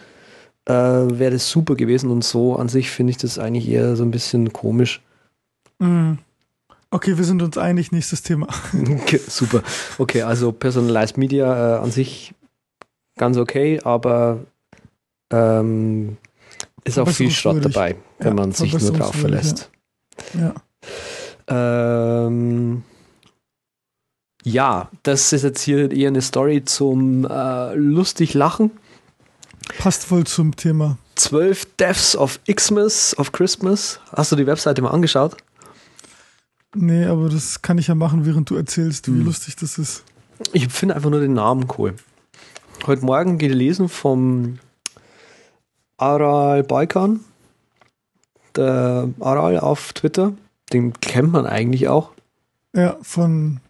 äh, 0.65 0.73
wäre 0.73 1.33
das 1.33 1.51
super 1.51 1.75
gewesen 1.75 2.11
und 2.11 2.25
so 2.25 2.57
an 2.57 2.69
sich 2.69 2.91
finde 2.91 3.11
ich 3.11 3.19
das 3.19 3.39
eigentlich 3.39 3.69
eher 3.69 3.97
so 3.97 4.03
ein 4.03 4.11
bisschen 4.11 4.53
komisch. 4.53 5.03
Mhm. 5.79 6.19
Okay, 6.91 7.19
wir 7.19 7.25
sind 7.25 7.43
uns 7.43 7.59
einig, 7.59 7.93
nächstes 7.93 8.23
Thema. 8.23 8.49
Okay, 8.73 9.21
super. 9.27 9.63
Okay, 9.99 10.23
also 10.23 10.53
Personalized 10.53 11.19
Media 11.19 11.77
äh, 11.77 11.79
an 11.81 11.91
sich 11.91 12.35
ganz 13.19 13.37
okay, 13.37 13.81
aber 13.85 14.39
ähm, 15.31 16.17
ist 16.85 16.99
auch 16.99 17.09
viel 17.09 17.31
Schrott 17.31 17.63
dabei, 17.63 17.97
wenn 18.19 18.29
ja, 18.29 18.35
man 18.35 18.53
sich 18.53 18.73
nur 18.73 18.93
drauf 18.93 19.15
verlässt. 19.15 19.71
Ja. 20.35 20.55
Ja. 21.51 22.27
Ähm, 22.27 22.85
ja, 24.45 24.91
das 25.03 25.33
ist 25.33 25.43
jetzt 25.43 25.61
hier 25.61 25.91
eher 25.91 26.09
eine 26.09 26.23
Story 26.23 26.65
zum 26.65 27.27
äh, 27.27 27.75
lustig 27.75 28.33
Lachen. 28.33 28.71
Passt 29.79 30.11
wohl 30.11 30.25
zum 30.25 30.57
Thema. 30.57 30.97
12 31.17 31.77
Deaths 31.77 32.17
of 32.17 32.41
Xmas 32.51 33.19
of 33.19 33.33
Christmas. 33.33 34.01
Hast 34.13 34.33
du 34.33 34.37
die 34.37 34.47
Webseite 34.47 34.81
mal 34.81 34.91
angeschaut? 34.91 35.37
Nee, 36.75 37.07
aber 37.07 37.29
das 37.29 37.63
kann 37.63 37.79
ich 37.79 37.87
ja 37.87 37.95
machen, 37.95 38.27
während 38.27 38.51
du 38.51 38.57
erzählst, 38.57 39.09
wie 39.09 39.19
hm. 39.19 39.25
lustig 39.25 39.57
das 39.57 39.79
ist. 39.79 40.05
Ich 40.53 40.69
finde 40.69 40.95
einfach 40.95 41.11
nur 41.11 41.21
den 41.21 41.35
Namen 41.35 41.67
cool. 41.79 41.95
Heute 42.87 43.05
Morgen 43.05 43.39
gelesen 43.39 43.89
vom 43.89 44.59
Aral 45.97 46.63
Balkan. 46.63 47.21
Der 48.55 49.09
Aral 49.21 49.59
auf 49.59 49.93
Twitter. 49.93 50.33
Den 50.73 50.93
kennt 51.01 51.33
man 51.33 51.47
eigentlich 51.47 51.89
auch. 51.89 52.13
Ja, 52.75 52.97
von 53.03 53.61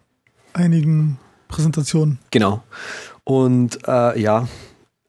einigen 0.53 1.17
Präsentationen. 1.47 2.19
Genau. 2.31 2.63
Und 3.23 3.79
äh, 3.87 4.19
ja, 4.19 4.47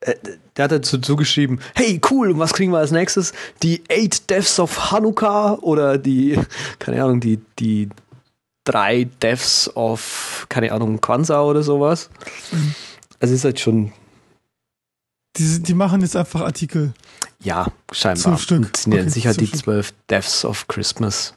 äh, 0.01 0.15
der 0.57 0.65
hat 0.65 0.73
dazu 0.73 0.99
zugeschrieben, 0.99 1.61
hey 1.75 2.01
cool, 2.11 2.39
was 2.39 2.53
kriegen 2.53 2.73
wir 2.73 2.79
als 2.79 2.91
nächstes? 2.91 3.33
Die 3.63 3.83
Eight 3.89 4.29
Deaths 4.31 4.59
of 4.59 4.91
Hanukkah 4.91 5.55
oder 5.55 5.99
die, 5.99 6.39
keine 6.79 7.03
Ahnung, 7.03 7.21
die, 7.21 7.41
die 7.59 7.89
drei 8.65 9.05
Deaths 9.23 9.71
of, 9.75 10.47
keine 10.49 10.73
Ahnung, 10.73 11.01
Kwanzaa 11.01 11.43
oder 11.43 11.63
sowas. 11.63 12.11
Also 13.19 13.35
ist 13.35 13.45
halt 13.45 13.61
schon. 13.61 13.93
Die, 15.37 15.63
die 15.63 15.75
machen 15.75 16.01
jetzt 16.01 16.17
einfach 16.17 16.43
Artikel. 16.43 16.93
Ja, 17.43 17.67
scheinbar. 17.93 18.39
Stück. 18.39 18.65
Und 18.65 18.87
nennen 18.87 19.03
okay, 19.03 19.11
sich 19.11 19.27
halt 19.27 19.41
die 19.41 19.51
zwölf 19.51 19.95
Deaths 20.09 20.45
of 20.45 20.69
Christmas. 20.69 21.35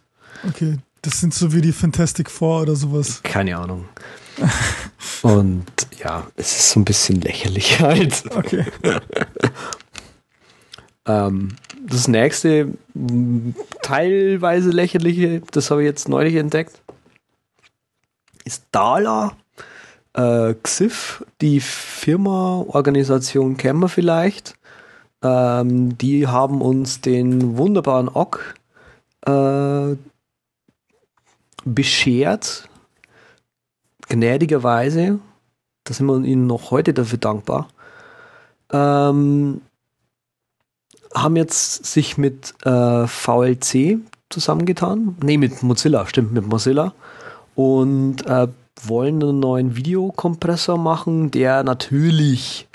Okay, 0.48 0.78
das 1.02 1.22
sind 1.22 1.34
so 1.34 1.54
wie 1.54 1.62
die 1.62 1.72
Fantastic 1.72 2.30
Four 2.30 2.64
oder 2.64 2.76
sowas. 2.76 3.22
Keine 3.24 3.58
Ahnung. 3.58 3.86
Und 5.22 5.66
ja, 5.98 6.28
es 6.36 6.58
ist 6.58 6.70
so 6.72 6.80
ein 6.80 6.86
bisschen 6.86 7.22
lächerlich 7.22 7.80
halt. 7.80 8.24
Okay. 8.36 8.66
ähm, 11.08 11.56
das 11.86 12.08
nächste, 12.08 12.74
teilweise 13.82 14.70
lächerliche, 14.70 15.42
das 15.52 15.72
habe 15.72 15.82
ich 15.82 15.86
jetzt 15.86 16.10
neulich 16.10 16.36
entdeckt, 16.36 16.82
ist 18.46 18.66
Dala. 18.72 19.36
Äh, 20.16 20.54
XIF, 20.62 21.26
die 21.42 21.60
Firma, 21.60 22.64
Organisation 22.68 23.58
kennen 23.58 23.80
wir 23.80 23.90
vielleicht. 23.90 24.56
Ähm, 25.24 25.98
die 25.98 26.28
haben 26.28 26.62
uns 26.62 27.02
den 27.02 27.58
wunderbaren 27.58 28.10
Ock 28.10 28.56
äh, 29.26 29.96
beschert 31.66 32.70
gnädigerweise, 34.14 35.20
da 35.86 35.94
sind 35.94 36.06
wir 36.06 36.24
ihnen 36.24 36.46
noch 36.46 36.70
heute 36.70 36.94
dafür 36.94 37.18
dankbar, 37.18 37.68
ähm, 38.72 39.62
haben 41.16 41.36
jetzt 41.36 41.86
sich 41.86 42.18
mit 42.18 42.54
äh, 42.64 43.08
VLC 43.08 44.00
zusammengetan. 44.30 45.16
Ne, 45.24 45.38
mit 45.38 45.64
Mozilla, 45.64 46.06
stimmt, 46.06 46.32
mit 46.34 46.48
Mozilla. 46.48 46.94
Und 47.56 48.26
äh, 48.26 48.48
wollen 48.84 49.22
einen 49.22 49.40
neuen 49.40 49.76
Videokompressor 49.76 50.78
machen, 50.78 51.32
der 51.32 51.64
natürlich 51.64 52.68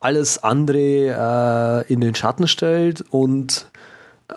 alles 0.00 0.42
andere 0.42 1.84
äh, 1.88 1.92
in 1.92 2.00
den 2.00 2.14
Schatten 2.14 2.46
stellt 2.48 3.04
und 3.10 3.70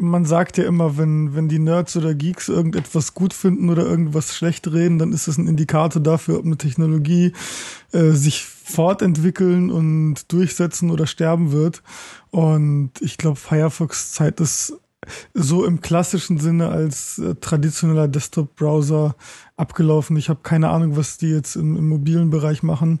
man 0.00 0.24
sagt 0.24 0.56
ja 0.56 0.64
immer, 0.64 0.96
wenn, 0.96 1.34
wenn 1.34 1.48
die 1.48 1.58
Nerds 1.58 1.96
oder 1.96 2.14
Geeks 2.14 2.48
irgendetwas 2.48 3.12
gut 3.12 3.34
finden 3.34 3.68
oder 3.68 3.84
irgendwas 3.84 4.34
schlecht 4.34 4.72
reden, 4.72 4.98
dann 4.98 5.12
ist 5.12 5.28
es 5.28 5.36
ein 5.36 5.46
Indikator 5.46 6.02
dafür, 6.02 6.38
ob 6.38 6.46
eine 6.46 6.56
Technologie 6.56 7.32
äh, 7.92 8.10
sich 8.12 8.44
fortentwickeln 8.44 9.70
und 9.70 10.32
durchsetzen 10.32 10.90
oder 10.90 11.06
sterben 11.06 11.52
wird. 11.52 11.82
Und 12.30 12.92
ich 13.00 13.18
glaube, 13.18 13.36
Firefox 13.36 14.12
Zeit 14.12 14.40
ist 14.40 14.74
so 15.34 15.64
im 15.64 15.80
klassischen 15.80 16.38
Sinne 16.38 16.68
als 16.68 17.18
äh, 17.18 17.34
traditioneller 17.34 18.08
Desktop-Browser 18.08 19.16
abgelaufen. 19.56 20.16
Ich 20.16 20.30
habe 20.30 20.40
keine 20.42 20.70
Ahnung, 20.70 20.96
was 20.96 21.18
die 21.18 21.28
jetzt 21.28 21.56
im, 21.56 21.76
im 21.76 21.88
mobilen 21.88 22.30
Bereich 22.30 22.62
machen. 22.62 23.00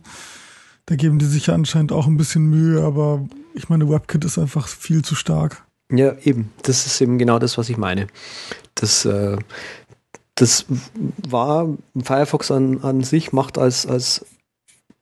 Da 0.86 0.96
geben 0.96 1.18
die 1.18 1.26
sich 1.26 1.46
ja 1.46 1.54
anscheinend 1.54 1.92
auch 1.92 2.06
ein 2.06 2.16
bisschen 2.16 2.44
Mühe, 2.46 2.82
aber 2.82 3.26
ich 3.54 3.68
meine, 3.68 3.88
WebKit 3.88 4.24
ist 4.24 4.38
einfach 4.38 4.68
viel 4.68 5.02
zu 5.02 5.14
stark. 5.14 5.64
Ja, 5.90 6.14
eben. 6.24 6.52
Das 6.62 6.86
ist 6.86 7.00
eben 7.00 7.18
genau 7.18 7.38
das, 7.38 7.58
was 7.58 7.68
ich 7.68 7.76
meine. 7.76 8.06
Das, 8.74 9.04
äh, 9.04 9.36
das 10.34 10.66
war 11.28 11.68
Firefox 12.02 12.50
an, 12.50 12.82
an 12.82 13.02
sich 13.02 13.32
macht 13.32 13.58
als, 13.58 13.86
als 13.86 14.24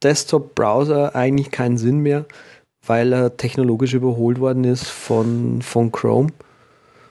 Desktop-Browser 0.03 1.15
eigentlich 1.15 1.51
keinen 1.51 1.79
Sinn 1.79 1.99
mehr, 2.01 2.27
weil 2.87 3.13
er 3.13 3.37
technologisch 3.37 3.95
überholt 3.95 4.41
worden 4.41 4.65
ist 4.65 4.87
von, 4.87 5.63
von 5.63 5.93
Chrome. 5.93 6.31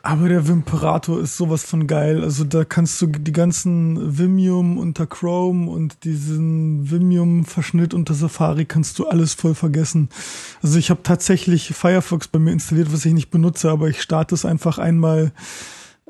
Aber 0.07 0.29
der 0.29 0.47
Vimperator 0.47 1.19
ist 1.19 1.35
sowas 1.35 1.65
von 1.65 1.85
geil. 1.85 2.23
Also 2.23 2.45
da 2.45 2.63
kannst 2.63 3.01
du 3.01 3.07
die 3.07 3.33
ganzen 3.33 4.17
Vimium 4.17 4.77
unter 4.77 5.05
Chrome 5.05 5.69
und 5.69 6.05
diesen 6.05 6.89
Vimium-Verschnitt 6.89 7.93
unter 7.93 8.13
Safari 8.13 8.63
kannst 8.63 8.99
du 8.99 9.07
alles 9.07 9.33
voll 9.33 9.53
vergessen. 9.53 10.07
Also 10.63 10.79
ich 10.79 10.91
habe 10.91 11.03
tatsächlich 11.03 11.73
Firefox 11.75 12.29
bei 12.29 12.39
mir 12.39 12.53
installiert, 12.53 12.93
was 12.93 13.03
ich 13.03 13.11
nicht 13.11 13.31
benutze, 13.31 13.69
aber 13.69 13.89
ich 13.89 14.01
starte 14.01 14.33
es 14.33 14.45
einfach 14.45 14.77
einmal 14.77 15.33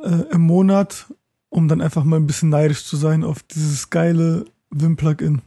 äh, 0.04 0.32
im 0.32 0.42
Monat, 0.42 1.08
um 1.50 1.68
dann 1.68 1.82
einfach 1.82 2.04
mal 2.04 2.18
ein 2.18 2.28
bisschen 2.28 2.50
neidisch 2.50 2.86
zu 2.86 2.98
sein 2.98 3.24
auf 3.24 3.42
dieses 3.42 3.90
geile 3.90 4.46
Vim-Plugin. 4.70 5.42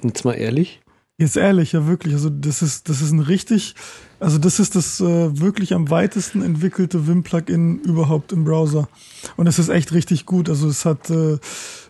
Jetzt 0.00 0.24
mal 0.24 0.34
ehrlich. 0.34 0.80
Jetzt 1.22 1.36
ehrlich, 1.36 1.72
ja 1.72 1.86
wirklich. 1.86 2.14
Also 2.14 2.30
das 2.30 2.62
ist, 2.62 2.88
das 2.88 3.00
ist 3.00 3.12
ein 3.12 3.20
richtig 3.20 3.74
also 4.22 4.38
das 4.38 4.60
ist 4.60 4.76
das 4.76 5.00
äh, 5.00 5.40
wirklich 5.40 5.74
am 5.74 5.90
weitesten 5.90 6.42
entwickelte 6.42 7.08
Vim-Plugin 7.08 7.80
überhaupt 7.80 8.30
im 8.30 8.44
Browser. 8.44 8.88
Und 9.36 9.48
es 9.48 9.58
ist 9.58 9.68
echt 9.68 9.92
richtig 9.92 10.26
gut. 10.26 10.48
Also 10.48 10.68
es 10.68 10.84
hat 10.84 11.10
äh, 11.10 11.38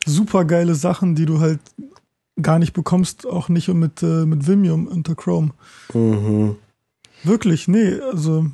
super 0.06 0.46
geile 0.46 0.74
Sachen, 0.74 1.14
die 1.14 1.26
du 1.26 1.40
halt 1.40 1.60
gar 2.40 2.58
nicht 2.58 2.72
bekommst, 2.72 3.26
auch 3.26 3.50
nicht 3.50 3.68
mit, 3.68 4.02
äh, 4.02 4.24
mit 4.24 4.46
Vimium 4.46 4.86
unter 4.86 5.14
Chrome. 5.14 5.50
Mhm. 5.92 6.56
Wirklich, 7.22 7.68
nee, 7.68 8.00
also, 8.00 8.46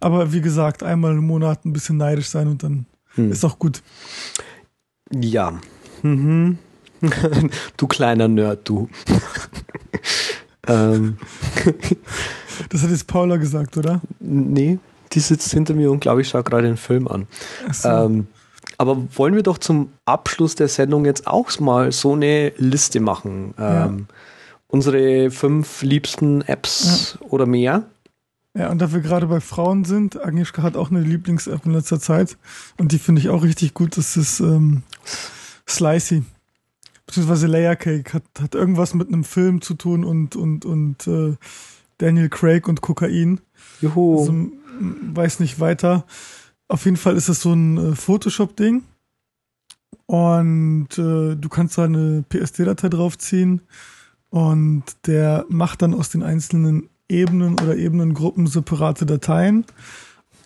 aber 0.00 0.32
wie 0.32 0.40
gesagt, 0.40 0.82
einmal 0.82 1.12
im 1.12 1.24
Monat 1.24 1.64
ein 1.64 1.72
bisschen 1.72 1.98
neidisch 1.98 2.28
sein 2.28 2.48
und 2.48 2.64
dann 2.64 2.86
mhm. 3.14 3.30
ist 3.30 3.44
auch 3.44 3.60
gut. 3.60 3.84
Ja. 5.14 5.60
Mhm. 6.02 6.58
du 7.76 7.86
kleiner 7.86 8.28
Nerd, 8.28 8.68
du. 8.68 8.88
ähm. 10.66 11.16
Das 12.68 12.82
hat 12.82 12.90
jetzt 12.90 13.06
Paula 13.06 13.36
gesagt, 13.36 13.76
oder? 13.76 14.00
Nee, 14.20 14.78
die 15.12 15.20
sitzt 15.20 15.50
hinter 15.52 15.74
mir 15.74 15.90
und 15.90 16.00
glaube 16.00 16.20
ich 16.20 16.28
schaue 16.28 16.42
gerade 16.42 16.66
den 16.66 16.76
Film 16.76 17.08
an. 17.08 17.26
So. 17.72 17.88
Ähm, 17.88 18.26
aber 18.78 18.96
wollen 19.16 19.34
wir 19.34 19.42
doch 19.42 19.58
zum 19.58 19.92
Abschluss 20.04 20.54
der 20.54 20.68
Sendung 20.68 21.04
jetzt 21.04 21.26
auch 21.26 21.58
mal 21.60 21.92
so 21.92 22.14
eine 22.14 22.52
Liste 22.56 23.00
machen? 23.00 23.54
Ja. 23.58 23.86
Ähm, 23.86 24.06
unsere 24.68 25.30
fünf 25.30 25.82
liebsten 25.82 26.42
Apps 26.42 27.18
ja. 27.20 27.26
oder 27.28 27.46
mehr? 27.46 27.84
Ja, 28.56 28.70
und 28.70 28.80
da 28.80 28.92
wir 28.92 29.00
gerade 29.00 29.26
bei 29.26 29.40
Frauen 29.40 29.84
sind, 29.84 30.22
Agnieszka 30.22 30.62
hat 30.62 30.76
auch 30.76 30.90
eine 30.90 31.00
Lieblings-App 31.00 31.64
in 31.64 31.72
letzter 31.72 32.00
Zeit 32.00 32.36
und 32.78 32.92
die 32.92 32.98
finde 32.98 33.20
ich 33.20 33.30
auch 33.30 33.42
richtig 33.42 33.72
gut. 33.72 33.96
Das 33.96 34.16
ist 34.16 34.40
ähm, 34.40 34.82
Slicey. 35.66 36.22
Beziehungsweise 37.06 37.46
Layer 37.46 37.76
Cake 37.76 38.12
hat, 38.12 38.24
hat 38.40 38.54
irgendwas 38.54 38.94
mit 38.94 39.08
einem 39.08 39.24
Film 39.24 39.60
zu 39.60 39.74
tun 39.74 40.04
und, 40.04 40.36
und, 40.36 40.64
und 40.64 41.06
äh, 41.06 41.36
Daniel 41.98 42.28
Craig 42.28 42.68
und 42.68 42.80
Kokain. 42.80 43.40
Juhu. 43.80 44.20
Also, 44.20 44.34
weiß 45.14 45.40
nicht 45.40 45.60
weiter. 45.60 46.04
Auf 46.68 46.84
jeden 46.84 46.96
Fall 46.96 47.16
ist 47.16 47.28
es 47.28 47.40
so 47.40 47.52
ein 47.52 47.78
äh, 47.78 47.94
Photoshop-Ding. 47.94 48.82
Und 50.06 50.88
äh, 50.98 51.36
du 51.36 51.48
kannst 51.48 51.78
da 51.78 51.84
eine 51.84 52.24
PSD-Datei 52.28 52.88
draufziehen 52.88 53.62
und 54.30 54.84
der 55.06 55.44
macht 55.48 55.82
dann 55.82 55.94
aus 55.94 56.10
den 56.10 56.22
einzelnen 56.22 56.88
Ebenen 57.08 57.54
oder 57.54 57.76
Ebenengruppen 57.76 58.46
separate 58.46 59.06
Dateien 59.06 59.64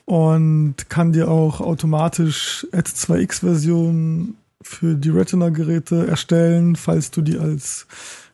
und 0.05 0.89
kann 0.89 1.13
dir 1.13 1.29
auch 1.31 1.61
automatisch 1.61 2.67
Add2X-Versionen 2.73 4.37
für 4.67 4.95
die 4.95 5.11
Retina-Geräte 5.11 6.07
erstellen, 6.07 6.77
falls 6.77 7.11
du 7.11 7.23
die 7.23 7.39
als 7.39 7.87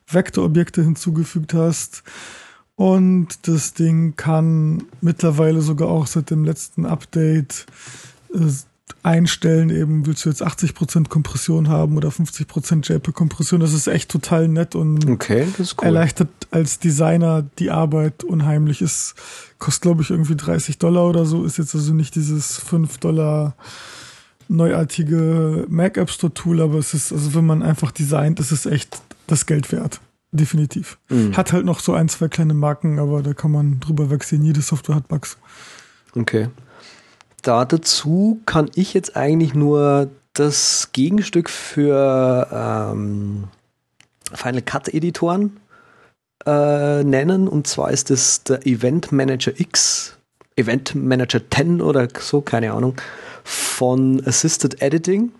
Vektorobjekte 0.07 0.83
hinzugefügt 0.83 1.53
hast. 1.53 2.03
Und 2.75 3.47
das 3.47 3.73
Ding 3.73 4.15
kann 4.15 4.83
mittlerweile 4.99 5.61
sogar 5.61 5.89
auch 5.89 6.07
seit 6.07 6.31
dem 6.31 6.43
letzten 6.43 6.85
Update 6.85 7.67
äh, 8.33 8.39
einstellen, 9.03 9.69
eben 9.69 10.05
willst 10.05 10.25
du 10.25 10.29
jetzt 10.29 10.45
80% 10.45 11.09
Kompression 11.09 11.67
haben 11.67 11.97
oder 11.97 12.09
50% 12.09 12.87
JPEG-Kompression. 12.87 13.59
Das 13.59 13.73
ist 13.73 13.87
echt 13.87 14.09
total 14.09 14.47
nett 14.47 14.75
und 14.75 15.09
okay, 15.09 15.45
cool. 15.59 15.85
erleichtert 15.85 16.29
als 16.51 16.79
Designer 16.79 17.45
die 17.59 17.69
Arbeit 17.69 18.23
unheimlich. 18.23 18.81
Es 18.81 19.13
kostet, 19.59 19.83
glaube 19.83 20.01
ich, 20.01 20.09
irgendwie 20.09 20.35
30 20.35 20.77
Dollar 20.79 21.07
oder 21.07 21.25
so. 21.25 21.43
Ist 21.43 21.57
jetzt 21.57 21.75
also 21.75 21.93
nicht 21.93 22.15
dieses 22.15 22.57
5 22.57 22.97
Dollar 22.97 23.55
neuartige 24.53 25.65
Mac 25.69 25.97
App 25.97 26.09
Store 26.09 26.33
Tool, 26.33 26.61
aber 26.61 26.75
es 26.75 26.93
ist, 26.93 27.11
also 27.11 27.33
wenn 27.33 27.45
man 27.45 27.61
einfach 27.61 27.91
designt, 27.91 28.39
ist 28.39 28.51
es 28.51 28.65
echt 28.65 29.01
das 29.27 29.45
Geld 29.45 29.71
wert 29.71 29.99
definitiv. 30.33 30.97
Mhm. 31.09 31.37
Hat 31.37 31.53
halt 31.53 31.65
noch 31.65 31.79
so 31.79 31.93
ein, 31.93 32.09
zwei 32.09 32.27
kleine 32.27 32.53
Marken, 32.53 32.99
aber 32.99 33.21
da 33.21 33.33
kann 33.33 33.51
man 33.51 33.79
drüber 33.79 34.09
wechseln. 34.09 34.43
Jede 34.43 34.61
Software 34.61 34.95
hat 34.95 35.07
Bugs. 35.07 35.37
Okay. 36.15 36.49
Da 37.41 37.65
dazu 37.65 38.41
kann 38.45 38.69
ich 38.75 38.93
jetzt 38.93 39.15
eigentlich 39.15 39.53
nur 39.53 40.09
das 40.33 40.89
Gegenstück 40.91 41.49
für 41.49 42.47
ähm, 42.51 43.45
Final 44.33 44.61
Cut 44.63 44.93
Editoren 44.93 45.59
äh, 46.45 47.03
nennen. 47.03 47.47
Und 47.47 47.67
zwar 47.67 47.91
ist 47.91 48.09
das 48.09 48.43
der 48.43 48.65
Event 48.65 49.11
Manager 49.11 49.59
X, 49.59 50.17
Event 50.55 50.95
Manager 50.95 51.41
10 51.49 51.81
oder 51.81 52.07
so, 52.19 52.41
keine 52.41 52.73
Ahnung, 52.73 52.95
von 53.43 54.21
Assisted 54.25 54.81
Editing. 54.81 55.31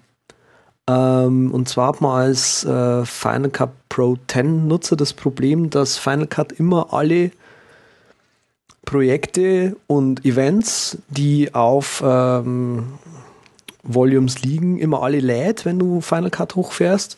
Ähm, 0.87 1.51
und 1.51 1.69
zwar 1.69 1.89
hat 1.89 2.01
man 2.01 2.19
als 2.19 2.65
äh, 2.65 3.05
Final 3.05 3.49
Cut 3.49 3.71
Pro 3.89 4.17
10 4.27 4.67
Nutzer 4.67 4.95
das 4.95 5.13
Problem, 5.13 5.69
dass 5.69 5.97
Final 5.97 6.27
Cut 6.27 6.51
immer 6.53 6.93
alle 6.93 7.31
Projekte 8.85 9.77
und 9.87 10.25
Events, 10.25 10.97
die 11.09 11.53
auf 11.53 12.03
ähm, 12.05 12.93
Volumes 13.83 14.41
liegen, 14.41 14.77
immer 14.77 15.03
alle 15.03 15.19
lädt, 15.19 15.65
wenn 15.65 15.79
du 15.79 16.01
Final 16.01 16.29
Cut 16.29 16.55
hochfährst. 16.55 17.17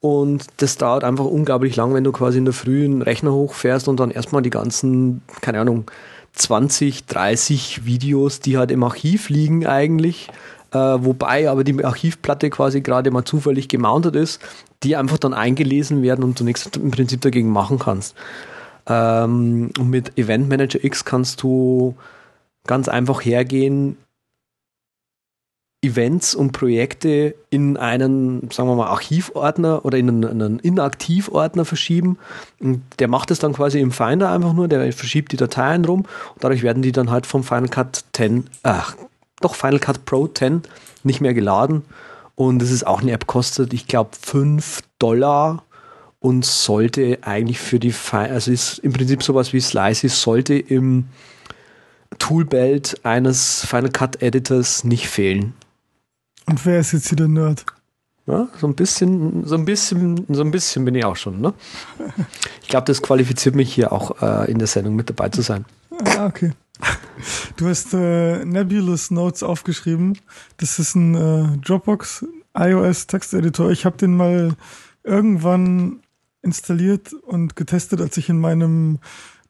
Und 0.00 0.46
das 0.58 0.76
dauert 0.76 1.02
einfach 1.02 1.24
unglaublich 1.24 1.74
lang, 1.74 1.92
wenn 1.92 2.04
du 2.04 2.12
quasi 2.12 2.38
in 2.38 2.44
der 2.44 2.54
Früh 2.54 2.84
einen 2.84 3.02
Rechner 3.02 3.32
hochfährst 3.32 3.88
und 3.88 3.98
dann 3.98 4.12
erstmal 4.12 4.42
die 4.42 4.50
ganzen, 4.50 5.22
keine 5.40 5.60
Ahnung, 5.60 5.90
20, 6.38 7.06
30 7.06 7.84
Videos, 7.84 8.40
die 8.40 8.56
halt 8.56 8.70
im 8.70 8.82
Archiv 8.82 9.28
liegen 9.28 9.66
eigentlich, 9.66 10.28
äh, 10.72 10.78
wobei 10.78 11.50
aber 11.50 11.64
die 11.64 11.84
Archivplatte 11.84 12.50
quasi 12.50 12.80
gerade 12.80 13.10
mal 13.10 13.24
zufällig 13.24 13.68
gemountet 13.68 14.16
ist, 14.16 14.40
die 14.82 14.96
einfach 14.96 15.18
dann 15.18 15.34
eingelesen 15.34 16.02
werden 16.02 16.24
und 16.24 16.38
du 16.38 16.44
nichts 16.44 16.66
im 16.76 16.90
Prinzip 16.90 17.20
dagegen 17.20 17.50
machen 17.50 17.78
kannst. 17.78 18.14
Ähm, 18.86 19.70
und 19.78 19.90
mit 19.90 20.16
Event 20.16 20.48
Manager 20.48 20.82
X 20.82 21.04
kannst 21.04 21.42
du 21.42 21.96
ganz 22.66 22.88
einfach 22.88 23.24
hergehen, 23.24 23.96
Events 25.80 26.34
und 26.34 26.50
Projekte 26.50 27.36
in 27.50 27.76
einen, 27.76 28.50
sagen 28.50 28.68
wir 28.68 28.74
mal, 28.74 28.88
Archivordner 28.88 29.84
oder 29.84 29.96
in 29.96 30.08
einen, 30.08 30.24
einen 30.24 30.58
Inaktivordner 30.58 31.64
verschieben. 31.64 32.18
Und 32.58 32.82
der 32.98 33.06
macht 33.06 33.30
es 33.30 33.38
dann 33.38 33.52
quasi 33.52 33.78
im 33.78 33.92
Finder 33.92 34.32
einfach 34.32 34.54
nur, 34.54 34.66
der 34.66 34.92
verschiebt 34.92 35.30
die 35.30 35.36
Dateien 35.36 35.84
rum 35.84 36.00
und 36.00 36.44
dadurch 36.44 36.62
werden 36.62 36.82
die 36.82 36.90
dann 36.90 37.10
halt 37.10 37.26
vom 37.26 37.44
Final 37.44 37.68
Cut 37.68 38.04
10, 38.12 38.48
ach, 38.64 38.96
doch 39.40 39.54
Final 39.54 39.78
Cut 39.78 40.04
Pro 40.04 40.26
10 40.26 40.62
nicht 41.04 41.20
mehr 41.20 41.34
geladen. 41.34 41.84
Und 42.34 42.60
es 42.60 42.72
ist 42.72 42.86
auch 42.86 43.00
eine 43.00 43.12
App, 43.12 43.26
kostet, 43.26 43.72
ich 43.72 43.86
glaube, 43.86 44.10
5 44.20 44.80
Dollar 44.98 45.62
und 46.18 46.44
sollte 46.44 47.18
eigentlich 47.22 47.60
für 47.60 47.78
die, 47.78 47.92
Fi 47.92 48.16
also 48.16 48.50
ist 48.50 48.78
im 48.78 48.92
Prinzip 48.92 49.22
sowas 49.22 49.52
wie 49.52 49.60
Slicy, 49.60 50.08
sollte 50.08 50.54
im 50.54 51.06
Toolbelt 52.18 52.98
eines 53.04 53.64
Final 53.64 53.90
Cut 53.90 54.22
Editors 54.22 54.82
nicht 54.82 55.08
fehlen. 55.08 55.54
Und 56.48 56.64
wer 56.64 56.80
ist 56.80 56.92
jetzt 56.92 57.08
hier 57.08 57.16
der 57.16 57.28
Nerd? 57.28 57.66
Ja, 58.26 58.48
so 58.58 58.66
ein 58.66 58.74
bisschen, 58.74 59.44
so 59.44 59.54
ein 59.54 59.64
bisschen, 59.64 60.24
so 60.28 60.42
ein 60.42 60.50
bisschen 60.50 60.84
bin 60.84 60.94
ich 60.94 61.04
auch 61.04 61.16
schon, 61.16 61.40
ne? 61.40 61.54
Ich 62.62 62.68
glaube, 62.68 62.86
das 62.86 63.00
qualifiziert 63.00 63.54
mich 63.54 63.72
hier 63.72 63.92
auch 63.92 64.22
äh, 64.22 64.50
in 64.50 64.58
der 64.58 64.66
Sendung 64.66 64.96
mit 64.96 65.08
dabei 65.08 65.28
zu 65.30 65.42
sein. 65.42 65.64
Ah, 66.16 66.26
okay. 66.26 66.52
Du 67.56 67.68
hast 67.68 67.94
äh, 67.94 68.44
Nebulous 68.44 69.10
Notes 69.10 69.42
aufgeschrieben. 69.42 70.18
Das 70.58 70.78
ist 70.78 70.94
ein 70.94 71.14
äh, 71.14 71.58
Dropbox 71.58 72.24
iOS 72.54 73.06
Texteditor. 73.06 73.70
Ich 73.70 73.84
habe 73.84 73.96
den 73.96 74.16
mal 74.16 74.54
irgendwann 75.04 76.00
installiert 76.42 77.12
und 77.12 77.56
getestet, 77.56 78.00
als 78.00 78.16
ich 78.16 78.28
in 78.28 78.38
meinem 78.38 78.98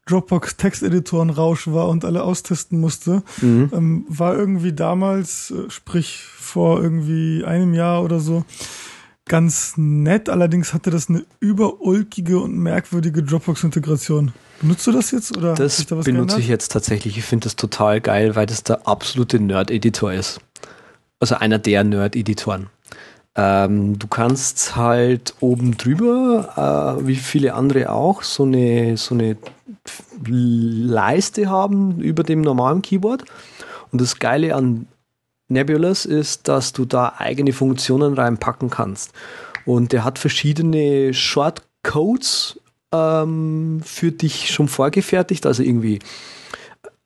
Dropbox 0.08 0.56
Texteditoren 0.56 1.30
Rausch 1.30 1.68
war 1.68 1.88
und 1.88 2.04
alle 2.04 2.22
austesten 2.22 2.80
musste. 2.80 3.22
Mhm. 3.40 3.70
Ähm, 3.72 4.06
war 4.08 4.34
irgendwie 4.34 4.72
damals, 4.72 5.50
äh, 5.50 5.70
sprich 5.70 6.22
vor 6.22 6.82
irgendwie 6.82 7.44
einem 7.44 7.74
Jahr 7.74 8.02
oder 8.02 8.20
so, 8.20 8.44
ganz 9.26 9.74
nett. 9.76 10.28
Allerdings 10.28 10.72
hatte 10.72 10.90
das 10.90 11.08
eine 11.08 11.24
überulkige 11.40 12.40
und 12.40 12.56
merkwürdige 12.56 13.22
Dropbox-Integration. 13.22 14.32
Benutzt 14.60 14.86
du 14.86 14.92
das 14.92 15.10
jetzt? 15.10 15.36
Oder 15.36 15.54
das 15.54 15.76
da 15.86 15.94
benutze 15.96 16.12
geändert? 16.12 16.38
ich 16.38 16.48
jetzt 16.48 16.72
tatsächlich. 16.72 17.18
Ich 17.18 17.24
finde 17.24 17.44
das 17.44 17.56
total 17.56 18.00
geil, 18.00 18.34
weil 18.34 18.46
das 18.46 18.64
der 18.64 18.88
absolute 18.88 19.38
Nerd-Editor 19.38 20.12
ist. 20.12 20.40
Also 21.20 21.36
einer 21.36 21.58
der 21.58 21.84
Nerd-Editoren. 21.84 22.68
Ähm, 23.36 23.98
du 23.98 24.08
kannst 24.08 24.74
halt 24.74 25.34
oben 25.38 25.76
drüber, 25.76 26.98
äh, 26.98 27.06
wie 27.06 27.14
viele 27.14 27.54
andere 27.54 27.92
auch, 27.92 28.22
so 28.22 28.42
eine, 28.42 28.96
so 28.96 29.14
eine 29.14 29.36
Leiste 30.26 31.48
haben 31.48 32.00
über 32.00 32.22
dem 32.22 32.40
normalen 32.40 32.82
Keyboard. 32.82 33.24
Und 33.90 34.00
das 34.00 34.18
Geile 34.18 34.54
an 34.54 34.86
Nebulous 35.48 36.04
ist, 36.04 36.48
dass 36.48 36.72
du 36.72 36.84
da 36.84 37.14
eigene 37.18 37.52
Funktionen 37.52 38.14
reinpacken 38.14 38.70
kannst. 38.70 39.12
Und 39.64 39.92
der 39.92 40.04
hat 40.04 40.18
verschiedene 40.18 41.14
Shortcodes 41.14 42.60
ähm, 42.92 43.80
für 43.84 44.12
dich 44.12 44.50
schon 44.50 44.68
vorgefertigt, 44.68 45.46
also 45.46 45.62
irgendwie 45.62 45.98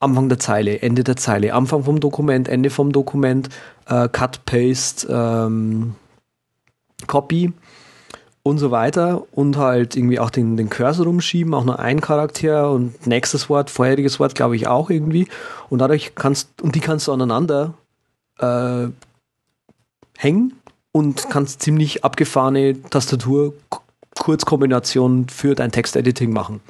Anfang 0.00 0.28
der 0.28 0.38
Zeile, 0.38 0.82
Ende 0.82 1.04
der 1.04 1.16
Zeile, 1.16 1.54
Anfang 1.54 1.84
vom 1.84 2.00
Dokument, 2.00 2.48
Ende 2.48 2.70
vom 2.70 2.92
Dokument, 2.92 3.48
äh, 3.86 4.08
Cut, 4.08 4.44
Paste, 4.44 5.06
ähm, 5.08 5.94
Copy 7.06 7.52
und 8.44 8.58
so 8.58 8.70
weiter 8.70 9.24
und 9.32 9.56
halt 9.56 9.96
irgendwie 9.96 10.18
auch 10.18 10.30
den, 10.30 10.56
den 10.56 10.68
Cursor 10.68 11.06
rumschieben, 11.06 11.54
auch 11.54 11.64
nur 11.64 11.78
ein 11.78 12.00
Charakter 12.00 12.70
und 12.72 13.06
nächstes 13.06 13.48
Wort, 13.48 13.70
vorheriges 13.70 14.18
Wort, 14.18 14.34
glaube 14.34 14.56
ich 14.56 14.66
auch 14.66 14.90
irgendwie 14.90 15.28
und 15.68 15.78
dadurch 15.78 16.14
kannst, 16.14 16.60
und 16.60 16.74
die 16.74 16.80
kannst 16.80 17.06
du 17.06 17.12
aneinander 17.12 17.74
äh, 18.38 18.88
hängen 20.18 20.54
und 20.90 21.30
kannst 21.30 21.62
ziemlich 21.62 22.04
abgefahrene 22.04 22.82
Tastatur 22.90 23.54
Kurzkombination 24.18 25.28
für 25.28 25.54
dein 25.54 25.72
Textediting 25.72 26.32
machen. 26.32 26.60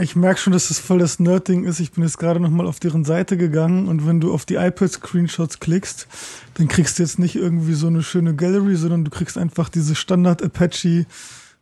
Ich 0.00 0.16
merke 0.16 0.40
schon, 0.40 0.52
dass 0.52 0.68
das 0.68 0.78
voll 0.78 0.98
das 0.98 1.20
Nerd-Ding 1.20 1.64
ist. 1.64 1.78
Ich 1.78 1.92
bin 1.92 2.04
jetzt 2.04 2.18
gerade 2.18 2.40
nochmal 2.40 2.66
auf 2.66 2.80
deren 2.80 3.04
Seite 3.04 3.36
gegangen 3.36 3.86
und 3.88 4.06
wenn 4.06 4.18
du 4.20 4.32
auf 4.32 4.46
die 4.46 4.54
iPad-Screenshots 4.54 5.60
klickst, 5.60 6.06
dann 6.54 6.68
kriegst 6.68 6.98
du 6.98 7.02
jetzt 7.02 7.18
nicht 7.18 7.36
irgendwie 7.36 7.74
so 7.74 7.88
eine 7.88 8.02
schöne 8.02 8.34
Gallery, 8.34 8.76
sondern 8.76 9.04
du 9.04 9.10
kriegst 9.10 9.36
einfach 9.36 9.68
diese 9.68 9.94
Standard 9.94 10.42
Apache 10.42 11.04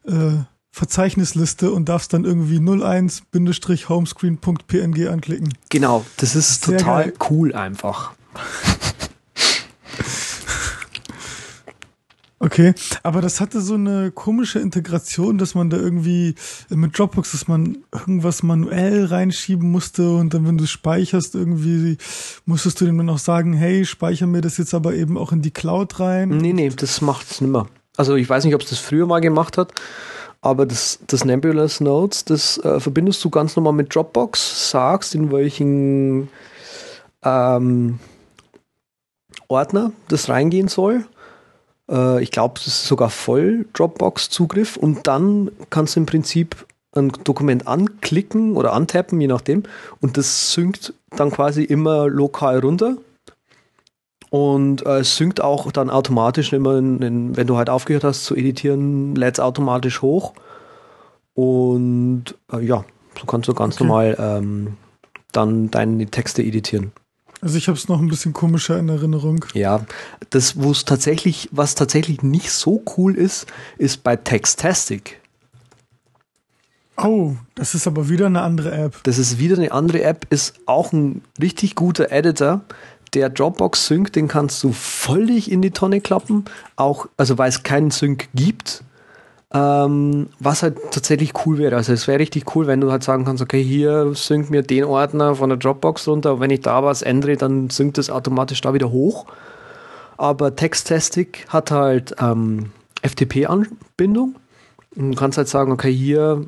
äh, 0.07 0.35
Verzeichnisliste 0.71 1.73
und 1.73 1.89
darfst 1.89 2.13
dann 2.15 2.25
irgendwie 2.25 2.59
01-homescreen.png 2.59 5.09
anklicken. 5.09 5.53
Genau, 5.69 6.05
das 6.17 6.35
ist 6.35 6.65
Sehr 6.65 6.79
total 6.79 7.05
geil. 7.05 7.13
cool 7.29 7.55
einfach. 7.55 8.13
Okay, 12.45 12.75
aber 13.05 13.21
das 13.21 13.41
hatte 13.41 13.61
so 13.61 13.75
eine 13.75 14.11
komische 14.11 14.59
Integration, 14.59 15.39
dass 15.39 15.55
man 15.55 15.71
da 15.71 15.77
irgendwie 15.77 16.35
mit 16.71 16.99
Dropbox, 16.99 17.31
dass 17.31 17.47
man 17.47 17.79
irgendwas 17.93 18.43
manuell 18.43 19.05
reinschieben 19.05 19.71
musste 19.71 20.17
und 20.17 20.35
dann, 20.35 20.45
wenn 20.45 20.59
du 20.59 20.67
speicherst, 20.67 21.37
irgendwie 21.37 21.99
musstest 22.45 22.81
du 22.81 22.85
dem 22.85 22.99
dann 22.99 23.11
auch 23.11 23.19
sagen, 23.19 23.53
hey, 23.53 23.85
speicher 23.85 24.27
mir 24.27 24.41
das 24.41 24.59
jetzt 24.59 24.75
aber 24.75 24.93
eben 24.95 25.17
auch 25.17 25.31
in 25.31 25.41
die 25.41 25.53
Cloud 25.53 26.01
rein. 26.01 26.31
Nee, 26.31 26.53
nee, 26.53 26.69
das 26.69 27.01
macht's 27.01 27.41
nimmer. 27.41 27.69
Also 27.97 28.17
ich 28.17 28.29
weiß 28.29 28.45
nicht, 28.45 28.57
ob 28.57 28.63
es 28.63 28.71
das 28.71 28.81
früher 28.81 29.07
mal 29.07 29.21
gemacht 29.21 29.57
hat, 29.57 29.73
aber 30.41 30.67
das, 30.67 30.99
das 31.07 31.25
Nebulous 31.25 31.79
Notes, 31.79 32.25
das 32.25 32.59
äh, 32.59 32.81
verbindest 32.81 33.25
du 33.25 33.31
ganz 33.31 33.55
normal 33.55 33.75
mit 33.75 33.95
Dropbox, 33.95 34.73
sagst, 34.73 35.15
in 35.15 35.31
welchen 35.31 36.29
ähm, 37.23 38.01
Ordner 39.47 39.93
das 40.09 40.29
reingehen 40.29 40.67
soll 40.67 41.07
äh, 41.93 42.23
ich 42.23 42.31
glaube, 42.31 42.55
es 42.59 42.67
ist 42.67 42.87
sogar 42.87 43.11
voll 43.11 43.67
Dropbox-Zugriff 43.75 44.77
und 44.77 45.07
dann 45.07 45.51
kannst 45.71 45.97
du 45.97 46.01
im 46.01 46.07
Prinzip 46.07 46.67
ein 46.95 47.13
Dokument 47.25 47.67
anklicken 47.67 48.57
oder 48.57 48.73
antappen, 48.73 49.21
je 49.21 49.27
nachdem, 49.27 49.63
und 50.01 50.17
das 50.17 50.53
synkt 50.53 50.95
dann 51.11 51.31
quasi 51.31 51.63
immer 51.63 52.09
lokal 52.09 52.59
runter. 52.59 52.97
Und 54.31 54.87
äh, 54.87 55.01
es 55.01 55.17
synkt 55.17 55.43
auch 55.43 55.71
dann 55.73 55.91
automatisch 55.91 56.55
immer, 56.55 56.79
in, 56.79 57.03
in, 57.03 57.37
wenn 57.37 57.47
du 57.47 57.59
halt 57.59 57.69
aufgehört 57.69 58.05
hast 58.05 58.25
zu 58.25 58.35
editieren, 58.35 59.15
lädt 59.15 59.35
es 59.35 59.41
automatisch 59.41 60.01
hoch. 60.01 60.33
Und 61.35 62.25
äh, 62.51 62.65
ja, 62.65 62.85
so 63.19 63.27
kannst 63.27 63.49
du 63.49 63.55
ganz 63.55 63.75
okay. 63.75 63.85
normal 63.85 64.17
ähm, 64.19 64.77
dann 65.33 65.71
deine 65.71 66.07
Texte 66.07 66.43
editieren. 66.43 66.93
Also 67.43 67.59
ich 67.59 67.67
habe 67.67 67.77
es 67.77 67.89
noch 67.89 68.01
ein 68.01 68.07
bisschen 68.07 68.33
komischer 68.33 68.79
in 68.79 68.89
Erinnerung. 68.89 69.45
Ja, 69.53 69.85
das, 70.31 70.63
wo 70.63 70.71
es 70.71 70.85
tatsächlich, 70.85 71.49
was 71.51 71.75
tatsächlich 71.75 72.23
nicht 72.23 72.53
so 72.53 72.85
cool 72.97 73.17
ist, 73.17 73.47
ist 73.79 74.05
bei 74.05 74.15
Textastic. 74.15 75.21
Oh, 76.97 77.35
das 77.57 77.75
ist 77.75 77.89
aber 77.89 78.09
wieder 78.09 78.27
eine 78.27 78.43
andere 78.43 78.71
App. 78.71 79.03
Das 79.03 79.19
ist 79.19 79.41
wieder 79.41 79.57
eine 79.57 79.73
andere 79.73 80.03
App, 80.03 80.25
ist 80.31 80.55
auch 80.67 80.93
ein 80.93 81.23
richtig 81.41 81.75
guter 81.75 82.13
Editor. 82.13 82.61
Der 83.13 83.29
Dropbox 83.29 83.89
Sync, 83.89 84.13
den 84.13 84.29
kannst 84.29 84.63
du 84.63 84.71
völlig 84.71 85.51
in 85.51 85.63
die 85.63 85.73
Tonne 85.73 86.01
klappen, 86.01 86.45
auch, 86.77 87.09
also 87.17 87.39
weil 87.39 87.49
es 87.49 87.65
keinen 87.65 87.91
Sync 87.91 88.29
gibt 88.35 88.85
ähm, 89.55 90.29
was 90.39 90.63
halt 90.63 90.79
tatsächlich 90.93 91.33
cool 91.45 91.59
wäre. 91.59 91.77
Also 91.77 91.93
es 91.93 92.09
wäre 92.09 92.19
richtig 92.19 92.55
cool, 92.55 92.67
wenn 92.67 92.81
du 92.81 92.91
halt 92.91 93.03
sagen 93.03 93.25
kannst, 93.25 93.43
okay, 93.43 93.63
hier 93.63 94.13
sync 94.15 94.51
mir 94.51 94.63
den 94.63 94.85
Ordner 94.85 95.35
von 95.35 95.51
der 95.51 95.59
Dropbox 95.59 96.09
runter. 96.09 96.41
Wenn 96.41 96.51
ich 96.51 96.61
da 96.61 96.83
was 96.83 97.03
ändere, 97.03 97.37
dann 97.37 97.69
synkt 97.71 97.99
es 97.99 98.11
automatisch 98.11 98.61
da 98.61 98.73
wieder 98.73 98.91
hoch. 98.91 99.27
Aber 100.17 100.57
Textastic 100.57 101.47
hat 101.49 101.71
halt 101.71 102.15
ähm, 102.21 102.71
FTP-Anbindung. 103.03 104.37
Du 104.95 105.15
kannst 105.15 105.39
halt 105.39 105.49
sagen, 105.49 105.73
okay, 105.73 105.93
hier 105.93 106.47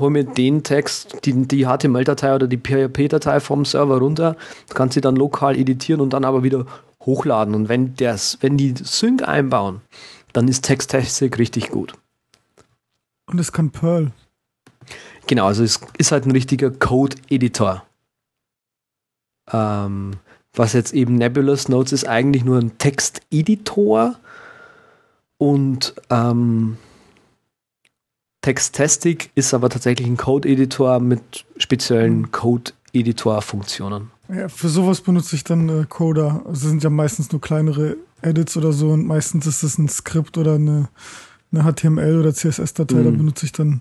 hol 0.00 0.10
mir 0.10 0.24
den 0.24 0.62
Text, 0.62 1.24
die, 1.24 1.46
die 1.46 1.66
HTML-Datei 1.66 2.34
oder 2.34 2.46
die 2.46 2.58
PHP-Datei 2.58 3.40
vom 3.40 3.64
Server 3.64 3.98
runter, 3.98 4.36
du 4.68 4.74
kannst 4.74 4.94
sie 4.94 5.00
dann 5.00 5.16
lokal 5.16 5.56
editieren 5.56 6.00
und 6.00 6.12
dann 6.12 6.24
aber 6.24 6.42
wieder 6.42 6.66
hochladen. 7.04 7.54
Und 7.54 7.68
wenn, 7.68 7.94
das, 7.94 8.38
wenn 8.40 8.56
die 8.56 8.74
Sync 8.76 9.26
einbauen, 9.26 9.80
dann 10.36 10.48
ist 10.48 10.66
Textastic 10.66 11.38
richtig 11.38 11.70
gut. 11.70 11.94
Und 13.24 13.38
es 13.38 13.52
kann 13.52 13.70
Perl. 13.70 14.12
Genau, 15.26 15.46
also 15.46 15.64
es 15.64 15.80
ist 15.96 16.12
halt 16.12 16.26
ein 16.26 16.30
richtiger 16.30 16.70
Code-Editor. 16.70 17.86
Ähm, 19.50 20.12
was 20.52 20.74
jetzt 20.74 20.92
eben 20.92 21.14
Nebulous 21.14 21.68
Notes 21.68 21.92
ist 21.92 22.06
eigentlich 22.06 22.44
nur 22.44 22.58
ein 22.58 22.76
Texteditor 22.76 24.16
und 25.38 25.94
ähm, 26.10 26.76
Textastic 28.42 29.30
ist 29.34 29.54
aber 29.54 29.70
tatsächlich 29.70 30.06
ein 30.06 30.18
Code-Editor 30.18 31.00
mit 31.00 31.46
speziellen. 31.56 32.30
Code-Editor-Funktionen. 32.30 34.10
Ja, 34.28 34.48
für 34.48 34.68
sowas 34.68 35.00
benutze 35.00 35.36
ich 35.36 35.44
dann 35.44 35.68
äh, 35.68 35.84
Coda. 35.88 36.42
Also 36.46 36.68
sind 36.68 36.82
ja 36.82 36.90
meistens 36.90 37.30
nur 37.30 37.40
kleinere 37.40 37.96
Edits 38.22 38.56
oder 38.56 38.72
so 38.72 38.90
und 38.90 39.06
meistens 39.06 39.46
ist 39.46 39.62
es 39.62 39.78
ein 39.78 39.88
Skript 39.88 40.36
oder 40.38 40.54
eine, 40.54 40.88
eine 41.52 41.62
HTML 41.62 42.18
oder 42.18 42.34
CSS-Datei, 42.34 42.96
mhm. 42.96 43.04
da 43.04 43.10
benutze 43.10 43.46
ich 43.46 43.52
dann 43.52 43.80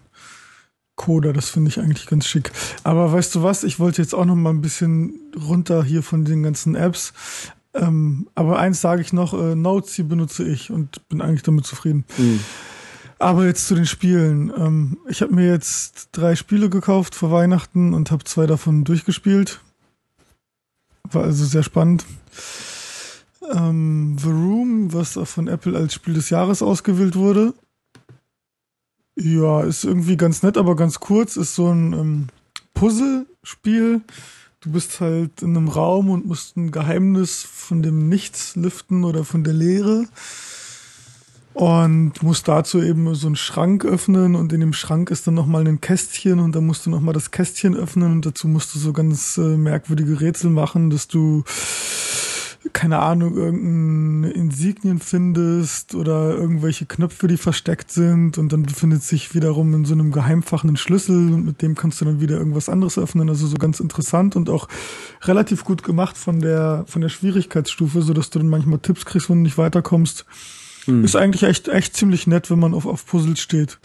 Coda, 0.96 1.34
das 1.34 1.50
finde 1.50 1.70
ich 1.70 1.80
eigentlich 1.80 2.08
ganz 2.08 2.26
schick. 2.26 2.52
Aber 2.84 3.12
weißt 3.12 3.36
du 3.36 3.44
was, 3.44 3.64
ich 3.64 3.80
wollte 3.80 4.02
jetzt 4.02 4.16
auch 4.16 4.26
noch 4.26 4.36
mal 4.36 4.52
ein 4.52 4.62
bisschen 4.62 5.20
runter 5.36 5.84
hier 5.84 6.04
von 6.04 6.24
den 6.24 6.44
ganzen 6.44 6.76
Apps. 6.76 7.14
Ähm, 7.74 8.30
aber 8.36 8.60
eins 8.60 8.80
sage 8.80 9.02
ich 9.02 9.12
noch, 9.12 9.34
äh, 9.34 9.56
Notes, 9.56 9.96
die 9.96 10.04
benutze 10.04 10.46
ich 10.46 10.72
und 10.72 11.08
bin 11.10 11.22
eigentlich 11.22 11.44
damit 11.44 11.66
zufrieden. 11.66 12.06
Mhm. 12.18 12.40
Aber 13.20 13.46
jetzt 13.46 13.68
zu 13.68 13.76
den 13.76 13.86
Spielen. 13.86 14.52
Ähm, 14.58 14.98
ich 15.08 15.22
habe 15.22 15.34
mir 15.34 15.48
jetzt 15.48 16.10
drei 16.14 16.36
Spiele 16.36 16.70
gekauft 16.70 17.16
vor 17.16 17.32
Weihnachten 17.32 17.94
und 17.94 18.12
habe 18.12 18.24
zwei 18.24 18.46
davon 18.46 18.86
durchgespielt. 18.86 19.62
War 21.12 21.24
also 21.24 21.46
sehr 21.46 21.64
spannend. 21.64 22.06
Ähm, 23.54 24.18
The 24.20 24.30
Room, 24.30 24.94
was 24.94 25.20
von 25.24 25.48
Apple 25.48 25.78
als 25.78 25.94
Spiel 25.94 26.16
des 26.16 26.30
Jahres 26.30 26.62
ausgewählt 26.62 27.16
wurde. 27.16 27.54
Ja, 29.18 29.62
ist 29.62 29.86
irgendwie 29.86 30.18
ganz 30.18 30.44
nett, 30.44 30.58
aber 30.58 30.76
ganz 30.76 31.00
kurz. 31.00 31.38
Ist 31.38 31.56
so 31.56 31.72
ein 31.72 31.94
ähm, 31.94 32.28
Puzzle-Spiel. 32.74 34.02
Du 34.60 34.72
bist 34.72 35.00
halt 35.00 35.42
in 35.42 35.56
einem 35.56 35.68
Raum 35.68 36.10
und 36.10 36.26
musst 36.26 36.58
ein 36.58 36.72
Geheimnis 36.72 37.44
von 37.44 37.84
dem 37.84 38.10
Nichts 38.10 38.56
lüften 38.56 39.04
oder 39.04 39.24
von 39.24 39.44
der 39.44 39.54
Leere. 39.54 40.08
Und 41.56 42.22
musst 42.22 42.50
dazu 42.50 42.82
eben 42.82 43.16
so 43.16 43.28
einen 43.28 43.38
Schrank 43.38 43.86
öffnen 43.86 44.36
und 44.36 44.52
in 44.52 44.60
dem 44.60 44.74
Schrank 44.74 45.10
ist 45.10 45.26
dann 45.26 45.36
nochmal 45.36 45.66
ein 45.66 45.80
Kästchen 45.80 46.40
und 46.40 46.54
dann 46.54 46.66
musst 46.66 46.86
du 46.86 46.90
nochmal 46.90 47.14
das 47.14 47.32
Kästchen 47.32 47.78
öffnen 47.78 48.12
und 48.12 48.26
dazu 48.26 48.50
musst 48.50 48.76
du 48.76 48.80
so 48.80 48.92
ganz 48.92 49.38
äh, 49.38 49.56
merkwürdige 49.56 50.20
Rätsel 50.20 50.50
machen, 50.50 50.90
dass 50.90 51.08
du 51.08 51.46
keine 52.74 53.00
Ahnung, 53.00 53.38
irgendeine 53.38 54.34
Insignien 54.34 55.00
findest 55.00 55.96
oder 55.96 56.36
irgendwelche 56.36 56.86
Knöpfe, 56.86 57.28
die 57.28 57.38
versteckt 57.38 57.90
sind 57.90 58.38
und 58.38 58.52
dann 58.52 58.64
befindet 58.64 59.02
sich 59.02 59.34
wiederum 59.34 59.74
in 59.74 59.86
so 59.86 59.94
einem 59.94 60.12
Geheimfach 60.12 60.66
ein 60.66 60.76
Schlüssel 60.76 61.32
und 61.32 61.46
mit 61.46 61.62
dem 61.62 61.76
kannst 61.76 62.02
du 62.02 62.06
dann 62.06 62.20
wieder 62.20 62.38
irgendwas 62.38 62.68
anderes 62.68 62.98
öffnen. 62.98 63.30
Also 63.30 63.48
so 63.48 63.56
ganz 63.56 63.80
interessant 63.80 64.36
und 64.36 64.50
auch 64.50 64.68
relativ 65.22 65.64
gut 65.64 65.84
gemacht 65.84 66.18
von 66.18 66.42
der, 66.42 66.84
von 66.88 67.02
der 67.02 67.10
Schwierigkeitsstufe, 67.10 68.02
so 68.02 68.14
dass 68.14 68.30
du 68.30 68.40
dann 68.40 68.50
manchmal 68.50 68.80
Tipps 68.80 69.06
kriegst, 69.06 69.30
wenn 69.30 69.38
du 69.38 69.44
nicht 69.44 69.58
weiterkommst. 69.58 70.26
Hm. 70.86 71.04
Ist 71.04 71.16
eigentlich 71.16 71.44
echt, 71.44 71.68
echt 71.68 71.96
ziemlich 71.96 72.28
nett, 72.28 72.50
wenn 72.50 72.60
man 72.60 72.74
auf, 72.74 72.86
auf 72.86 73.06
Puzzles 73.06 73.40
steht. 73.40 73.80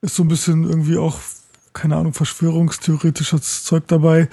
Ist 0.00 0.16
so 0.16 0.22
ein 0.22 0.28
bisschen 0.28 0.64
irgendwie 0.64 0.98
auch, 0.98 1.18
keine 1.72 1.96
Ahnung, 1.96 2.12
verschwörungstheoretisches 2.12 3.64
Zeug 3.64 3.84
dabei. 3.86 4.28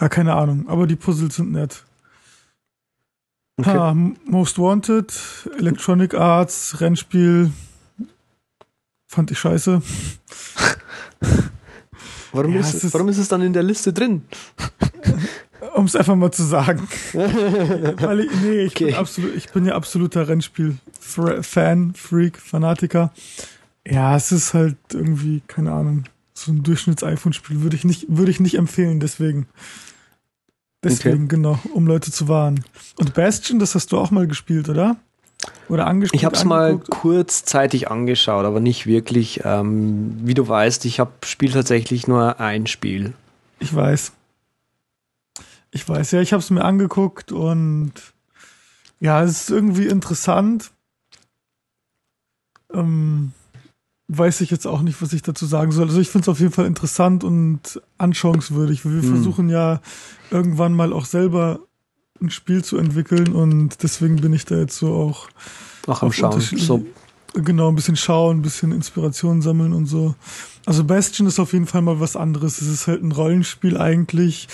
Ja, 0.00 0.08
keine 0.08 0.34
Ahnung, 0.34 0.68
aber 0.68 0.86
die 0.86 0.96
Puzzles 0.96 1.36
sind 1.36 1.52
nett. 1.52 1.84
Okay. 3.58 3.70
Ha, 3.70 3.94
Most 4.24 4.58
Wanted, 4.58 5.12
Electronic 5.58 6.14
Arts, 6.14 6.80
Rennspiel. 6.80 7.50
Fand 9.08 9.30
ich 9.32 9.38
scheiße. 9.38 9.82
warum, 12.32 12.54
ja, 12.54 12.60
ist, 12.60 12.74
ist, 12.74 12.94
warum 12.94 13.08
ist 13.08 13.18
es 13.18 13.26
dann 13.26 13.42
in 13.42 13.52
der 13.52 13.64
Liste 13.64 13.92
drin? 13.92 14.22
Um 15.78 15.86
es 15.86 15.96
einfach 15.96 16.16
mal 16.16 16.32
zu 16.32 16.42
sagen. 16.42 16.86
Weil 17.12 18.20
ich, 18.20 18.30
nee, 18.42 18.60
ich, 18.62 18.72
okay. 18.72 18.86
bin 18.86 18.94
absolut, 18.94 19.36
ich 19.36 19.50
bin 19.50 19.64
ja 19.64 19.74
absoluter 19.74 20.28
Rennspiel-Fan, 20.28 21.94
Freak, 21.94 22.38
Fanatiker. 22.38 23.12
Ja, 23.86 24.16
es 24.16 24.32
ist 24.32 24.54
halt 24.54 24.76
irgendwie, 24.92 25.40
keine 25.46 25.72
Ahnung, 25.72 26.04
so 26.34 26.52
ein 26.52 26.62
Durchschnitts-iPhone-Spiel 26.62 27.62
würde 27.62 27.76
ich 27.76 27.84
nicht, 27.84 28.06
würde 28.08 28.30
ich 28.30 28.40
nicht 28.40 28.56
empfehlen, 28.56 29.00
deswegen. 29.00 29.46
Deswegen, 30.82 31.24
okay. 31.24 31.28
genau, 31.28 31.58
um 31.74 31.86
Leute 31.86 32.12
zu 32.12 32.28
warnen. 32.28 32.64
Und 32.98 33.14
Bastion, 33.14 33.58
das 33.58 33.74
hast 33.74 33.90
du 33.90 33.98
auch 33.98 34.10
mal 34.10 34.26
gespielt, 34.26 34.68
oder? 34.68 34.96
Oder 35.68 35.86
angespielt? 35.86 36.20
Ich 36.20 36.24
habe 36.24 36.36
es 36.36 36.44
mal 36.44 36.78
kurzzeitig 36.78 37.90
angeschaut, 37.90 38.44
aber 38.44 38.60
nicht 38.60 38.86
wirklich. 38.86 39.42
Ähm, 39.44 40.18
wie 40.22 40.34
du 40.34 40.46
weißt, 40.46 40.84
ich 40.84 41.00
habe 41.00 41.12
spiele 41.24 41.52
tatsächlich 41.52 42.06
nur 42.06 42.40
ein 42.40 42.66
Spiel. 42.66 43.14
Ich 43.60 43.74
weiß. 43.74 44.12
Ich 45.70 45.88
weiß, 45.88 46.12
ja, 46.12 46.20
ich 46.20 46.32
habe 46.32 46.42
es 46.42 46.50
mir 46.50 46.64
angeguckt 46.64 47.32
und 47.32 47.92
ja, 49.00 49.22
es 49.22 49.42
ist 49.42 49.50
irgendwie 49.50 49.86
interessant. 49.86 50.70
Ähm, 52.72 53.32
weiß 54.08 54.40
ich 54.40 54.50
jetzt 54.50 54.66
auch 54.66 54.80
nicht, 54.80 55.00
was 55.02 55.12
ich 55.12 55.22
dazu 55.22 55.46
sagen 55.46 55.72
soll. 55.72 55.86
Also 55.86 56.00
ich 56.00 56.08
finde 56.08 56.24
es 56.24 56.28
auf 56.28 56.40
jeden 56.40 56.52
Fall 56.52 56.66
interessant 56.66 57.22
und 57.24 57.80
anschauungswürdig. 57.98 58.84
Wir 58.84 59.02
hm. 59.02 59.14
versuchen 59.14 59.48
ja 59.50 59.80
irgendwann 60.30 60.72
mal 60.72 60.92
auch 60.92 61.04
selber 61.04 61.60
ein 62.20 62.30
Spiel 62.30 62.64
zu 62.64 62.78
entwickeln 62.78 63.32
und 63.32 63.82
deswegen 63.82 64.16
bin 64.16 64.32
ich 64.32 64.44
da 64.44 64.56
jetzt 64.56 64.76
so 64.76 64.92
auch, 64.94 65.28
auch 65.86 66.02
am 66.02 66.12
Schauen. 66.12 66.40
So. 66.40 66.84
Genau, 67.44 67.68
ein 67.68 67.76
bisschen 67.76 67.96
schauen, 67.96 68.38
ein 68.38 68.42
bisschen 68.42 68.72
Inspiration 68.72 69.42
sammeln 69.42 69.72
und 69.72 69.86
so. 69.86 70.14
Also 70.66 70.82
Bastion 70.82 71.28
ist 71.28 71.38
auf 71.38 71.52
jeden 71.52 71.66
Fall 71.66 71.82
mal 71.82 72.00
was 72.00 72.16
anderes. 72.16 72.60
Es 72.60 72.68
ist 72.68 72.86
halt 72.88 73.02
ein 73.02 73.12
Rollenspiel 73.12 73.76
eigentlich, 73.76 74.48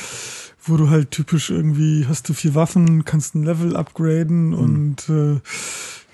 wo 0.63 0.77
du 0.77 0.91
halt 0.91 1.11
typisch 1.11 1.51
irgendwie 1.51 2.07
hast 2.07 2.29
du 2.29 2.35
vier 2.35 2.55
Waffen, 2.55 3.05
kannst 3.05 3.35
ein 3.35 3.45
Level 3.45 3.77
upgraden 3.77 4.49
mhm. 4.49 4.55
und 4.55 5.09
äh, 5.09 5.41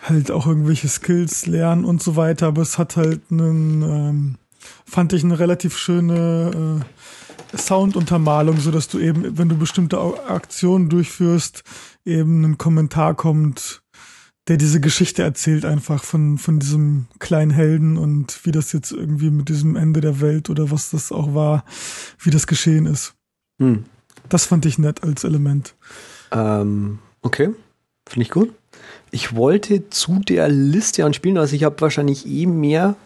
halt 0.02 0.30
auch 0.30 0.46
irgendwelche 0.46 0.88
Skills 0.88 1.46
lernen 1.46 1.84
und 1.84 2.02
so 2.02 2.14
weiter. 2.14 2.46
Aber 2.46 2.62
es 2.62 2.78
hat 2.78 2.96
halt 2.96 3.20
einen, 3.30 3.82
ähm, 3.82 4.34
fand 4.86 5.12
ich 5.12 5.24
eine 5.24 5.40
relativ 5.40 5.76
schöne 5.76 6.82
äh, 7.52 7.56
Sounduntermalung, 7.56 8.58
so 8.58 8.70
dass 8.70 8.86
du 8.86 9.00
eben, 9.00 9.36
wenn 9.36 9.48
du 9.48 9.56
bestimmte 9.56 9.98
Aktionen 10.28 10.88
durchführst, 10.88 11.64
eben 12.04 12.44
ein 12.44 12.58
Kommentar 12.58 13.14
kommt, 13.14 13.82
der 14.50 14.56
diese 14.56 14.80
Geschichte 14.80 15.22
erzählt 15.22 15.64
einfach 15.64 16.02
von, 16.02 16.36
von 16.36 16.58
diesem 16.58 17.06
kleinen 17.20 17.52
Helden 17.52 17.96
und 17.96 18.44
wie 18.44 18.50
das 18.50 18.72
jetzt 18.72 18.90
irgendwie 18.90 19.30
mit 19.30 19.48
diesem 19.48 19.76
Ende 19.76 20.00
der 20.00 20.20
Welt 20.20 20.50
oder 20.50 20.72
was 20.72 20.90
das 20.90 21.12
auch 21.12 21.36
war, 21.36 21.64
wie 22.18 22.30
das 22.30 22.48
geschehen 22.48 22.86
ist. 22.86 23.14
Hm. 23.60 23.84
Das 24.28 24.46
fand 24.46 24.66
ich 24.66 24.76
nett 24.76 25.04
als 25.04 25.22
Element. 25.22 25.76
Ähm, 26.32 26.98
okay, 27.22 27.50
finde 28.08 28.22
ich 28.24 28.30
gut. 28.32 28.52
Ich 29.12 29.36
wollte 29.36 29.88
zu 29.88 30.18
der 30.18 30.48
Liste 30.48 31.04
an 31.04 31.14
Spielen, 31.14 31.38
also 31.38 31.54
ich 31.54 31.62
habe 31.62 31.80
wahrscheinlich 31.80 32.26
eh 32.26 32.46
mehr 32.46 32.96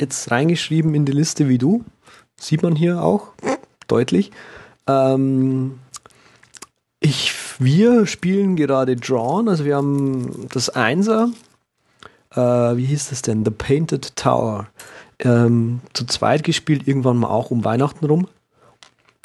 jetzt 0.00 0.30
reingeschrieben 0.30 0.94
in 0.94 1.04
die 1.04 1.12
Liste 1.12 1.50
wie 1.50 1.58
du. 1.58 1.84
Sieht 2.40 2.62
man 2.62 2.74
hier 2.74 3.02
auch 3.02 3.34
deutlich. 3.88 4.30
Ähm, 4.86 5.80
ich, 7.02 7.34
wir 7.58 8.06
spielen 8.06 8.56
gerade 8.56 8.96
Drawn, 8.96 9.48
also 9.48 9.64
wir 9.64 9.76
haben 9.76 10.48
das 10.52 10.70
Einser. 10.70 11.30
Äh, 12.30 12.38
wie 12.38 12.84
hieß 12.86 13.10
das 13.10 13.22
denn? 13.22 13.44
The 13.44 13.50
Painted 13.50 14.16
Tower. 14.16 14.68
Ähm, 15.18 15.80
zu 15.92 16.06
zweit 16.06 16.42
gespielt, 16.42 16.88
irgendwann 16.88 17.18
mal 17.18 17.28
auch 17.28 17.50
um 17.50 17.64
Weihnachten 17.64 18.06
rum 18.06 18.26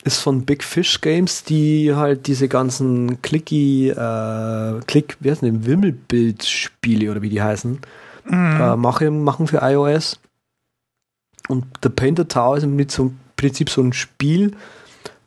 ist 0.08 0.20
von 0.20 0.46
Big 0.46 0.64
Fish 0.64 1.02
Games, 1.02 1.44
die 1.44 1.94
halt 1.94 2.28
diese 2.28 2.48
ganzen 2.48 3.22
Clicky, 3.22 3.90
äh, 3.90 4.80
Klick, 4.88 5.18
wie 5.20 5.30
heißt 5.30 5.44
denn, 5.44 5.66
Wimmelbild-Spiele 5.66 7.12
oder 7.12 7.22
wie 7.22 7.30
die 7.30 7.42
heißen, 7.42 7.80
mhm. 8.26 8.62
äh, 8.62 8.76
machen, 8.76 9.24
machen 9.24 9.48
für 9.48 9.60
iOS. 9.62 10.20
Und 11.50 11.66
The 11.84 11.90
Painter 11.90 12.28
Tower 12.28 12.58
ist 12.58 12.64
im 12.64 12.90
so, 12.90 13.12
Prinzip 13.36 13.70
so 13.70 13.82
ein 13.82 13.94
Spiel, 13.94 14.56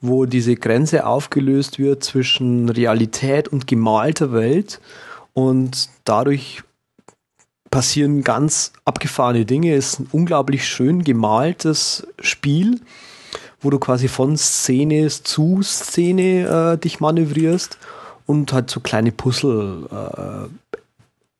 wo 0.00 0.26
diese 0.26 0.56
Grenze 0.56 1.06
aufgelöst 1.06 1.78
wird 1.78 2.02
zwischen 2.04 2.68
Realität 2.68 3.48
und 3.48 3.66
gemalter 3.66 4.32
Welt 4.32 4.80
und 5.32 5.88
dadurch 6.04 6.62
passieren 7.70 8.22
ganz 8.24 8.72
abgefahrene 8.84 9.44
Dinge. 9.44 9.74
Es 9.74 9.94
ist 9.94 10.00
ein 10.00 10.08
unglaublich 10.10 10.66
schön 10.66 11.04
gemaltes 11.04 12.06
Spiel 12.20 12.80
wo 13.60 13.70
du 13.70 13.78
quasi 13.78 14.08
von 14.08 14.36
Szene 14.36 15.08
zu 15.08 15.60
Szene 15.62 16.74
äh, 16.74 16.78
dich 16.78 17.00
manövrierst 17.00 17.78
und 18.26 18.52
halt 18.52 18.70
so 18.70 18.80
kleine 18.80 19.12
Puzzle 19.12 19.86
äh, 19.90 20.78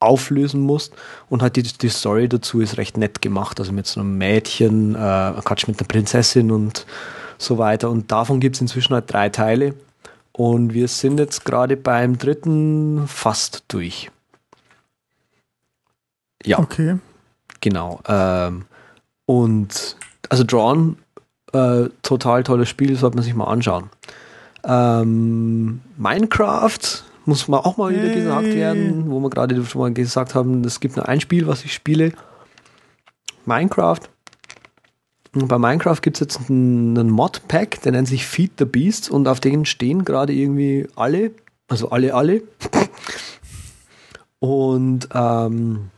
auflösen 0.00 0.60
musst. 0.60 0.94
Und 1.28 1.42
halt 1.42 1.56
die, 1.56 1.62
die 1.62 1.88
Story 1.88 2.28
dazu 2.28 2.60
ist 2.60 2.76
recht 2.76 2.96
nett 2.96 3.22
gemacht. 3.22 3.58
Also 3.60 3.72
mit 3.72 3.86
so 3.86 4.00
einem 4.00 4.18
Mädchen, 4.18 4.94
äh, 4.94 5.32
Quatsch, 5.44 5.66
mit 5.66 5.78
einer 5.78 5.88
Prinzessin 5.88 6.50
und 6.50 6.86
so 7.40 7.58
weiter. 7.58 7.90
Und 7.90 8.12
davon 8.12 8.40
gibt 8.40 8.56
es 8.56 8.62
inzwischen 8.62 8.94
halt 8.94 9.12
drei 9.12 9.28
Teile. 9.28 9.74
Und 10.32 10.74
wir 10.74 10.88
sind 10.88 11.18
jetzt 11.18 11.44
gerade 11.44 11.76
beim 11.76 12.18
dritten 12.18 13.06
fast 13.08 13.64
durch. 13.68 14.10
Ja. 16.44 16.58
Okay. 16.58 16.98
Genau. 17.60 18.00
Ähm, 18.06 18.64
und 19.26 19.96
also 20.28 20.44
Drawn 20.44 20.96
äh, 21.52 21.88
total 22.02 22.42
tolles 22.44 22.68
Spiel, 22.68 22.96
sollte 22.96 23.16
man 23.16 23.24
sich 23.24 23.34
mal 23.34 23.44
anschauen. 23.44 23.90
Ähm, 24.64 25.80
Minecraft 25.96 26.78
muss 27.24 27.48
man 27.48 27.60
auch 27.60 27.76
mal 27.76 27.90
wieder 27.90 28.14
gesagt 28.14 28.54
werden, 28.54 29.10
wo 29.10 29.20
wir 29.20 29.30
gerade 29.30 29.64
schon 29.64 29.80
mal 29.80 29.92
gesagt 29.92 30.34
haben, 30.34 30.64
es 30.64 30.80
gibt 30.80 30.96
nur 30.96 31.08
ein 31.08 31.20
Spiel, 31.20 31.46
was 31.46 31.64
ich 31.64 31.74
spiele. 31.74 32.12
Minecraft. 33.46 34.00
Bei 35.32 35.58
Minecraft 35.58 36.00
gibt 36.02 36.16
es 36.16 36.20
jetzt 36.20 36.50
einen, 36.50 37.10
Mod-Pack, 37.10 37.82
der 37.82 37.92
nennt 37.92 38.08
sich 38.08 38.26
Feed 38.26 38.52
the 38.58 38.64
Beasts 38.64 39.08
und 39.08 39.28
auf 39.28 39.38
denen 39.38 39.64
stehen 39.64 40.04
gerade 40.04 40.32
irgendwie 40.32 40.88
alle, 40.96 41.30
also 41.68 41.90
alle, 41.90 42.14
alle. 42.14 42.42
und 44.40 45.08
ähm, 45.14 45.90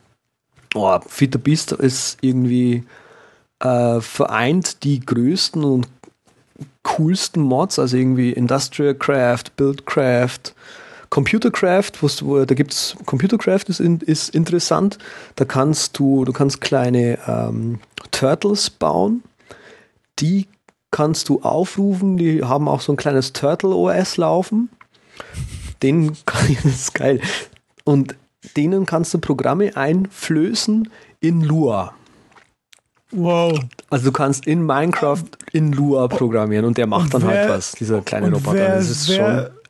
oh, 0.75 0.99
Feed 1.07 1.33
the 1.33 1.39
Beast 1.39 1.73
ist 1.73 2.19
irgendwie 2.21 2.85
äh, 3.61 4.01
vereint 4.01 4.85
die 4.85 5.01
größten 5.01 5.65
und 5.65 5.89
coolsten 6.83 7.41
Mods, 7.41 7.79
also 7.79 7.97
irgendwie 7.97 8.33
Industrial 8.33 8.95
Craft, 8.95 9.45
Buildcraft, 9.57 10.55
Computercraft, 11.13 11.93
wo, 12.01 12.43
da 12.47 12.55
gibt 12.55 12.73
es 12.73 12.97
Computercraft 13.05 13.65
ist, 13.69 13.81
ist 13.81 14.35
interessant. 14.35 14.97
Da 15.37 15.45
kannst 15.45 15.99
du, 15.99 16.25
du 16.25 16.33
kannst 16.33 16.63
kleine 16.63 17.19
ähm, 17.29 17.81
Turtles 18.13 18.71
bauen. 18.71 19.23
Die 20.21 20.49
kannst 20.91 21.29
du 21.29 21.43
aufrufen, 21.43 22.17
die 22.17 22.43
haben 22.43 22.67
auch 22.67 22.81
so 22.81 22.95
ein 22.95 22.97
kleines 22.97 23.35
Turtle 23.35 23.75
OS 23.75 24.17
laufen. 24.17 24.71
Den 25.83 26.17
das 26.25 26.65
ist 26.65 26.95
geil. 26.95 27.21
Und 27.85 28.17
denen 28.57 28.87
kannst 28.87 29.13
du 29.13 29.19
Programme 29.19 29.77
einflößen 29.77 30.89
in 31.21 31.43
Lua. 31.43 31.93
Wow. 33.11 33.61
Also 33.91 34.07
du 34.07 34.13
kannst 34.13 34.47
in 34.47 34.65
Minecraft 34.65 35.25
in 35.53 35.73
Lua 35.73 36.09
programmieren 36.09 36.65
und 36.65 36.79
der 36.79 36.87
macht 36.87 37.13
und 37.13 37.15
dann 37.15 37.25
halt 37.25 37.35
wer, 37.35 37.43
halt 37.43 37.51
was, 37.51 37.73
dieser 37.73 38.01
kleine 38.01 38.33
Roboter. 38.33 38.55
Wer, 38.55 38.77
das 38.77 38.89
ist 38.89 39.11
wer, 39.11 39.17
schon 39.17 39.62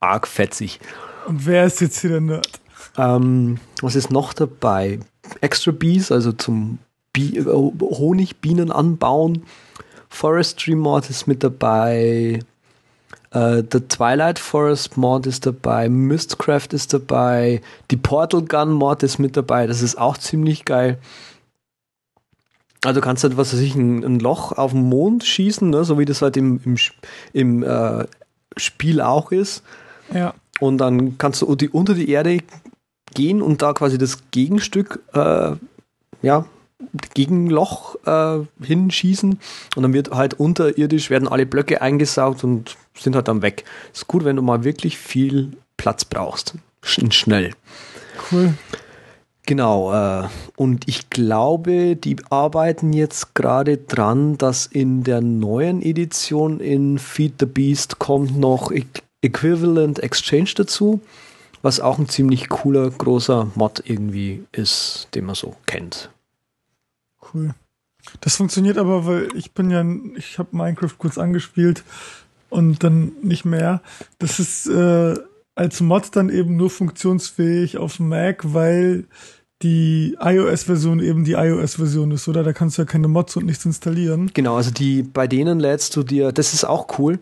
arg 0.00 0.26
fetzig. 0.26 0.80
Und 1.26 1.46
wer 1.46 1.64
ist 1.66 1.80
jetzt 1.80 2.00
hier 2.00 2.10
der 2.10 2.20
Nerd? 2.20 2.60
Ähm, 2.96 3.58
was 3.82 3.94
ist 3.94 4.10
noch 4.10 4.32
dabei? 4.32 5.00
Extra 5.40 5.70
Bees, 5.70 6.10
also 6.10 6.32
zum 6.32 6.78
Bi 7.12 7.38
äh, 7.38 7.44
Honigbienen 7.44 8.72
anbauen. 8.72 9.44
Forestry 10.08 10.74
Mod 10.74 11.08
ist 11.08 11.26
mit 11.26 11.44
dabei. 11.44 12.40
Uh, 13.32 13.62
The 13.70 13.78
Twilight 13.82 14.40
Forest 14.40 14.96
Mod 14.96 15.24
ist 15.24 15.46
dabei, 15.46 15.88
Mistcraft 15.88 16.72
ist 16.72 16.92
dabei, 16.92 17.60
die 17.92 17.96
Portal 17.96 18.42
Gun 18.42 18.72
Mod 18.72 19.04
ist 19.04 19.20
mit 19.20 19.36
dabei, 19.36 19.68
das 19.68 19.82
ist 19.82 19.96
auch 19.96 20.18
ziemlich 20.18 20.64
geil. 20.64 20.98
Also 22.84 23.00
du 23.00 23.06
kannst 23.06 23.22
halt, 23.22 23.36
was 23.36 23.52
weiß 23.52 23.60
ich, 23.60 23.76
ein, 23.76 24.02
ein 24.02 24.18
Loch 24.18 24.50
auf 24.50 24.72
dem 24.72 24.88
Mond 24.88 25.22
schießen, 25.22 25.70
ne? 25.70 25.84
so 25.84 25.96
wie 25.96 26.06
das 26.06 26.22
halt 26.22 26.36
im, 26.36 26.60
im, 26.64 26.76
im 27.32 27.62
äh, 27.62 28.06
Spiel 28.56 29.00
auch 29.00 29.30
ist. 29.30 29.62
Ja. 30.12 30.34
Und 30.60 30.78
dann 30.78 31.18
kannst 31.18 31.42
du 31.42 31.54
die, 31.54 31.68
unter 31.68 31.94
die 31.94 32.10
Erde 32.10 32.38
gehen 33.14 33.42
und 33.42 33.62
da 33.62 33.72
quasi 33.72 33.98
das 33.98 34.30
Gegenstück, 34.30 35.02
äh, 35.14 35.52
ja, 36.22 36.44
Gegenloch 37.14 37.96
äh, 38.06 38.40
hinschießen 38.62 39.38
und 39.76 39.82
dann 39.82 39.92
wird 39.92 40.10
halt 40.10 40.34
unterirdisch 40.34 41.10
werden 41.10 41.28
alle 41.28 41.46
Blöcke 41.46 41.82
eingesaugt 41.82 42.42
und 42.42 42.76
sind 42.96 43.14
halt 43.14 43.28
dann 43.28 43.42
weg. 43.42 43.64
Ist 43.92 44.06
gut, 44.06 44.24
wenn 44.24 44.36
du 44.36 44.42
mal 44.42 44.64
wirklich 44.64 44.98
viel 44.98 45.52
Platz 45.76 46.04
brauchst. 46.04 46.54
Schnell. 46.82 47.52
Cool. 48.30 48.54
Genau, 49.46 49.92
äh, 49.92 50.28
und 50.56 50.88
ich 50.88 51.10
glaube, 51.10 51.96
die 51.96 52.16
arbeiten 52.30 52.92
jetzt 52.92 53.34
gerade 53.34 53.78
dran, 53.78 54.38
dass 54.38 54.66
in 54.66 55.02
der 55.02 55.20
neuen 55.20 55.82
Edition 55.82 56.60
in 56.60 56.98
Feed 56.98 57.34
the 57.40 57.46
Beast 57.46 57.98
kommt 57.98 58.38
noch 58.38 58.70
e 58.70 58.84
Equivalent 59.22 59.98
Exchange 59.98 60.52
dazu, 60.56 61.00
was 61.62 61.80
auch 61.80 61.98
ein 61.98 62.08
ziemlich 62.08 62.48
cooler, 62.48 62.90
großer 62.90 63.50
Mod 63.54 63.82
irgendwie 63.84 64.44
ist, 64.52 65.08
den 65.14 65.26
man 65.26 65.34
so 65.34 65.56
kennt. 65.66 66.10
Cool. 67.32 67.54
Das 68.20 68.36
funktioniert 68.36 68.78
aber, 68.78 69.06
weil 69.06 69.28
ich 69.34 69.52
bin 69.52 69.70
ja, 69.70 69.84
ich 70.16 70.38
habe 70.38 70.56
Minecraft 70.56 70.94
kurz 70.96 71.18
angespielt 71.18 71.84
und 72.48 72.82
dann 72.82 73.12
nicht 73.22 73.44
mehr. 73.44 73.82
Das 74.18 74.38
ist 74.40 74.66
äh, 74.66 75.14
als 75.54 75.80
Mod 75.80 76.16
dann 76.16 76.30
eben 76.30 76.56
nur 76.56 76.70
funktionsfähig 76.70 77.76
auf 77.76 78.00
Mac, 78.00 78.54
weil 78.54 79.04
die 79.62 80.16
iOS-Version 80.18 81.00
eben 81.00 81.24
die 81.24 81.32
iOS-Version 81.32 82.10
ist, 82.12 82.26
oder? 82.28 82.42
Da 82.42 82.52
kannst 82.52 82.78
du 82.78 82.82
ja 82.82 82.86
keine 82.86 83.08
Mods 83.08 83.36
und 83.36 83.44
nichts 83.46 83.66
installieren. 83.66 84.30
Genau, 84.32 84.56
also 84.56 84.70
die, 84.70 85.02
bei 85.02 85.26
denen 85.26 85.60
lädst 85.60 85.96
du 85.96 86.02
dir, 86.02 86.32
das 86.32 86.54
ist 86.54 86.64
auch 86.64 86.98
cool, 86.98 87.18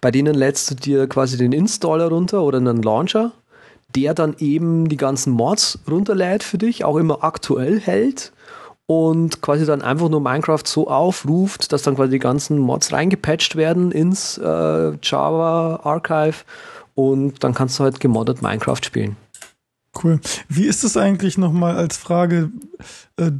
bei 0.00 0.10
denen 0.10 0.34
lädst 0.34 0.70
du 0.70 0.74
dir 0.74 1.06
quasi 1.06 1.36
den 1.36 1.52
Installer 1.52 2.08
runter 2.08 2.42
oder 2.42 2.58
einen 2.58 2.82
Launcher, 2.82 3.32
der 3.94 4.14
dann 4.14 4.36
eben 4.38 4.88
die 4.88 4.96
ganzen 4.96 5.32
Mods 5.34 5.80
runterlädt 5.90 6.42
für 6.42 6.56
dich, 6.56 6.84
auch 6.84 6.96
immer 6.96 7.22
aktuell 7.22 7.78
hält 7.78 8.32
und 8.86 9.42
quasi 9.42 9.66
dann 9.66 9.82
einfach 9.82 10.08
nur 10.08 10.20
Minecraft 10.20 10.64
so 10.64 10.88
aufruft, 10.88 11.72
dass 11.72 11.82
dann 11.82 11.96
quasi 11.96 12.12
die 12.12 12.18
ganzen 12.18 12.58
Mods 12.58 12.92
reingepatcht 12.92 13.54
werden 13.56 13.92
ins 13.92 14.38
äh, 14.38 14.92
Java 15.02 15.80
Archive 15.84 16.44
und 16.94 17.44
dann 17.44 17.52
kannst 17.52 17.78
du 17.78 17.84
halt 17.84 18.00
gemoddet 18.00 18.40
Minecraft 18.40 18.80
spielen. 18.82 19.16
Cool. 20.00 20.20
Wie 20.48 20.66
ist 20.66 20.84
es 20.84 20.96
eigentlich 20.96 21.38
nochmal 21.38 21.76
als 21.76 21.96
Frage? 21.96 22.50
Äh, 23.16 23.32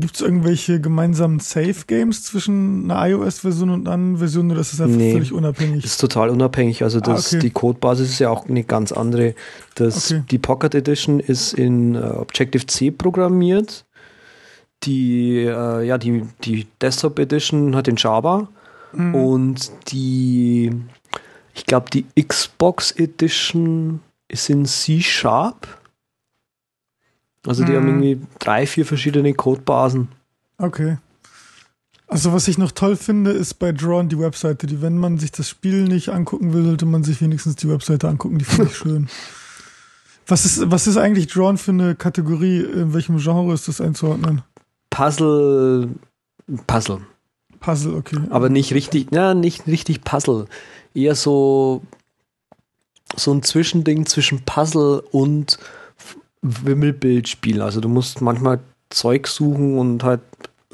Gibt 0.00 0.14
es 0.14 0.20
irgendwelche 0.20 0.80
gemeinsamen 0.80 1.40
Safe-Games 1.40 2.22
zwischen 2.22 2.88
einer 2.88 3.08
iOS-Version 3.08 3.70
und 3.70 3.88
einer 3.88 3.94
anderen 3.94 4.18
Version 4.18 4.48
oder 4.48 4.60
ist 4.60 4.72
das 4.72 4.80
einfach 4.80 4.96
nee, 4.96 5.10
völlig 5.10 5.32
unabhängig? 5.32 5.84
Ist 5.84 6.00
total 6.00 6.30
unabhängig. 6.30 6.84
Also 6.84 7.00
das, 7.00 7.32
ah, 7.32 7.36
okay. 7.36 7.38
die 7.40 7.50
Codebasis 7.50 8.10
ist 8.10 8.18
ja 8.20 8.30
auch 8.30 8.48
eine 8.48 8.62
ganz 8.62 8.92
andere. 8.92 9.34
Das, 9.74 10.12
okay. 10.12 10.22
Die 10.30 10.38
Pocket 10.38 10.72
Edition 10.76 11.18
ist 11.18 11.52
in 11.52 11.96
uh, 11.96 12.20
Objective-C 12.20 12.92
programmiert. 12.92 13.86
Die, 14.84 15.46
uh, 15.48 15.80
ja, 15.80 15.98
die, 15.98 16.22
die 16.44 16.68
Desktop 16.80 17.18
Edition 17.18 17.74
hat 17.74 17.88
in 17.88 17.96
Java. 17.96 18.46
Mhm. 18.92 19.14
Und 19.16 19.72
die, 19.88 20.70
ich 21.54 21.66
glaube, 21.66 21.90
die 21.90 22.06
Xbox 22.22 22.92
Edition 22.92 23.98
ist 24.28 24.48
in 24.48 24.64
C-Sharp. 24.64 25.77
Also 27.46 27.64
die 27.64 27.72
hm. 27.72 27.76
haben 27.76 27.88
irgendwie 27.88 28.26
drei, 28.38 28.66
vier 28.66 28.84
verschiedene 28.86 29.32
Codebasen. 29.34 30.08
Okay. 30.58 30.98
Also 32.08 32.32
was 32.32 32.48
ich 32.48 32.56
noch 32.56 32.72
toll 32.72 32.96
finde, 32.96 33.32
ist 33.32 33.54
bei 33.54 33.70
Drawn 33.70 34.08
die 34.08 34.18
Webseite. 34.18 34.66
Die, 34.66 34.80
wenn 34.80 34.96
man 34.96 35.18
sich 35.18 35.30
das 35.30 35.48
Spiel 35.48 35.84
nicht 35.84 36.08
angucken 36.08 36.54
will, 36.54 36.64
sollte 36.64 36.86
man 36.86 37.04
sich 37.04 37.20
wenigstens 37.20 37.56
die 37.56 37.68
Webseite 37.68 38.08
angucken. 38.08 38.38
Die 38.38 38.44
finde 38.44 38.70
ich 38.70 38.76
schön. 38.76 39.08
Was 40.26 40.44
ist, 40.44 40.70
was 40.70 40.86
ist 40.86 40.96
eigentlich 40.96 41.28
Drawn 41.28 41.58
für 41.58 41.70
eine 41.70 41.94
Kategorie? 41.94 42.60
In 42.60 42.94
welchem 42.94 43.18
Genre 43.18 43.52
ist 43.52 43.68
das 43.68 43.80
einzuordnen? 43.80 44.42
Puzzle. 44.90 45.88
Puzzle. 46.66 47.00
Puzzle, 47.60 47.94
okay. 47.94 48.18
Aber 48.30 48.48
nicht 48.48 48.72
richtig, 48.72 49.08
ja, 49.12 49.34
nicht 49.34 49.66
richtig 49.66 50.02
Puzzle. 50.02 50.46
Eher 50.94 51.14
so, 51.14 51.82
so 53.16 53.32
ein 53.32 53.42
Zwischending 53.42 54.06
zwischen 54.06 54.44
Puzzle 54.44 55.02
und 55.10 55.58
Wimmelbildspiel. 56.42 57.62
Also 57.62 57.80
du 57.80 57.88
musst 57.88 58.20
manchmal 58.20 58.60
Zeug 58.90 59.26
suchen 59.26 59.78
und 59.78 60.04
halt 60.04 60.20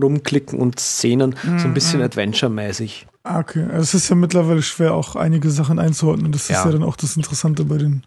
rumklicken 0.00 0.58
und 0.58 0.80
Szenen, 0.80 1.30
mm, 1.30 1.58
so 1.58 1.64
ein 1.64 1.70
mhm, 1.70 1.74
bisschen 1.74 2.00
mm. 2.00 2.04
Adventure-mäßig. 2.04 3.06
Ah, 3.22 3.38
okay, 3.38 3.62
also 3.64 3.78
es 3.78 3.94
ist 3.94 4.08
ja 4.08 4.16
mittlerweile 4.16 4.62
schwer, 4.62 4.94
auch 4.94 5.16
einige 5.16 5.50
Sachen 5.50 5.78
einzuordnen. 5.78 6.32
Das 6.32 6.48
ja. 6.48 6.58
ist 6.58 6.64
ja 6.66 6.72
dann 6.72 6.82
auch 6.82 6.96
das 6.96 7.16
Interessante 7.16 7.64
bei 7.64 7.78
den 7.78 8.02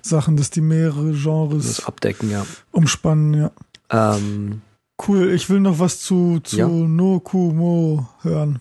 Sachen, 0.00 0.36
dass 0.36 0.50
die 0.50 0.60
mehrere 0.60 1.12
Genres 1.12 1.76
das 1.76 1.86
abdecken, 1.86 2.30
ja. 2.30 2.46
umspannen, 2.70 3.34
ja. 3.34 3.50
Ähm, 3.90 4.62
cool, 5.06 5.30
ich 5.30 5.50
will 5.50 5.60
noch 5.60 5.78
was 5.78 6.00
zu, 6.00 6.40
zu 6.42 6.56
ja. 6.56 6.68
Nokumo 6.68 8.08
hören. 8.22 8.60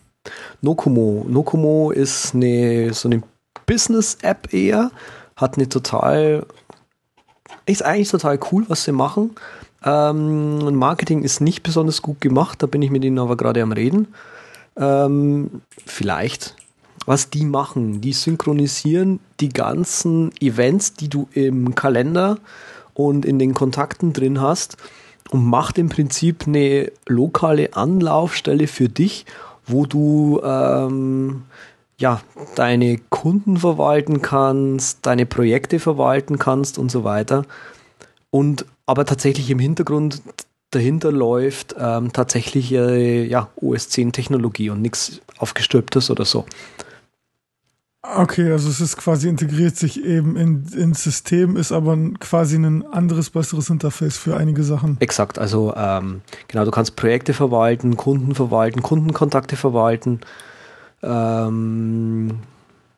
Nokumo. 0.62 1.26
Nokumo 1.30 1.92
ist 1.92 2.36
eine, 2.36 2.94
so 2.94 3.08
eine 3.08 3.24
Business-App 3.66 4.54
eher, 4.54 4.92
hat 5.36 5.56
eine 5.56 5.70
total 5.70 6.46
ist 7.68 7.84
eigentlich 7.84 8.10
total 8.10 8.40
cool, 8.52 8.66
was 8.68 8.84
sie 8.84 8.92
machen. 8.92 9.32
Ähm, 9.84 10.76
Marketing 10.76 11.24
ist 11.24 11.42
nicht 11.42 11.64
besonders 11.64 12.02
gut 12.02 12.20
gemacht, 12.22 12.64
da 12.64 12.68
bin 12.68 12.82
ich 12.82 12.90
mit 12.90 13.04
ihnen 13.04 13.20
aber 13.20 13.38
gerade 13.38 13.62
am 13.62 13.72
Reden. 13.72 14.08
Ähm, 14.76 15.62
vielleicht. 15.86 16.56
Was 17.06 17.30
die 17.30 17.46
machen, 17.46 18.02
die 18.02 18.12
synchronisieren 18.12 19.20
die 19.40 19.50
ganzen 19.50 20.32
Events, 20.42 20.94
die 20.94 21.08
du 21.08 21.30
im 21.34 21.74
Kalender 21.74 22.38
und 22.94 23.24
in 23.24 23.40
den 23.40 23.54
Kontakten 23.54 24.12
drin 24.12 24.42
hast 24.42 24.76
und 25.30 25.46
macht 25.46 25.78
im 25.78 25.90
Prinzip 25.90 26.48
eine 26.48 26.92
lokale 27.06 27.76
Anlaufstelle 27.76 28.68
für 28.68 28.90
dich, 28.90 29.26
wo 29.66 29.86
du 29.86 30.42
ähm, 30.44 31.44
ja, 32.00 32.22
deine 32.56 32.98
Kunden 33.10 33.58
verwalten 33.58 34.22
kannst, 34.22 35.06
deine 35.06 35.26
Projekte 35.26 35.80
verwalten 35.80 36.38
kannst 36.38 36.78
und 36.78 36.92
so 36.92 37.04
weiter. 37.04 37.46
Und 38.30 38.66
aber 38.86 39.06
tatsächlich 39.06 39.50
im 39.50 39.60
Hintergrund 39.60 40.22
dahinter 40.72 41.12
läuft 41.12 41.76
ähm, 41.80 42.14
tatsächlich 42.14 42.72
äh, 42.72 43.26
ja, 43.26 43.50
OS 43.56 43.90
10 43.90 44.12
Technologie 44.12 44.70
und 44.70 44.82
nichts 44.82 45.22
aufgestülptes 45.38 46.12
oder 46.12 46.26
so. 46.26 46.46
Okay, 48.16 48.52
also 48.52 48.70
es 48.70 48.80
ist 48.80 48.96
quasi 48.96 49.28
integriert 49.28 49.76
sich 49.76 50.04
eben 50.04 50.38
in, 50.38 50.66
ins 50.74 51.04
System, 51.04 51.58
ist 51.58 51.74
aber 51.74 51.98
quasi 52.20 52.56
ein 52.56 52.86
anderes, 52.86 53.32
besseres 53.32 53.70
Interface 53.70 54.18
für 54.18 54.38
einige 54.38 54.64
Sachen. 54.64 54.98
Exakt, 55.00 55.40
also 55.40 55.74
ähm, 55.76 56.22
genau, 56.48 56.64
du 56.64 56.72
kannst 56.72 56.96
Projekte 56.96 57.34
verwalten, 57.34 57.98
Kunden 57.98 58.34
verwalten, 58.34 58.82
Kundenkontakte 58.82 59.58
verwalten, 59.58 60.22
ähm, 61.04 62.40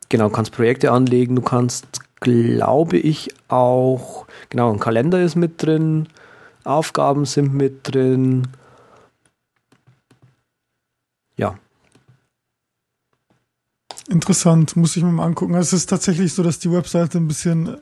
genau, 0.08 0.28
kannst 0.28 0.52
Projekte 0.52 0.92
anlegen, 0.92 1.36
du 1.36 1.42
kannst, 1.42 2.00
glaube 2.20 2.98
ich, 2.98 3.34
auch, 3.48 4.26
genau, 4.48 4.72
ein 4.72 4.78
Kalender 4.78 5.22
ist 5.22 5.36
mit 5.36 5.62
drin, 5.62 6.08
Aufgaben 6.64 7.24
sind 7.24 7.54
mit 7.54 7.92
drin. 7.92 8.48
Ja. 11.36 11.58
Interessant, 14.10 14.76
muss 14.76 14.96
ich 14.96 15.04
mir 15.04 15.12
mal 15.12 15.24
angucken. 15.24 15.54
Also 15.54 15.76
es 15.76 15.84
ist 15.84 15.86
tatsächlich 15.90 16.34
so, 16.34 16.42
dass 16.42 16.58
die 16.58 16.70
Webseite 16.72 17.18
ein 17.18 17.28
bisschen 17.28 17.76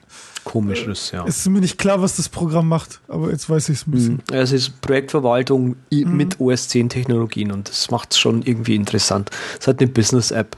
komisch 0.45 0.87
ist, 0.87 1.11
ja. 1.11 1.25
Es 1.27 1.39
ist 1.39 1.49
mir 1.49 1.61
nicht 1.61 1.79
klar, 1.79 2.03
was 2.03 2.17
das 2.17 2.29
Programm 2.29 2.69
macht, 2.69 3.01
aber 3.09 3.31
jetzt 3.31 3.49
weiß 3.49 3.71
ich 3.71 3.81
es 3.81 3.87
ein 3.87 3.91
bisschen. 3.93 4.15
Mhm. 4.15 4.35
Es 4.35 4.53
ist 4.53 4.79
Projektverwaltung 4.83 5.77
mhm. 5.91 6.17
mit 6.17 6.39
OS 6.39 6.69
10 6.69 6.91
Technologien 6.91 7.51
und 7.51 7.71
das 7.71 7.91
macht 7.91 8.13
es 8.13 8.19
schon 8.19 8.43
irgendwie 8.43 8.75
interessant. 8.75 9.31
Es 9.59 9.67
hat 9.67 9.81
eine 9.81 9.89
Business-App. 9.89 10.57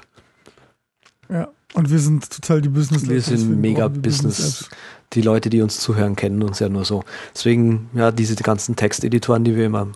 Ja, 1.29 1.49
und 1.75 1.89
wir 1.89 2.01
sind 2.01 2.29
total 2.29 2.61
die 2.61 2.69
business 2.69 3.09
Wir 3.09 3.21
sind 3.21 3.61
mega 3.61 3.87
Business. 3.87 4.39
Business 4.39 4.71
die 5.13 5.23
Leute, 5.23 5.51
die 5.51 5.63
uns 5.63 5.79
zuhören, 5.79 6.17
kennen 6.17 6.43
uns 6.43 6.59
ja 6.59 6.69
nur 6.69 6.85
so. 6.85 7.05
Deswegen, 7.35 7.91
ja, 7.95 8.11
diese 8.11 8.35
ganzen 8.37 8.77
Texteditoren, 8.77 9.45
die 9.45 9.57
wir 9.57 9.67
immer 9.67 9.89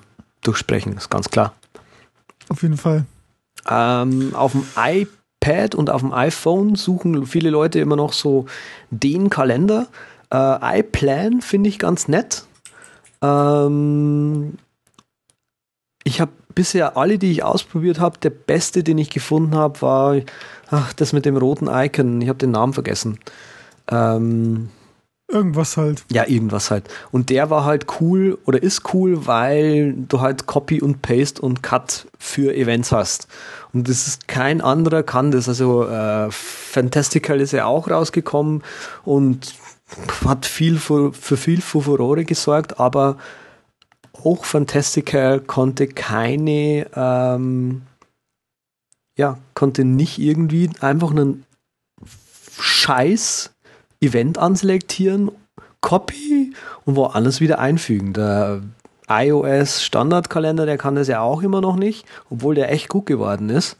durchsprechen, 0.43 0.97
ist 0.97 1.11
ganz 1.11 1.31
klar. 1.31 1.55
Auf 2.49 2.63
jeden 2.63 2.77
Fall. 2.77 3.07
Ähm, 3.69 4.35
auf 4.35 4.53
dem 4.53 4.65
iPad 4.77 5.24
und 5.75 5.91
auf 5.91 6.01
dem 6.01 6.13
iPhone 6.13 6.75
suchen 6.75 7.27
viele 7.27 7.51
Leute 7.51 7.81
immer 7.81 7.97
noch 7.97 8.13
so 8.13 8.47
den 8.91 9.31
Kalender. 9.31 9.89
Äh, 10.33 10.81
iPlan 10.81 11.41
finde 11.41 11.69
ich 11.69 11.79
ganz 11.79 12.09
nett. 12.09 12.45
Ähm, 13.23 14.55
ich 16.05 16.21
habe 16.21 16.33
bisher 16.55 16.97
alle, 16.97 17.19
die 17.19 17.31
ich 17.31 17.43
ausprobiert 17.43 18.01
habe, 18.01 18.19
der 18.19 18.31
beste, 18.31 18.83
den 18.83 18.99
ich 18.99 19.11
gefunden 19.11 19.55
habe, 19.55 19.83
war 19.83 20.17
ach, 20.71 20.93
das 20.93 21.13
mit 21.13 21.25
dem 21.25 21.37
roten 21.37 21.69
Icon. 21.69 22.21
Ich 22.21 22.29
habe 22.29 22.39
den 22.39 22.51
Namen 22.51 22.73
vergessen. 22.73 23.19
Ähm, 23.91 24.69
Irgendwas 25.27 25.79
halt. 25.79 26.05
Ja, 26.13 26.27
irgendwas 26.29 26.71
halt. 26.71 26.89
Und 27.11 27.31
der 27.31 27.49
war 27.49 27.65
halt 27.65 27.87
cool 28.01 28.39
oder 28.45 28.63
ist 28.63 28.93
cool, 28.93 29.27
weil 29.27 29.95
du 29.95 30.21
halt 30.21 30.47
Copy 30.47 30.83
und 30.83 31.01
Paste 31.01 31.41
und 31.41 31.63
Cut 31.63 32.07
für 32.19 32.55
Events 32.55 32.93
hast. 32.93 33.27
Und 33.75 33.89
das 33.89 34.07
ist 34.07 34.29
kein 34.29 34.61
anderer 34.61 35.03
kann 35.03 35.33
das. 35.33 35.49
Also 35.49 35.87
äh, 35.87 36.31
Fantastical 36.31 37.41
ist 37.41 37.53
ja 37.53 37.67
auch 37.67 37.91
rausgekommen 37.91 38.63
und 39.05 39.55
hat 40.25 40.47
viel 40.47 40.79
für, 40.79 41.13
für 41.13 41.37
viel 41.37 41.61
Furore 41.61 42.25
gesorgt, 42.25 42.81
aber 42.81 43.19
auch 44.13 44.45
Fantastical 44.45 45.41
konnte 45.41 45.89
keine, 45.89 46.87
ähm, 46.95 47.83
ja, 49.19 49.39
konnte 49.55 49.85
nicht 49.85 50.19
irgendwie 50.19 50.71
einfach 50.81 51.11
einen 51.11 51.45
Scheiß 52.59 53.51
Event 54.01 54.39
anselektieren, 54.39 55.31
Copy 55.81 56.55
und 56.85 56.97
woanders 56.97 57.41
wieder 57.41 57.59
einfügen. 57.59 58.13
Der 58.13 58.63
iOS 59.23 59.83
Standardkalender, 59.83 60.67
der 60.67 60.79
kann 60.79 60.95
das 60.95 61.09
ja 61.09 61.21
auch 61.21 61.43
immer 61.43 61.61
noch 61.61 61.77
nicht, 61.77 62.07
obwohl 62.31 62.55
der 62.55 62.73
echt 62.73 62.89
gut 62.89 63.07
geworden 63.07 63.51
ist. 63.51 63.77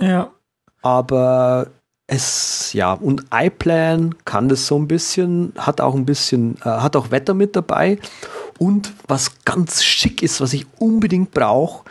Ja. 0.00 0.30
Aber 0.82 1.68
es, 2.06 2.72
ja, 2.72 2.92
und 2.92 3.24
iPlan 3.32 4.14
kann 4.24 4.48
das 4.48 4.66
so 4.66 4.78
ein 4.78 4.88
bisschen, 4.88 5.52
hat 5.56 5.80
auch 5.80 5.94
ein 5.94 6.04
bisschen, 6.04 6.56
äh, 6.62 6.68
hat 6.68 6.96
auch 6.96 7.10
Wetter 7.10 7.34
mit 7.34 7.56
dabei. 7.56 7.98
Und 8.58 8.92
was 9.08 9.44
ganz 9.44 9.82
schick 9.82 10.22
ist, 10.22 10.40
was 10.40 10.52
ich 10.52 10.66
unbedingt 10.78 11.30
brauche, 11.32 11.84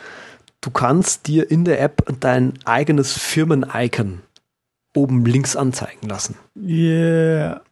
du 0.60 0.70
kannst 0.70 1.26
dir 1.26 1.50
in 1.50 1.64
der 1.64 1.80
App 1.80 2.04
dein 2.20 2.54
eigenes 2.64 3.12
Firmen-Icon 3.12 4.20
oben 4.94 5.24
links 5.24 5.56
anzeigen 5.56 6.08
lassen. 6.08 6.36
Yeah. 6.56 7.62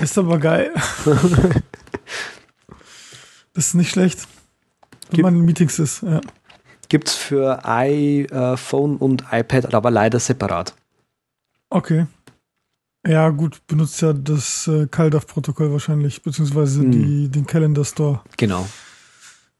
Ist 0.00 0.16
aber 0.16 0.38
geil. 0.38 0.72
das 3.56 3.68
ist 3.68 3.74
nicht 3.74 3.90
schlecht, 3.90 4.28
wenn 5.08 5.10
Gibt- 5.16 5.22
man 5.24 5.34
in 5.36 5.44
Meetings 5.44 5.78
ist. 5.80 6.02
Ja. 6.02 6.20
Gibt's 6.88 7.14
für 7.14 7.64
iPhone 7.64 8.96
und 8.98 9.24
iPad 9.32 9.74
aber 9.74 9.90
leider 9.90 10.20
separat. 10.20 10.74
Okay. 11.68 12.06
Ja, 13.06 13.28
gut, 13.30 13.60
benutzt 13.66 14.00
ja 14.02 14.12
das 14.12 14.66
äh, 14.68 14.86
CalDAV-Protokoll 14.88 15.72
wahrscheinlich, 15.72 16.22
beziehungsweise 16.22 16.80
Hm. 16.82 16.90
die, 16.92 17.28
den 17.28 17.46
Calendar 17.46 17.84
Store. 17.84 18.20
Genau. 18.36 18.68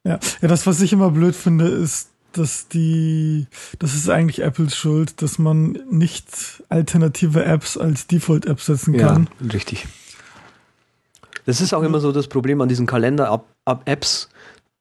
Ja. 0.05 0.21
ja, 0.41 0.49
das, 0.49 0.67
was 0.67 0.81
ich 0.81 0.93
immer 0.93 1.11
blöd 1.11 1.35
finde, 1.35 1.67
ist, 1.67 2.11
dass 2.33 2.69
die, 2.69 3.47
das 3.79 3.95
ist 3.95 4.09
eigentlich 4.09 4.43
Apples 4.43 4.77
Schuld, 4.77 5.21
dass 5.23 5.39
man 5.39 5.79
nicht 5.91 6.63
alternative 6.69 7.45
Apps 7.45 7.77
als 7.77 8.07
Default-App 8.07 8.61
setzen 8.61 8.97
kann. 8.97 9.29
Ja, 9.41 9.51
richtig. 9.53 9.87
Das 11.47 11.61
ist 11.61 11.73
auch 11.73 11.83
immer 11.83 12.01
so 12.01 12.13
das 12.13 12.29
Problem 12.29 12.61
an 12.61 12.69
diesen 12.69 12.87
Kalender-Apps, 12.87 14.29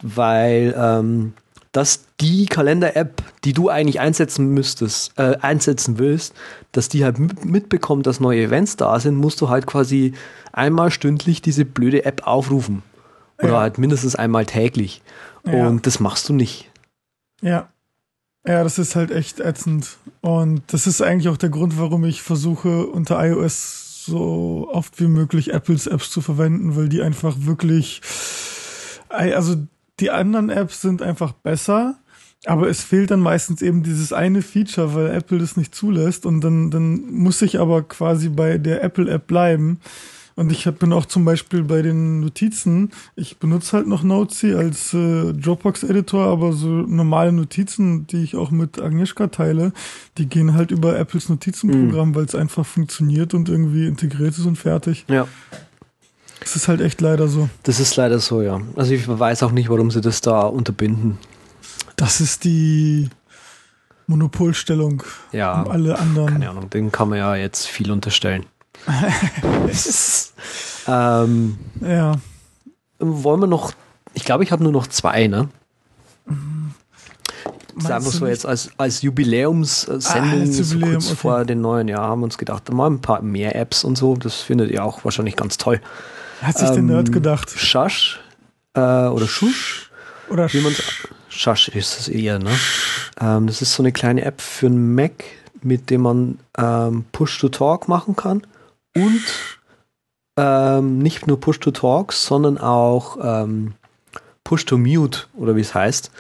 weil 0.04 0.76
ähm, 0.78 1.34
dass 1.72 2.06
die 2.22 2.46
Kalender-App, 2.46 3.22
die 3.44 3.54
du 3.54 3.70
eigentlich 3.70 4.00
einsetzen 4.00 4.48
müsstest, 4.50 5.18
äh, 5.20 5.38
einsetzen 5.42 5.98
willst, 6.00 6.34
dass 6.72 6.88
die 6.90 7.04
halt 7.04 7.20
mit- 7.20 7.44
mitbekommt, 7.46 8.08
dass 8.08 8.20
neue 8.20 8.44
Events 8.44 8.78
da 8.78 9.00
sind, 9.00 9.16
musst 9.16 9.42
du 9.42 9.50
halt 9.50 9.66
quasi 9.68 10.14
einmal 10.54 10.90
stündlich 10.92 11.42
diese 11.42 11.66
blöde 11.66 12.06
App 12.06 12.26
aufrufen. 12.26 12.82
Oder 13.40 13.50
Ja. 13.54 13.60
halt 13.60 13.78
mindestens 13.78 14.16
einmal 14.16 14.46
täglich. 14.46 15.02
Ja. 15.46 15.68
Und 15.68 15.86
das 15.86 16.00
machst 16.00 16.30
du 16.30 16.34
nicht. 16.34 16.72
Ja. 17.42 17.68
Ja, 18.48 18.64
das 18.64 18.78
ist 18.80 18.96
halt 18.96 19.12
echt 19.12 19.40
ätzend. 19.42 19.98
Und 20.22 20.62
das 20.68 20.88
ist 20.88 21.02
eigentlich 21.02 21.28
auch 21.30 21.38
der 21.38 21.50
Grund, 21.50 21.78
warum 21.78 22.06
ich 22.06 22.22
versuche, 22.22 22.86
unter 22.88 23.22
iOS 23.26 23.85
so 24.06 24.70
oft 24.72 25.00
wie 25.00 25.08
möglich 25.08 25.54
Apples 25.54 25.88
Apps 25.88 26.10
zu 26.10 26.22
verwenden, 26.22 26.76
weil 26.76 26.90
die 26.90 27.02
einfach 27.02 27.36
wirklich, 27.40 28.02
also 29.10 29.56
die 30.00 30.12
anderen 30.12 30.50
Apps 30.50 30.82
sind 30.82 31.02
einfach 31.02 31.32
besser, 31.32 31.98
aber 32.46 32.68
es 32.70 32.84
fehlt 32.84 33.12
dann 33.12 33.22
meistens 33.22 33.62
eben 33.62 33.82
dieses 33.84 34.14
eine 34.14 34.42
Feature, 34.42 34.94
weil 34.94 35.12
Apple 35.12 35.40
das 35.40 35.58
nicht 35.58 35.74
zulässt 35.74 36.26
und 36.26 36.42
dann, 36.42 36.70
dann 36.70 37.12
muss 37.12 37.42
ich 37.42 37.60
aber 37.60 37.84
quasi 37.84 38.30
bei 38.30 38.58
der 38.58 38.84
Apple 38.84 39.10
App 39.10 39.28
bleiben. 39.28 39.80
Und 40.38 40.52
ich 40.52 40.68
hab, 40.68 40.80
bin 40.80 40.92
auch 40.92 41.06
zum 41.06 41.24
Beispiel 41.24 41.64
bei 41.64 41.82
den 41.82 42.20
Notizen, 42.20 42.92
ich 43.16 43.38
benutze 43.38 43.78
halt 43.78 43.88
noch 43.88 44.04
Notesy 44.04 44.54
als 44.54 44.94
äh, 44.94 45.32
Dropbox-Editor, 45.32 46.26
aber 46.28 46.52
so 46.52 46.68
normale 46.68 47.32
Notizen, 47.32 48.06
die 48.08 48.22
ich 48.24 48.36
auch 48.36 48.52
mit 48.52 48.82
Agnieszka 48.82 49.28
teile, 49.28 49.72
die 50.18 50.28
gehen 50.28 50.54
halt 50.54 50.72
über 50.72 51.00
Apples 51.00 51.30
Notizenprogramm, 51.30 52.16
weil 52.16 52.26
es 52.26 52.36
einfach 52.36 52.66
funktioniert 52.66 53.34
und 53.34 53.48
irgendwie 53.48 53.88
integriert 53.88 54.38
ist 54.38 54.46
und 54.46 54.58
fertig. 54.58 55.06
Ja. 55.08 55.26
Das 56.42 56.58
ist 56.58 56.68
halt 56.68 56.82
echt 56.82 57.00
leider 57.00 57.30
so. 57.30 57.48
Das 57.64 57.80
ist 57.80 57.96
leider 57.96 58.20
so, 58.20 58.42
ja. 58.42 58.60
Also 58.76 58.94
ich 58.94 59.08
weiß 59.08 59.42
auch 59.44 59.52
nicht, 59.52 59.70
warum 59.70 59.90
sie 59.90 60.02
das 60.02 60.20
da 60.20 60.42
unterbinden. 60.42 61.18
Das 61.96 62.20
ist 62.20 62.44
die 62.44 63.10
Monopolstellung 64.08 65.02
Ja. 65.32 65.62
um 65.62 65.72
alle 65.72 65.98
anderen. 65.98 66.28
Keine 66.28 66.50
Ahnung, 66.50 66.70
den 66.70 66.92
kann 66.92 67.10
man 67.10 67.20
ja 67.20 67.36
jetzt 67.36 67.68
viel 67.68 67.90
unterstellen. 67.90 68.46
ähm, 70.88 71.58
Ja. 71.82 72.16
wollen 73.00 73.42
wir 73.42 73.48
noch, 73.48 73.74
ich 74.14 74.24
glaube, 74.26 74.44
ich 74.44 74.52
habe 74.52 74.64
nur 74.64 74.72
noch 74.72 74.88
zwei, 74.88 75.28
ne? 75.28 75.50
Das 76.28 76.36
Meinst 77.84 77.92
einfach 77.92 78.12
du 78.12 78.18
so 78.20 78.28
jetzt 78.28 78.46
als, 78.46 78.70
als 78.78 79.02
Jubiläumssendung, 79.02 80.32
Ah, 80.32 80.40
als 80.40 80.56
so 80.58 80.64
Jubiläum, 80.76 80.94
kurz 80.94 81.08
okay. 81.08 81.16
vor 81.16 81.46
den 81.46 81.62
neuen 81.62 81.88
Jahr, 81.90 82.08
haben 82.08 82.22
wir 82.22 82.26
uns 82.26 82.38
gedacht, 82.38 82.72
mal 82.72 82.88
ein 82.90 83.02
paar 83.02 83.22
mehr 83.22 83.56
Apps 83.56 83.84
und 83.84 83.98
so, 83.98 84.16
das 84.16 84.36
findet 84.36 84.72
ihr 84.72 84.84
auch 84.84 85.04
wahrscheinlich 85.04 85.36
ganz 85.36 85.58
toll. 85.58 85.82
Hat 86.42 86.58
sich 86.58 86.70
der 86.70 86.78
Ähm, 86.78 86.86
Nerd 86.88 87.12
gedacht. 87.12 87.50
Shush 87.50 88.20
äh, 88.76 88.80
oder 88.80 89.28
Shush, 89.28 89.90
Oder 90.30 90.52
wie 90.54 90.62
man 90.62 90.74
Shush 91.28 91.68
ist 91.70 92.00
es 92.00 92.08
eher, 92.08 92.40
ne? 92.40 92.52
Ähm, 93.20 93.48
das 93.48 93.62
ist 93.62 93.74
so 93.74 93.84
eine 93.84 93.92
kleine 93.92 94.24
App 94.24 94.40
für 94.40 94.68
einen 94.68 94.96
Mac, 94.96 95.26
mit 95.62 95.90
dem 95.90 96.02
man 96.02 96.40
ähm, 96.58 97.04
Push-to-Talk 97.12 97.90
machen 97.90 98.16
kann 98.16 98.42
und 98.96 99.22
ähm, 100.38 101.00
nicht 101.00 101.28
nur 101.28 101.40
Push-to-Talk, 101.40 102.14
sondern 102.14 102.58
auch 102.58 103.18
ähm, 103.22 103.74
Push-to-Mute 104.44 105.28
oder 105.36 105.56
wie 105.56 105.62
es 105.62 105.74
heißt. 105.74 106.12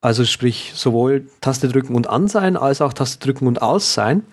Also 0.00 0.24
sprich 0.24 0.72
sowohl 0.74 1.26
Taste 1.40 1.68
drücken 1.68 1.94
und 1.94 2.08
an 2.08 2.28
sein, 2.28 2.56
als 2.56 2.80
auch 2.80 2.92
Taste 2.92 3.24
drücken 3.24 3.46
und 3.46 3.62
aus 3.62 3.94
sein. 3.94 4.24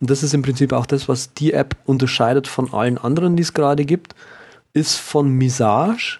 Und 0.00 0.10
das 0.10 0.22
ist 0.22 0.34
im 0.34 0.42
Prinzip 0.42 0.72
auch 0.72 0.84
das, 0.84 1.08
was 1.08 1.32
die 1.32 1.52
App 1.52 1.76
unterscheidet 1.84 2.48
von 2.48 2.72
allen 2.74 2.98
anderen, 2.98 3.36
die 3.36 3.42
es 3.42 3.54
gerade 3.54 3.84
gibt, 3.84 4.16
ist 4.72 4.96
von 4.96 5.30
Misage. 5.30 6.18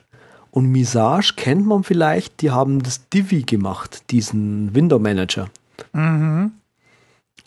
Und 0.52 0.66
Misage 0.70 1.32
kennt 1.36 1.66
man 1.66 1.82
vielleicht, 1.82 2.42
die 2.42 2.50
haben 2.50 2.82
das 2.82 3.08
Divi 3.08 3.42
gemacht, 3.42 4.10
diesen 4.10 4.74
Window 4.74 4.98
Manager. 4.98 5.48
Mhm. 5.92 6.52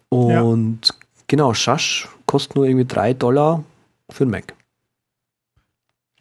Und 0.09 0.93
genau, 1.27 1.53
Shush 1.53 2.07
kostet 2.25 2.55
nur 2.55 2.65
irgendwie 2.65 2.85
3 2.85 3.13
Dollar 3.13 3.63
für 4.09 4.25
den 4.25 4.31
Mac. 4.31 4.53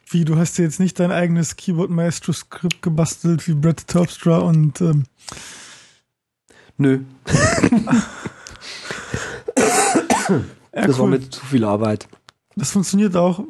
Wie, 0.07 0.23
du 0.23 0.37
hast 0.37 0.57
dir 0.57 0.63
jetzt 0.63 0.79
nicht 0.79 0.99
dein 0.99 1.11
eigenes 1.11 1.55
Keyboard 1.55 1.89
Maestro 1.89 2.31
Skript 2.31 2.81
gebastelt 2.81 3.47
wie 3.47 3.53
Brett 3.53 3.87
Terpstra 3.87 4.37
und 4.37 4.79
ähm, 4.81 5.03
Nö, 6.77 7.01
das 10.71 10.99
war 10.99 11.07
mir 11.07 11.29
zu 11.29 11.45
viel 11.45 11.63
Arbeit. 11.63 12.07
das 12.55 12.71
funktioniert 12.71 13.15
auch. 13.15 13.43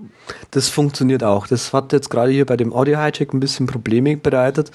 Das 0.51 0.69
funktioniert 0.69 1.23
auch. 1.23 1.47
Das 1.47 1.73
hat 1.73 1.93
jetzt 1.93 2.09
gerade 2.09 2.31
hier 2.31 2.45
bei 2.45 2.57
dem 2.57 2.73
Audio 2.73 2.99
Hijack 2.99 3.33
ein 3.33 3.39
bisschen 3.39 3.67
Probleme 3.67 4.17
bereitet, 4.17 4.71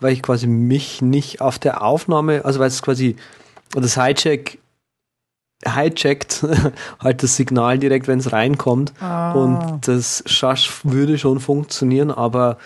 weil 0.00 0.12
ich 0.12 0.22
quasi 0.22 0.46
mich 0.46 1.02
nicht 1.02 1.40
auf 1.40 1.58
der 1.58 1.82
Aufnahme, 1.82 2.44
also 2.44 2.60
weil 2.60 2.68
es 2.68 2.82
quasi 2.82 3.16
das 3.72 3.96
Hijack 3.96 4.58
hijackt 5.66 6.46
halt 7.00 7.22
das 7.22 7.36
Signal 7.36 7.78
direkt, 7.78 8.06
wenn 8.08 8.18
es 8.20 8.32
reinkommt. 8.32 8.92
Ah. 9.00 9.32
Und 9.32 9.86
das 9.88 10.22
Shush 10.26 10.80
würde 10.84 11.18
schon 11.18 11.40
funktionieren, 11.40 12.10
aber 12.10 12.58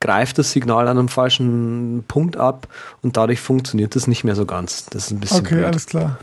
greift 0.00 0.38
das 0.38 0.50
Signal 0.52 0.88
an 0.88 0.98
einem 0.98 1.08
falschen 1.08 2.04
Punkt 2.08 2.36
ab 2.36 2.68
und 3.02 3.16
dadurch 3.16 3.40
funktioniert 3.40 3.94
das 3.94 4.06
nicht 4.06 4.24
mehr 4.24 4.34
so 4.34 4.46
ganz. 4.46 4.86
Das 4.86 5.04
ist 5.06 5.10
ein 5.10 5.20
bisschen 5.20 5.40
Okay, 5.40 5.56
blöd. 5.56 5.66
alles 5.66 5.86
klar. 5.86 6.18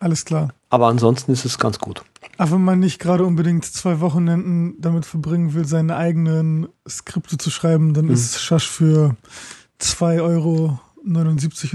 Alles 0.00 0.24
klar. 0.24 0.48
Aber 0.70 0.88
ansonsten 0.88 1.30
ist 1.30 1.44
es 1.44 1.58
ganz 1.58 1.78
gut. 1.78 2.02
Aber 2.36 2.52
wenn 2.52 2.64
man 2.64 2.80
nicht 2.80 2.98
gerade 2.98 3.24
unbedingt 3.24 3.64
zwei 3.64 4.00
Wochenenden 4.00 4.74
damit 4.80 5.06
verbringen 5.06 5.54
will, 5.54 5.64
seine 5.64 5.96
eigenen 5.96 6.66
Skripte 6.88 7.38
zu 7.38 7.50
schreiben, 7.50 7.94
dann 7.94 8.06
Mhm. 8.06 8.12
ist 8.12 8.40
Shush 8.40 8.68
für 8.68 9.14
2,79 9.78 10.20
Euro 10.22 10.78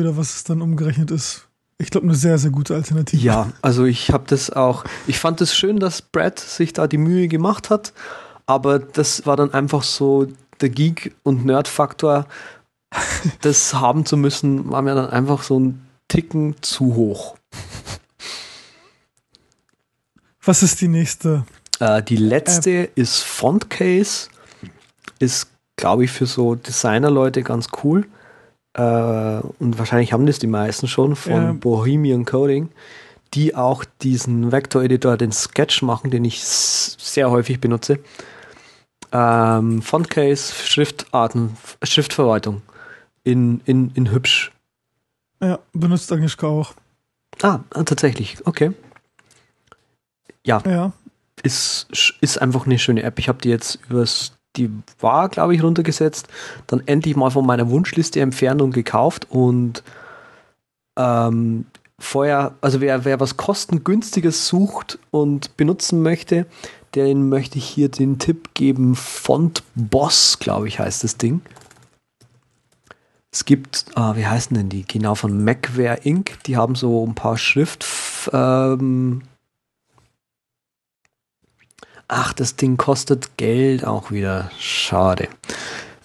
oder 0.09 0.17
was 0.17 0.35
es 0.35 0.43
dann 0.43 0.61
umgerechnet 0.61 1.11
ist. 1.11 1.46
Ich 1.80 1.91
glaube, 1.91 2.07
eine 2.07 2.15
sehr, 2.15 2.38
sehr 2.39 2.49
gute 2.49 2.73
Alternative. 2.73 3.21
Ja, 3.21 3.51
also 3.61 3.86
ich 3.86 4.09
habe 4.11 4.23
das 4.28 4.49
auch, 4.49 4.84
ich 5.05 5.19
fand 5.19 5.41
es 5.41 5.55
schön, 5.55 5.80
dass 5.80 6.01
Brad 6.01 6.39
sich 6.39 6.73
da 6.73 6.88
die 6.88 6.97
Mühe 6.97 7.28
gemacht 7.28 7.69
hat, 7.69 7.93
aber 8.47 8.80
das 8.80 9.28
war 9.28 9.36
dann 9.36 9.53
einfach 9.53 9.84
so 9.84 10.28
der 10.59 10.69
Geek- 10.69 11.13
und 11.21 11.45
Nerd-Faktor, 11.45 12.25
das 13.41 13.75
haben 13.75 14.05
zu 14.05 14.17
müssen, 14.17 14.71
war 14.71 14.82
mir 14.82 14.95
dann 14.95 15.09
einfach 15.09 15.43
so 15.43 15.59
ein 15.59 15.88
Ticken 16.07 16.55
zu 16.61 16.95
hoch. 16.95 17.38
Was 20.41 20.63
ist 20.63 20.80
die 20.82 20.88
nächste? 20.88 21.45
Äh, 21.80 22.01
die 22.01 22.15
letzte 22.15 22.86
App. 22.86 22.97
ist 22.97 23.19
Fontcase. 23.19 24.30
Ist, 25.19 25.49
glaube 25.75 26.05
ich, 26.05 26.11
für 26.11 26.25
so 26.25 26.55
Designer-Leute 26.55 27.43
ganz 27.43 27.67
cool. 27.84 28.07
Äh, 28.78 29.41
und 29.59 29.78
wahrscheinlich 29.78 30.13
haben 30.13 30.25
das 30.25 30.39
die 30.39 30.47
meisten 30.47 30.88
schon 30.88 31.15
von 31.15 31.34
ja. 31.34 31.51
Bohemian 31.53 32.25
Coding, 32.25 32.69
die 33.34 33.55
auch 33.55 33.84
diesen 34.01 34.51
Vector-Editor, 34.51 35.17
den 35.17 35.32
Sketch 35.32 35.82
machen, 35.82 36.11
den 36.11 36.23
ich 36.23 36.43
sehr 36.43 37.30
häufig 37.30 37.59
benutze. 37.59 37.99
Ähm, 39.11 39.82
Fontcase, 39.82 40.53
Schriftarten, 40.53 41.57
Schriftverwaltung 41.84 42.61
in, 43.23 43.61
in, 43.65 43.91
in 43.95 44.11
hübsch. 44.11 44.51
Ja, 45.41 45.59
benutzt 45.73 46.11
Agnieszka 46.11 46.47
auch. 46.47 46.73
Ah, 47.41 47.59
tatsächlich, 47.71 48.38
okay. 48.45 48.71
Ja. 50.45 50.61
Ja. 50.65 50.93
Ist, 51.43 51.88
ist 52.21 52.41
einfach 52.41 52.65
eine 52.65 52.80
schöne 52.80 53.03
App. 53.03 53.19
Ich 53.19 53.28
habe 53.28 53.39
die 53.41 53.49
jetzt 53.49 53.80
übers, 53.89 54.36
die 54.57 54.69
war, 54.99 55.29
glaube 55.29 55.55
ich, 55.55 55.63
runtergesetzt, 55.63 56.27
dann 56.67 56.83
endlich 56.85 57.15
mal 57.15 57.29
von 57.29 57.45
meiner 57.45 57.69
Wunschliste 57.69 58.19
entfernt 58.19 58.61
und 58.61 58.73
gekauft 58.73 59.27
und 59.29 59.83
ähm, 60.97 61.65
vorher, 61.99 62.55
also 62.61 62.81
wer, 62.81 63.05
wer 63.05 63.19
was 63.19 63.37
kostengünstiges 63.37 64.47
sucht 64.47 64.99
und 65.11 65.55
benutzen 65.57 66.01
möchte, 66.01 66.45
den 66.95 67.29
möchte 67.29 67.57
ich 67.57 67.65
hier 67.65 67.89
den 67.89 68.19
Tipp 68.19 68.53
geben. 68.53 68.95
Font 68.95 69.63
Boss, 69.75 70.39
glaube 70.39 70.67
ich, 70.67 70.79
heißt 70.79 71.03
das 71.03 71.17
Ding. 71.17 71.41
Es 73.31 73.45
gibt, 73.45 73.85
äh, 73.95 74.15
wie 74.15 74.25
heißen 74.25 74.55
denn 74.55 74.69
die? 74.69 74.83
Genau 74.83 75.13
von 75.13 75.43
Macware 75.43 75.99
Inc. 76.03 76.43
Die 76.45 76.57
haben 76.57 76.75
so 76.75 77.05
ein 77.05 77.13
paar 77.13 77.37
Schrift. 77.37 77.85
Ähm 78.33 79.21
Ach, 82.07 82.33
das 82.33 82.55
Ding 82.55 82.77
kostet 82.77 83.37
Geld 83.37 83.85
auch 83.85 84.11
wieder. 84.11 84.49
Schade. 84.59 85.27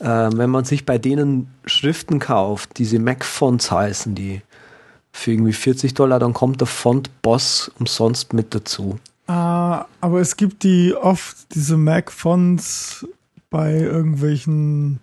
Ähm, 0.01 0.37
wenn 0.37 0.51
man 0.51 0.65
sich 0.65 0.85
bei 0.85 0.99
denen 0.99 1.49
Schriften 1.65 2.19
kauft, 2.19 2.79
diese 2.79 2.99
Mac-Fonts 2.99 3.71
heißen 3.71 4.15
die, 4.15 4.43
für 5.13 5.33
irgendwie 5.33 5.53
40 5.53 5.95
Dollar, 5.95 6.19
dann 6.19 6.33
kommt 6.33 6.61
der 6.61 6.67
Font 6.67 7.11
Boss 7.23 7.71
umsonst 7.79 8.33
mit 8.33 8.55
dazu. 8.55 8.99
Ah, 9.27 9.85
aber 10.01 10.21
es 10.21 10.37
gibt 10.37 10.65
die 10.65 10.95
oft, 10.95 11.55
diese 11.55 11.77
Mac-Fonts 11.77 13.07
bei 13.51 13.75
irgendwelchen 13.75 14.99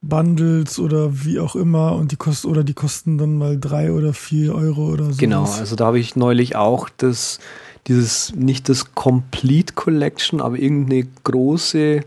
Bundles 0.00 0.78
oder 0.78 1.24
wie 1.24 1.40
auch 1.40 1.56
immer 1.56 1.94
und 1.96 2.12
die 2.12 2.16
kosten 2.16 2.48
oder 2.48 2.62
die 2.62 2.74
kosten 2.74 3.18
dann 3.18 3.36
mal 3.36 3.58
drei 3.58 3.92
oder 3.92 4.12
vier 4.12 4.54
Euro 4.54 4.88
oder 4.90 5.12
so. 5.12 5.16
Genau, 5.16 5.44
also 5.44 5.76
da 5.76 5.86
habe 5.86 5.98
ich 5.98 6.16
neulich 6.16 6.56
auch 6.56 6.88
das, 6.96 7.40
dieses, 7.86 8.34
nicht 8.34 8.68
das 8.68 8.94
Complete 8.94 9.74
Collection, 9.74 10.40
aber 10.40 10.58
irgendeine 10.58 11.06
große, 11.24 12.00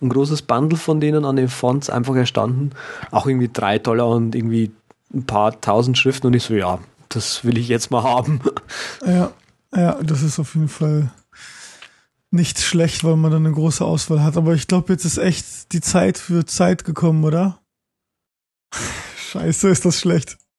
ein 0.00 0.08
großes 0.08 0.42
Bundle 0.42 0.78
von 0.78 1.00
denen 1.00 1.24
an 1.24 1.36
den 1.36 1.48
Fonts 1.48 1.90
einfach 1.90 2.14
erstanden. 2.14 2.70
Auch 3.10 3.26
irgendwie 3.26 3.50
drei 3.52 3.78
Dollar 3.78 4.08
und 4.08 4.34
irgendwie 4.34 4.70
ein 5.12 5.24
paar 5.24 5.60
tausend 5.60 5.98
Schriften 5.98 6.28
und 6.28 6.34
ich 6.34 6.44
so, 6.44 6.54
ja, 6.54 6.78
das 7.08 7.44
will 7.44 7.58
ich 7.58 7.68
jetzt 7.68 7.90
mal 7.90 8.02
haben. 8.02 8.40
Ja, 9.06 9.32
ja, 9.74 10.02
das 10.02 10.22
ist 10.22 10.38
auf 10.38 10.54
jeden 10.54 10.68
Fall 10.68 11.10
nicht 12.30 12.58
schlecht, 12.58 13.04
weil 13.04 13.16
man 13.16 13.30
dann 13.30 13.46
eine 13.46 13.54
große 13.54 13.84
Auswahl 13.84 14.22
hat. 14.22 14.36
Aber 14.36 14.54
ich 14.54 14.66
glaube, 14.66 14.92
jetzt 14.92 15.04
ist 15.04 15.18
echt 15.18 15.72
die 15.72 15.80
Zeit 15.80 16.18
für 16.18 16.44
Zeit 16.44 16.84
gekommen, 16.84 17.24
oder? 17.24 17.60
Scheiße, 19.30 19.68
ist 19.68 19.84
das 19.84 19.98
schlecht. 19.98 20.36